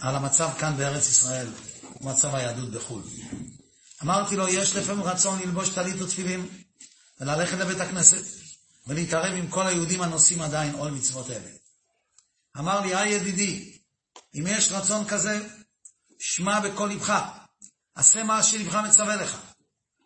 על 0.00 0.16
המצב 0.16 0.50
כאן 0.58 0.76
בארץ 0.76 1.08
ישראל 1.08 1.46
ומצב 2.00 2.34
היהדות 2.34 2.70
בחו"ל. 2.70 3.02
אמרתי 4.02 4.36
לו, 4.36 4.48
יש 4.48 4.76
לפעמים 4.76 5.02
רצון 5.02 5.38
ללבוש 5.38 5.68
טלית 5.68 6.00
ותפילין 6.00 6.48
וללכת 7.20 7.58
לבית 7.58 7.80
הכנסת 7.80 8.24
ולהתערב 8.86 9.34
עם 9.34 9.48
כל 9.48 9.66
היהודים 9.66 10.02
הנושאים 10.02 10.42
עדיין 10.42 10.74
עול 10.74 10.90
מצוות 10.90 11.30
אלה. 11.30 11.57
אמר 12.58 12.80
לי, 12.80 12.94
היי 12.94 13.12
ידידי, 13.12 13.78
אם 14.34 14.44
יש 14.46 14.72
רצון 14.72 15.08
כזה, 15.08 15.48
שמע 16.18 16.60
בקול 16.60 16.90
לבך, 16.90 17.22
עשה 17.94 18.22
מה 18.22 18.42
שלבך 18.42 18.74
מצווה 18.74 19.16
לך. 19.16 19.38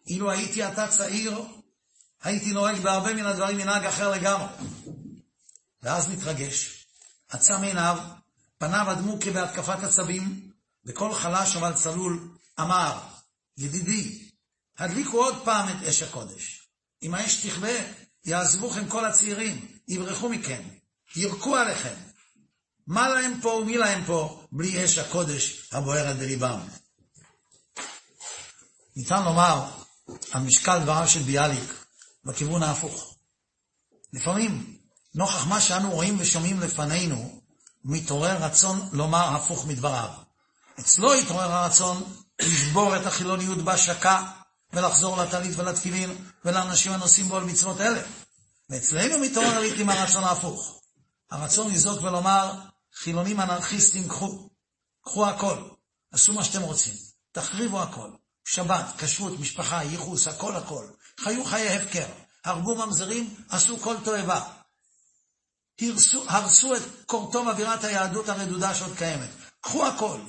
אילו 0.07 0.31
הייתי 0.31 0.69
אתה 0.69 0.89
צעיר, 0.89 1.43
הייתי 2.23 2.53
נוהג 2.53 2.79
בהרבה 2.79 3.15
מן 3.15 3.27
הדברים 3.27 3.57
מנהג 3.57 3.85
אחר 3.85 4.11
לגמרי. 4.11 4.49
ואז 5.83 6.09
מתרגש, 6.09 6.87
עצם 7.29 7.63
עיניו, 7.63 7.99
פניו 8.59 8.93
אדמו 8.93 9.21
כבהתקפת 9.21 9.79
עצבים, 9.83 10.51
בקול 10.85 11.15
חלש 11.15 11.57
אבל 11.57 11.73
צלול, 11.73 12.29
אמר, 12.61 13.01
ידידי, 13.59 14.29
הדליקו 14.79 15.25
עוד 15.25 15.45
פעם 15.45 15.69
את 15.69 15.89
אש 15.89 16.03
הקודש. 16.03 16.69
אם 17.03 17.15
האש 17.15 17.47
תכבה, 17.47 17.73
יעזבוכם 18.25 18.89
כל 18.89 19.05
הצעירים, 19.05 19.67
יברחו 19.89 20.29
מכם, 20.29 20.63
ירקו 21.17 21.57
עליכם. 21.57 22.12
מה 22.87 23.09
להם 23.09 23.39
פה 23.43 23.49
ומי 23.49 23.77
להם 23.77 24.05
פה, 24.05 24.43
בלי 24.53 24.85
אש 24.85 24.99
הקודש 24.99 25.69
הבוערת 25.73 26.17
בליבם. 26.17 26.61
ניתן 28.97 29.23
לומר 29.23 29.65
על 30.33 30.43
משקל 30.43 30.79
דבריו 30.79 31.09
של 31.09 31.23
ביאליק 31.23 31.85
בכיוון 32.25 32.63
ההפוך. 32.63 33.15
לפעמים, 34.13 34.77
נוכח 35.15 35.47
מה 35.47 35.61
שאנו 35.61 35.91
רואים 35.91 36.17
ושומעים 36.21 36.61
לפנינו, 36.61 37.41
מתעורר 37.85 38.37
רצון 38.37 38.89
לומר 38.93 39.37
הפוך 39.37 39.67
מדבריו. 39.67 40.09
אצלו 40.81 41.15
התעורר 41.15 41.53
הרצון 41.53 42.03
לשבור 42.41 42.97
את 42.97 43.07
החילוניות 43.07 43.59
בה 43.59 43.79
שקע 43.79 44.23
ולחזור 44.73 45.17
לטלית 45.17 45.53
ולתפילין 45.57 46.17
ולאנשים 46.45 46.93
הנושאים 46.93 47.29
בו 47.29 47.37
על 47.37 47.45
מצוות 47.45 47.81
אלה. 47.81 48.01
ואצלנו 48.71 49.19
מתעורר 49.19 49.61
לעיתים 49.61 49.91
הרצון 49.91 50.25
ההפוך. 50.25 50.81
הרצון 51.31 51.73
לזעוק 51.73 52.03
ולומר, 52.03 52.55
חילונים 52.95 53.41
אנרכיסטים, 53.41 54.09
קחו, 54.09 54.49
קחו 55.05 55.27
הכל, 55.27 55.69
עשו 56.13 56.33
מה 56.33 56.45
שאתם 56.45 56.63
רוצים, 56.63 56.95
תחריבו 57.33 57.83
הכל. 57.83 58.11
שבת, 58.45 58.85
כשרות, 58.99 59.41
משפחה, 59.41 59.83
ייחוס, 59.83 60.29
הכל 60.29 60.57
הכל. 60.57 60.87
חיו 61.21 61.45
חיי 61.45 61.69
הפקר, 61.69 62.07
הרגו 62.45 62.75
ממזרים, 62.75 63.35
עשו 63.49 63.79
כל 63.79 63.97
תועבה. 64.05 64.53
הרסו, 65.81 66.25
הרסו 66.29 66.77
את 66.77 66.83
קורטום 67.07 67.49
אווירת 67.49 67.85
היהדות 67.85 68.29
הרדודה 68.29 68.75
שעוד 68.75 68.97
קיימת. 68.97 69.29
קחו 69.61 69.87
הכל, 69.87 70.21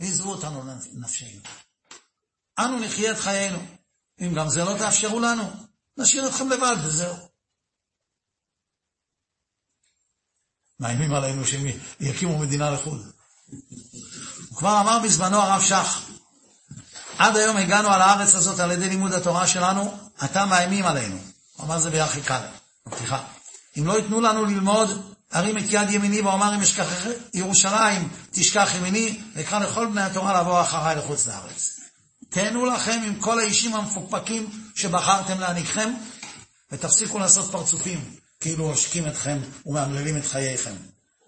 ועזבו 0.00 0.30
אותנו 0.30 0.64
לנפשנו. 0.66 1.40
אנו 2.58 2.78
נחיה 2.78 3.12
את 3.12 3.18
חיינו. 3.18 3.58
אם 4.20 4.34
גם 4.34 4.48
זה 4.48 4.64
לא 4.64 4.78
תאפשרו 4.78 5.20
לנו, 5.20 5.52
נשאיר 5.96 6.28
אתכם 6.28 6.48
לבד 6.48 6.76
וזהו. 6.84 7.31
מאיימים 10.82 11.14
עלינו 11.14 11.44
שהם 11.46 11.66
יקימו 12.00 12.38
מדינה 12.38 12.70
לחוד. 12.70 13.10
הוא 14.48 14.58
כבר 14.58 14.80
אמר 14.80 14.98
בזמנו 15.04 15.36
הרב 15.36 15.62
שך, 15.62 16.00
עד 17.18 17.36
היום 17.36 17.56
הגענו 17.56 17.88
על 17.88 18.02
הארץ 18.02 18.34
הזאת 18.34 18.60
על 18.60 18.70
ידי 18.70 18.88
לימוד 18.88 19.12
התורה 19.12 19.46
שלנו, 19.46 19.98
עתה 20.18 20.46
מאיימים 20.46 20.86
עלינו. 20.86 21.16
הוא 21.56 21.66
אמר 21.66 21.78
זה 21.78 21.90
ביחי 21.90 22.20
קל, 22.20 22.40
בפתיחה. 22.86 23.22
אם 23.78 23.86
לא 23.86 23.98
ייתנו 23.98 24.20
לנו 24.20 24.44
ללמוד, 24.44 25.12
ארים 25.34 25.58
את 25.58 25.64
יד 25.68 25.90
ימיני 25.90 26.20
ואומר 26.20 26.54
אם 26.54 26.60
אשכח 26.60 26.86
ירושלים, 27.34 28.08
תשכח 28.30 28.70
ימיני, 28.74 29.20
ואקרא 29.34 29.58
לכל 29.58 29.86
בני 29.86 30.02
התורה 30.02 30.40
לבוא 30.40 30.60
אחריי 30.60 30.96
לחוץ 30.96 31.26
לארץ. 31.26 31.80
תהנו 32.30 32.66
לכם 32.66 33.00
עם 33.06 33.14
כל 33.20 33.38
האישים 33.38 33.74
המפוקפקים 33.74 34.50
שבחרתם 34.74 35.40
להנהיגכם, 35.40 35.94
ותפסיקו 36.72 37.18
לעשות 37.18 37.50
פרצופים, 37.50 38.21
כאילו 38.42 38.64
עושקים 38.64 39.06
אתכם 39.06 39.38
ומאמללים 39.66 40.16
את 40.16 40.26
חייכם. 40.26 40.74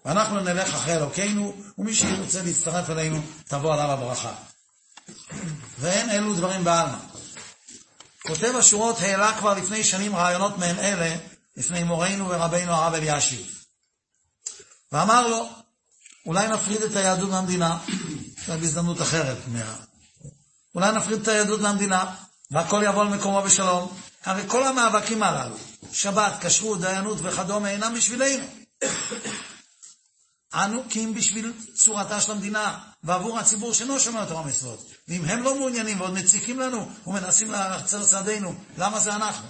ואנחנו 0.05 0.39
נלך 0.39 0.73
אחרי 0.73 0.95
אלוקינו, 0.95 1.53
ומי 1.77 1.93
שירצה 1.93 2.43
להצטרף 2.43 2.89
אלינו, 2.89 3.21
תבוא 3.47 3.73
עליו 3.73 3.91
הברכה. 3.91 4.33
ואין 5.79 6.09
אלו 6.09 6.33
דברים 6.33 6.63
בעלמא. 6.63 6.97
כותב 8.27 8.53
השורות 8.59 8.99
העלה 8.99 9.37
כבר 9.39 9.53
לפני 9.53 9.83
שנים 9.83 10.15
רעיונות 10.15 10.57
מעין 10.57 10.79
אלה 10.79 11.15
לפני 11.57 11.83
מורנו 11.83 12.29
ורבינו 12.29 12.71
הרב 12.71 12.93
אלישיב. 12.93 13.63
ואמר 14.91 15.27
לו, 15.27 15.49
אולי 16.25 16.47
נפריד 16.47 16.81
את 16.81 16.95
היהדות 16.95 17.29
מהמדינה, 17.29 17.77
זה 18.45 18.57
בהזדמנות 18.57 19.01
אחרת. 19.01 19.37
מה... 19.47 19.75
אולי 20.75 20.91
נפריד 20.91 21.21
את 21.21 21.27
היהדות 21.27 21.61
מהמדינה, 21.61 22.15
והכל 22.51 22.81
יבוא 22.85 23.01
על 23.01 23.07
מקומו 23.07 23.41
בשלום. 23.41 23.97
הרי 24.25 24.43
כל 24.47 24.63
המאבקים 24.67 25.23
הללו, 25.23 25.55
שבת, 25.93 26.33
כשרות, 26.45 26.81
דיינות 26.81 27.17
וכדומה, 27.23 27.69
אינם 27.69 27.93
בשבילנו. 27.97 28.47
אנו 30.53 30.83
כי 30.89 31.03
אם 31.03 31.13
בשביל 31.13 31.53
צורתה 31.75 32.21
של 32.21 32.31
המדינה 32.31 32.91
ועבור 33.03 33.39
הציבור 33.39 33.73
שאינו 33.73 33.99
שומר 33.99 34.25
תורה 34.25 34.41
ומצוות. 34.41 34.91
ואם 35.07 35.25
הם 35.25 35.43
לא 35.43 35.55
מעוניינים 35.55 36.01
ועוד 36.01 36.13
מציקים 36.13 36.59
לנו 36.59 36.91
ומנסים 37.07 37.51
להצר 37.51 38.05
צעדינו, 38.05 38.55
למה 38.77 38.99
זה 38.99 39.15
אנחנו? 39.15 39.47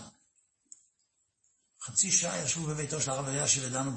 חצי 1.83 2.11
שעה 2.11 2.37
ישבו 2.37 2.67
בביתו 2.67 3.01
של 3.01 3.11
הרב 3.11 3.27
אלישיב 3.27 3.63
ודנו 3.65 3.91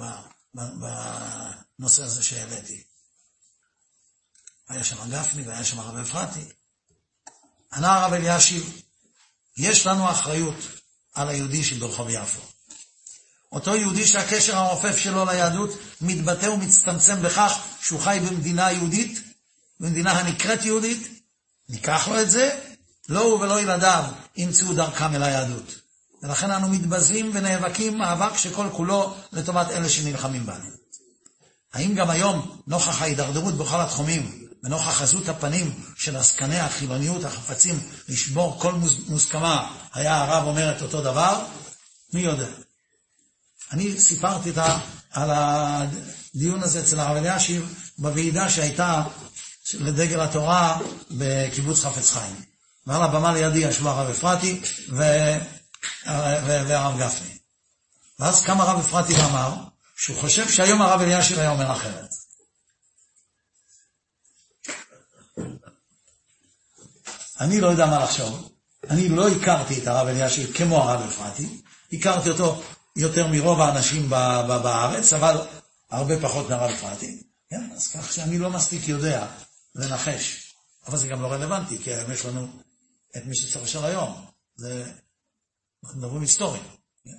בנושא 1.78 2.03
הזה 2.03 2.22
שהעליתי. 2.22 2.82
היה 4.68 4.84
שם 4.84 5.11
גפני 5.11 5.43
והיה 5.43 5.64
שם 5.64 5.78
הרב 5.78 5.97
אפרתי. 5.97 6.45
ענה 7.72 7.97
הרב 7.97 8.12
אלישיב, 8.12 8.82
יש 9.57 9.86
לנו 9.86 10.11
אחריות 10.11 10.55
על 11.18 11.28
היהודי 11.28 11.64
שברחוב 11.64 12.08
יפו. 12.10 12.40
אותו 13.52 13.76
יהודי 13.76 14.06
שהקשר 14.06 14.56
הרופף 14.56 14.96
שלו 14.96 15.24
ליהדות 15.24 15.70
מתבטא 16.00 16.46
ומצטמצם 16.46 17.22
בכך 17.22 17.58
שהוא 17.80 18.00
חי 18.00 18.18
במדינה 18.28 18.72
יהודית, 18.72 19.22
במדינה 19.80 20.12
הנקראת 20.12 20.64
יהודית, 20.64 21.08
ניקח 21.68 22.08
לו 22.08 22.20
את 22.20 22.30
זה, 22.30 22.58
לא 23.08 23.20
הוא 23.20 23.40
ולא 23.40 23.60
ילדיו 23.60 24.04
ימצאו 24.36 24.72
דרכם 24.72 25.14
אל 25.14 25.22
היהדות. 25.22 25.74
ולכן 26.22 26.50
אנו 26.50 26.68
מתבזים 26.68 27.30
ונאבקים 27.34 27.98
מאבק 27.98 28.36
שכל 28.36 28.66
כולו 28.72 29.14
לטובת 29.32 29.70
אלה 29.70 29.88
שנלחמים 29.88 30.46
בנו. 30.46 30.70
האם 31.74 31.94
גם 31.94 32.10
היום, 32.10 32.60
נוכח 32.66 33.02
ההידרדרות 33.02 33.54
בכל 33.54 33.80
התחומים, 33.80 34.47
ונוכח 34.62 35.02
עזות 35.02 35.28
הפנים 35.28 35.82
של 35.96 36.16
עסקני 36.16 36.61
החילוניות 36.61 37.24
החפצים 37.24 37.80
לשבור 38.09 38.61
כל 38.61 38.74
מוסכמה, 39.09 39.76
היה 39.94 40.16
הרב 40.16 40.46
אומר 40.46 40.76
את 40.76 40.82
אותו 40.82 41.02
דבר? 41.02 41.44
מי 42.12 42.20
יודע? 42.20 42.46
אני 43.72 44.00
סיפרתי 44.00 44.50
על 45.11 45.30
הדיון 45.32 46.62
הזה 46.62 46.80
אצל 46.80 47.00
הרב 47.00 47.16
אלישיב 47.16 47.74
בוועידה 47.98 48.48
שהייתה 48.48 49.02
לדגל 49.74 50.20
התורה 50.20 50.78
בקיבוץ 51.11 51.80
חפץ 51.80 52.12
חיים. 52.12 52.42
ועל 52.86 53.02
הבמה 53.02 53.32
לידי 53.32 53.59
ישבו 53.59 53.88
הרב 53.88 54.11
אפרתי 54.11 54.61
והרב 56.66 56.98
גפני. 56.98 57.38
ואז 58.18 58.42
קם 58.42 58.61
הרב 58.61 58.78
אפרתי 58.78 59.12
ואמר 59.12 59.54
שהוא 59.96 60.20
חושב 60.20 60.48
שהיום 60.48 60.82
הרב 60.82 61.00
אלישיב 61.00 61.38
היה 61.38 61.50
אומר 61.50 61.72
אחרת. 61.72 62.17
אני 67.41 67.61
לא 67.61 67.66
יודע 67.66 67.86
מה 67.86 68.05
לחשוב. 68.05 68.53
אני 68.91 69.09
לא 69.09 69.28
הכרתי 69.28 69.82
את 69.82 69.86
הרב 69.86 70.07
אלישיב 70.07 70.53
כמו 70.57 70.76
הרב 70.76 71.01
אפרתי, 71.09 71.62
הכרתי 71.93 72.30
אותו 72.30 72.62
יותר 72.97 73.26
מרוב 73.26 73.61
האנשים 73.61 74.11
בארץ, 74.11 75.12
אבל 75.12 75.36
הרבה 75.91 76.20
פחות 76.22 76.51
מהרב 76.51 76.70
אפרתי. 76.70 77.22
כן, 77.51 77.70
אז 77.76 77.89
כך 77.89 78.12
שאני 78.12 78.39
לא 78.39 78.51
מספיק 78.51 78.89
יודע 78.89 79.26
לנחש. 79.74 80.55
אבל 80.86 80.99
זה 80.99 81.09
גם 81.09 81.22
לא 81.22 81.26
רלוונטי, 81.32 81.78
כי 81.78 81.95
היום 81.95 82.12
יש 82.12 82.24
לנו 82.24 82.49
את 83.16 83.22
מי 83.26 83.36
שצריך 83.36 83.64
לשאול 83.64 83.84
היום. 83.84 84.26
זה, 84.57 84.93
אנחנו 85.84 85.99
מדברים 85.99 86.22
היסטוריה. 86.22 86.62
כן? 87.05 87.18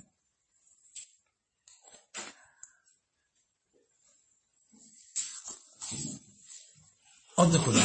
עוד 7.34 7.56
נקודה 7.56 7.80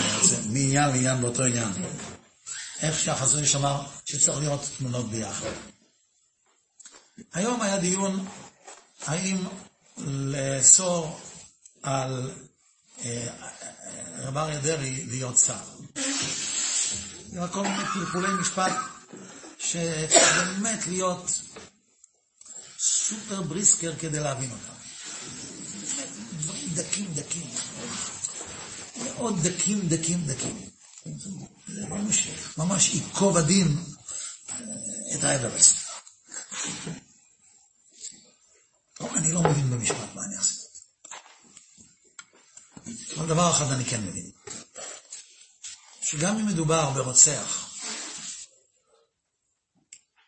מעניין 0.46 0.90
לעניין 0.90 1.22
באותו 1.22 1.44
עניין. 1.44 1.70
איך 2.82 3.00
שהחזון 3.00 3.42
איש 3.42 3.56
אמר 3.56 3.86
שצריך 4.06 4.38
לראות 4.38 4.62
תמונות 4.78 5.10
ביחד. 5.10 5.50
היום 7.34 7.62
היה 7.62 7.78
דיון 7.78 8.28
האם 9.06 9.38
לאסור 9.98 11.20
על 11.84 12.32
אה, 13.06 13.28
רב 14.18 14.38
אריה 14.38 14.60
דרעי 14.60 15.06
להיות 15.06 15.38
שר. 15.38 15.64
זה 17.30 17.40
כל 17.52 17.62
מיני 17.62 17.86
פלפולי 17.94 18.28
משפט 18.42 18.72
שבאמת 19.60 20.88
להיות 20.88 21.42
סופר 22.80 23.42
בריסקר 23.42 23.94
כדי 24.00 24.20
להבין 24.20 24.52
אותם. 24.52 24.74
דברים 26.40 26.70
דקים 26.74 27.14
דקים. 27.14 27.50
מאוד 29.04 29.48
דקים 29.48 29.88
דקים 29.88 30.26
דקים. 30.26 30.70
ממש, 31.90 32.28
ממש 32.58 32.90
ייקוב 32.90 33.38
הדין 33.38 33.78
אה, 34.50 34.56
את 35.16 35.24
האברסט. 35.24 35.76
אני 39.16 39.32
לא 39.32 39.42
מבין 39.44 39.70
במשפט, 39.70 40.16
מה 40.16 40.22
אני 40.26 40.38
אעשה? 40.38 40.62
אבל 43.18 43.28
דבר 43.28 43.52
אחד 43.52 43.72
אני 43.72 43.86
כן 43.86 44.02
מבין, 44.02 44.32
שגם 46.02 46.38
אם 46.38 46.46
מדובר 46.48 46.90
ברוצח, 46.90 47.70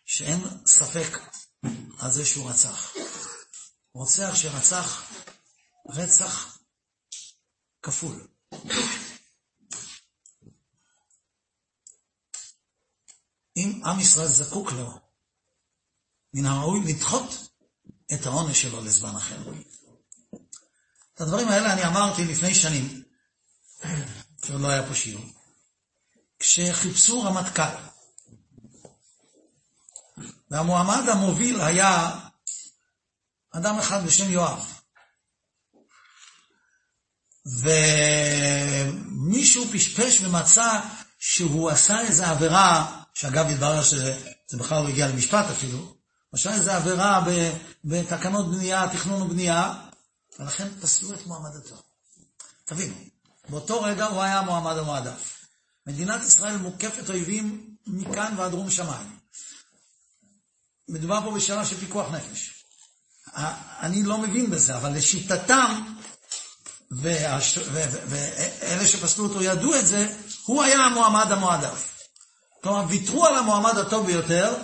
שאין 0.06 0.44
ספק 0.66 1.18
על 2.00 2.12
זה 2.12 2.26
שהוא 2.26 2.50
רצח, 2.50 2.94
רוצח 3.94 4.36
שרצח 4.36 5.12
רצח 5.90 6.58
כפול. 7.82 8.28
אם 13.58 13.82
עם 13.86 14.00
ישראל 14.00 14.28
זקוק 14.28 14.72
לו, 14.72 15.00
מן 16.34 16.46
הראוי 16.46 16.94
לדחות 16.94 17.50
את 18.14 18.26
העונש 18.26 18.62
שלו 18.62 18.82
לזמן 18.82 19.16
אחר. 19.16 19.38
את 21.14 21.22
הדברים 21.22 21.48
האלה 21.48 21.74
אני 21.74 21.86
אמרתי 21.86 22.26
לפני 22.26 22.56
שנים, 22.56 23.04
כשעוד 24.42 24.62
לא 24.62 24.68
היה 24.68 24.88
פה 24.88 24.96
שיעור, 24.96 25.26
כשחיפשו 26.40 27.22
רמטכ"ל. 27.22 27.76
והמועמד 30.52 31.10
המוביל 31.10 31.62
היה 31.62 32.20
אדם 33.52 33.80
אחד 33.80 34.06
בשם 34.06 34.32
יואב. 34.32 34.82
ומישהו 39.06 39.66
פשפש 39.74 40.22
ומצא 40.22 40.80
שהוא 41.20 41.70
עשה 41.70 42.02
איזו 42.02 42.24
עבירה, 42.24 43.04
שאגב 43.20 43.50
התברר 43.50 43.84
שזה 43.84 44.34
בכלל 44.54 44.84
לא 44.84 44.88
הגיע 44.88 45.08
למשפט 45.08 45.46
אפילו, 45.46 45.96
עשה 46.34 46.54
איזו 46.54 46.72
עבירה 46.72 47.26
בתקנות 47.86 48.52
בנייה, 48.52 48.90
תכנון 48.94 49.22
ובנייה, 49.22 49.74
ולכן 50.40 50.68
פסלו 50.82 51.14
את 51.14 51.26
מועמדתו. 51.26 51.76
תבינו, 52.66 52.96
באותו 53.50 53.82
רגע 53.82 54.06
הוא 54.06 54.22
היה 54.22 54.40
המועמד 54.40 54.78
המועדף. 54.78 55.46
מדינת 55.88 56.24
ישראל 56.24 56.58
מוקפת 56.58 57.10
אויבים 57.10 57.76
מכאן 57.88 58.34
ועד 58.38 58.54
רום 58.54 58.72
שמיים. 58.72 59.20
מדובר 60.90 61.20
פה 61.24 61.32
בשאלה 61.32 61.66
של 61.66 61.78
פיקוח 61.78 62.12
נפש. 62.12 62.66
אני 63.80 64.04
לא 64.04 64.18
מבין 64.18 64.50
בזה, 64.50 64.78
אבל 64.78 64.94
לשיטתם, 64.94 65.96
ואלה 66.92 68.88
שפסלו 68.88 69.28
אותו 69.28 69.44
ידעו 69.44 69.76
את 69.76 69.88
זה, 69.88 70.18
הוא 70.44 70.64
היה 70.64 70.80
המועמד 70.80 71.32
המועדף. 71.32 71.97
כלומר, 72.68 72.86
ויתרו 72.90 73.26
על 73.26 73.36
המועמד 73.38 73.78
הטוב 73.78 74.06
ביותר, 74.06 74.56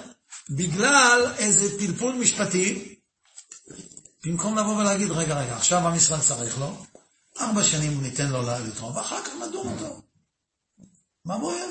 בגלל 0.50 1.34
איזה 1.38 1.80
פלפול 1.80 2.16
משפטי, 2.16 2.96
במקום 4.26 4.58
לבוא 4.58 4.76
ולהגיד, 4.76 5.12
רגע, 5.12 5.40
רגע, 5.40 5.56
עכשיו 5.56 5.88
עם 5.88 5.96
ישראל 5.96 6.22
צריך 6.22 6.60
לו, 6.60 6.86
ארבע 7.40 7.64
שנים 7.64 8.02
ניתן 8.02 8.30
לו 8.30 8.42
לתרום, 8.42 8.96
ואחר 8.96 9.24
כך 9.24 9.32
נדון 9.48 9.68
אותו. 9.68 10.02
מה 11.26 11.38
בוער? 11.38 11.66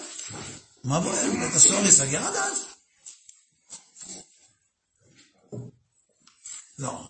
מה 0.85 1.01
בוער? 1.01 1.31
בית 1.41 1.55
הסוהר 1.55 1.85
ייסגר 1.85 2.27
עד 2.27 2.37
אז. 2.37 2.59
לא. 6.79 7.09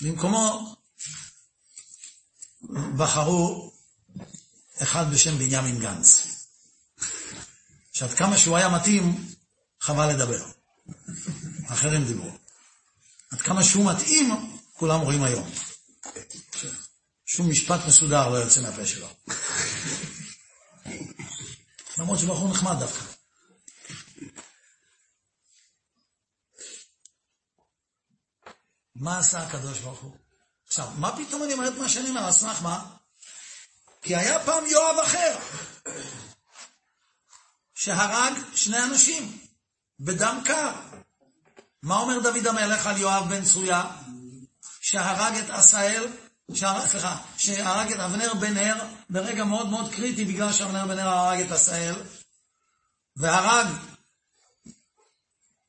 במקומו 0.00 0.76
בחרו 2.96 3.72
אחד 4.82 5.04
בשם 5.12 5.38
בנימין 5.38 5.78
גנץ. 5.78 6.27
שעד 7.98 8.14
כמה 8.14 8.38
שהוא 8.38 8.56
היה 8.56 8.68
מתאים, 8.68 9.26
חבל 9.80 10.06
לדבר. 10.06 10.44
אחרים 11.68 12.04
דיברו. 12.04 12.30
עד 13.30 13.40
כמה 13.40 13.64
שהוא 13.64 13.92
מתאים, 13.92 14.58
כולם 14.72 15.00
רואים 15.00 15.22
היום. 15.22 15.50
שום 17.26 17.50
משפט 17.50 17.80
מסודר 17.86 18.28
לא 18.28 18.36
יוצא 18.36 18.60
מהפה 18.60 18.86
שלו. 18.86 19.08
למרות 21.98 22.18
שבחור 22.18 22.50
נחמד 22.50 22.76
דווקא. 22.80 23.04
מה 28.94 29.18
עשה 29.18 29.42
הקדוש 29.42 29.78
ברוך 29.78 30.00
הוא? 30.00 30.16
עכשיו, 30.66 30.90
מה 30.96 31.16
פתאום 31.16 31.42
אני 31.42 31.52
אומר 31.52 31.68
את 31.68 31.74
מה 31.74 31.88
שאני 31.88 32.08
אומר? 32.08 32.24
על 32.24 32.32
סמך 32.32 32.62
מה? 32.62 32.96
כי 34.02 34.16
היה 34.16 34.44
פעם 34.44 34.66
יואב 34.66 34.98
אחר, 34.98 35.38
שהרג 37.78 38.32
שני 38.54 38.84
אנשים. 38.84 39.38
בדם 40.00 40.40
קר. 40.44 40.72
מה 41.82 41.96
אומר 41.96 42.18
דוד 42.18 42.46
המלך 42.46 42.86
על 42.86 42.96
יואב 42.96 43.28
בן 43.28 43.44
צרויה? 43.44 43.84
שהרג 44.80 45.36
את 45.36 45.50
עשאל 45.50 46.06
סליחה, 46.56 47.16
שהרג 47.36 47.92
את 47.92 48.00
אבנר 48.00 48.34
בן 48.34 48.54
נר 48.54 48.84
ברגע 49.10 49.44
מאוד 49.44 49.68
מאוד 49.68 49.92
קריטי, 49.92 50.24
בגלל 50.24 50.52
שאבנר 50.52 50.86
בן 50.86 50.96
נר 50.96 51.08
הרג 51.08 51.40
את 51.40 51.52
עשאל, 51.52 51.94
והרג 53.16 53.66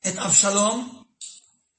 את 0.08 0.16
אבשלום, 0.16 1.04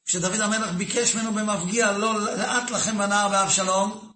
כשדוד 0.05 0.39
המלך 0.39 0.71
ביקש 0.71 1.15
ממנו 1.15 1.33
במפגיע, 1.33 1.91
לא 1.91 2.21
לאט 2.21 2.71
לכם 2.71 2.97
בנער 2.97 3.29
באבשלום, 3.29 4.13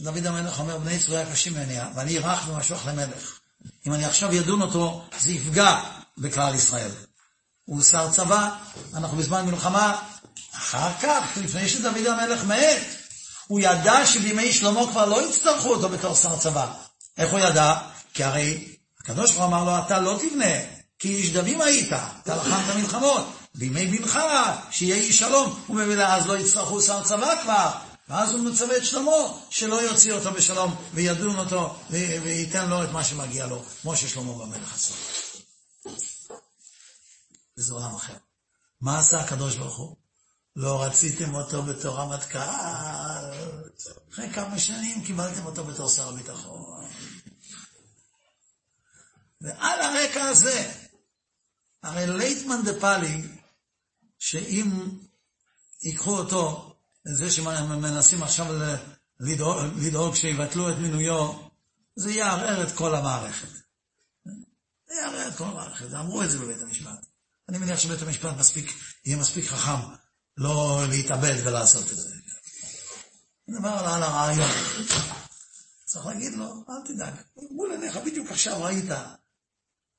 דוד 0.00 0.26
המלך 0.26 0.58
אומר, 0.60 0.78
בני 0.78 0.98
צרויה 0.98 1.32
קשים 1.32 1.54
ממני, 1.54 1.76
ואני 1.94 2.18
רך 2.18 2.48
ומשוח 2.48 2.86
למלך. 2.86 3.35
אם 3.86 3.94
אני 3.94 4.04
עכשיו 4.04 4.34
ידון 4.34 4.62
אותו, 4.62 5.04
זה 5.18 5.32
יפגע 5.32 5.80
בכלל 6.18 6.54
ישראל. 6.54 6.90
הוא 7.64 7.82
שר 7.82 8.10
צבא, 8.10 8.50
אנחנו 8.94 9.16
בזמן 9.16 9.46
מלחמה, 9.46 10.02
אחר 10.54 10.92
כך, 11.02 11.24
לפני 11.36 11.68
שדוד 11.68 12.06
המלך 12.06 12.44
מת, 12.44 12.82
הוא 13.46 13.60
ידע 13.60 14.06
שבימי 14.06 14.52
שלמה 14.52 14.80
כבר 14.90 15.06
לא 15.06 15.28
יצטרכו 15.28 15.68
אותו 15.68 15.88
בתור 15.88 16.14
שר 16.14 16.38
צבא. 16.38 16.72
איך 17.18 17.30
הוא 17.30 17.40
ידע? 17.40 17.74
כי 18.14 18.24
הרי 18.24 18.76
הקדוש 19.00 19.32
ברוך 19.32 19.44
אמר 19.44 19.64
לו, 19.64 19.78
אתה 19.86 20.00
לא 20.00 20.18
תבנה, 20.22 20.54
כי 20.98 21.14
איש 21.14 21.32
דמים 21.32 21.60
היית, 21.60 21.92
אתה 22.22 22.36
לחמת 22.36 22.76
מלחמות. 22.76 23.26
בימי 23.54 23.86
בנך, 23.86 24.18
שיהיה 24.70 24.96
איש 24.96 25.18
שלום, 25.18 25.64
וממילא 25.68 26.02
אז 26.02 26.26
לא 26.26 26.38
יצטרכו 26.38 26.82
שר 26.82 27.02
צבא 27.02 27.42
כבר. 27.42 27.70
ואז 28.08 28.32
הוא 28.32 28.40
מצווה 28.40 28.76
את 28.76 28.84
שלמה, 28.84 29.10
שלא 29.50 29.82
יוציא 29.82 30.12
אותו 30.12 30.32
בשלום, 30.32 30.74
וידון 30.94 31.36
אותו, 31.36 31.76
וייתן 31.90 32.70
לו 32.70 32.84
את 32.84 32.88
מה 32.88 33.04
שמגיע 33.04 33.46
לו, 33.46 33.62
כמו 33.82 33.96
ששלמה 33.96 34.32
במלך 34.32 34.74
עשה. 34.74 34.94
וזה 37.58 37.72
עולם 37.72 37.94
אחר. 37.94 38.16
מה 38.80 38.98
עשה 38.98 39.20
הקדוש 39.20 39.56
ברוך 39.56 39.76
הוא? 39.76 39.96
לא 40.56 40.82
רציתם 40.82 41.34
אותו 41.34 41.62
בתור 41.62 41.96
רמטכ"ל, 41.96 42.38
אחרי 44.12 44.32
כמה 44.34 44.58
שנים 44.58 45.04
קיבלתם 45.04 45.46
אותו 45.46 45.64
בתור 45.64 45.88
שר 45.88 46.08
הביטחון. 46.08 46.88
ועל 49.40 49.80
הרקע 49.80 50.24
הזה, 50.24 50.72
הרי 51.82 52.06
לייטמן 52.06 52.62
דה 52.64 52.80
פאלי, 52.80 53.22
שאם 54.18 54.70
ייקחו 55.82 56.18
אותו, 56.18 56.65
זה 57.14 57.30
שמנסים 57.30 58.22
עכשיו 58.22 58.46
לדאוג, 59.20 59.56
לדאוג 59.76 60.14
שיבטלו 60.14 60.70
את 60.70 60.74
מינויו, 60.78 61.32
זה 61.96 62.10
יערער 62.10 62.62
את 62.62 62.72
כל 62.72 62.94
המערכת. 62.94 63.48
זה 64.86 64.94
יערער 64.94 65.28
את 65.28 65.36
כל 65.36 65.44
המערכת, 65.44 65.94
אמרו 65.94 66.22
את 66.22 66.30
זה 66.30 66.38
בבית 66.38 66.62
המשפט. 66.62 67.06
אני 67.48 67.58
מניח 67.58 67.78
שבית 67.78 68.02
המשפט 68.02 68.36
מספיק, 68.38 68.72
יהיה 69.04 69.16
מספיק 69.16 69.46
חכם 69.46 69.88
לא 70.36 70.84
להתאבד 70.90 71.34
ולעשות 71.44 71.92
את 71.92 71.96
זה. 71.96 72.10
נדבר 73.48 73.68
על 73.68 74.02
הרעיון. 74.02 74.50
צריך 75.84 76.06
להגיד 76.06 76.32
לו, 76.32 76.64
אל 76.68 76.86
תדאג, 76.86 77.14
מול 77.50 77.70
עיניך 77.70 77.96
בדיוק 77.96 78.30
עכשיו 78.30 78.62
ראית 78.62 78.90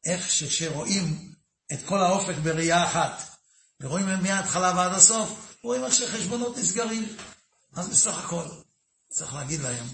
איך 0.06 0.32
שכשרואים 0.32 1.34
את 1.74 1.80
כל 1.86 2.00
האופק 2.00 2.36
בראייה 2.44 2.86
אחת, 2.86 3.38
ורואים 3.82 4.06
מההתחלה 4.24 4.74
ועד 4.76 4.94
הסוף, 4.94 5.47
רואים 5.68 5.84
איך 5.86 5.94
שחשבונות 5.94 6.58
נסגרים. 6.58 7.06
אז 7.74 7.90
בסך 7.90 8.18
הכל, 8.18 8.44
צריך 9.10 9.34
להגיד 9.34 9.62
להם, 9.62 9.86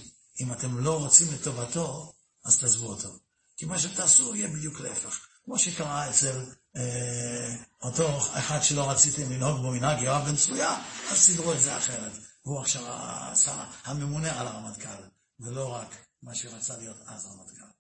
אם 0.41 0.51
אתם 0.51 0.77
לא 0.77 0.99
רוצים 0.99 1.27
לטובתו, 1.33 2.13
אז 2.45 2.59
תעזבו 2.59 2.87
אותו. 2.87 3.09
כי 3.57 3.65
מה 3.65 3.79
שתעשו 3.79 4.35
יהיה 4.35 4.47
בדיוק 4.47 4.79
להפך. 4.79 5.19
כמו 5.45 5.59
שקרה 5.59 6.09
אצל 6.09 6.45
אה, 6.75 7.55
אותו 7.81 8.17
אחד 8.17 8.63
שלא 8.63 8.89
רציתם 8.89 9.31
לנהוג 9.31 9.61
בו 9.61 9.71
מנהג 9.71 10.01
יואב 10.01 10.25
בן 10.29 10.35
צרויה, 10.35 10.81
אז 11.11 11.17
סידרו 11.17 11.53
את 11.53 11.59
זה 11.59 11.77
אחרת. 11.77 12.11
והוא 12.45 12.59
עכשיו 12.59 12.83
השר 12.87 13.63
הממונה 13.85 14.39
על 14.39 14.47
הרמטכ"ל, 14.47 15.03
ולא 15.39 15.73
רק 15.73 15.95
מה 16.23 16.35
שרצה 16.35 16.77
להיות 16.77 16.97
אז 17.07 17.25
הרמטכ"ל. 17.25 17.71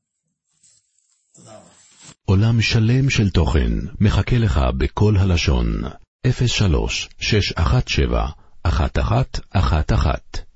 תודה 1.35 1.57
רבה. 1.57 1.69
עולם 2.25 2.61
שלם 2.61 3.09
של 3.09 3.29
תוכן 3.29 3.71
מחכה 3.99 4.37
לך 4.37 4.59
בכל 4.77 5.17
הלשון, 5.17 5.83
03 6.25 7.09
617 7.19 8.35
1111 8.63 10.52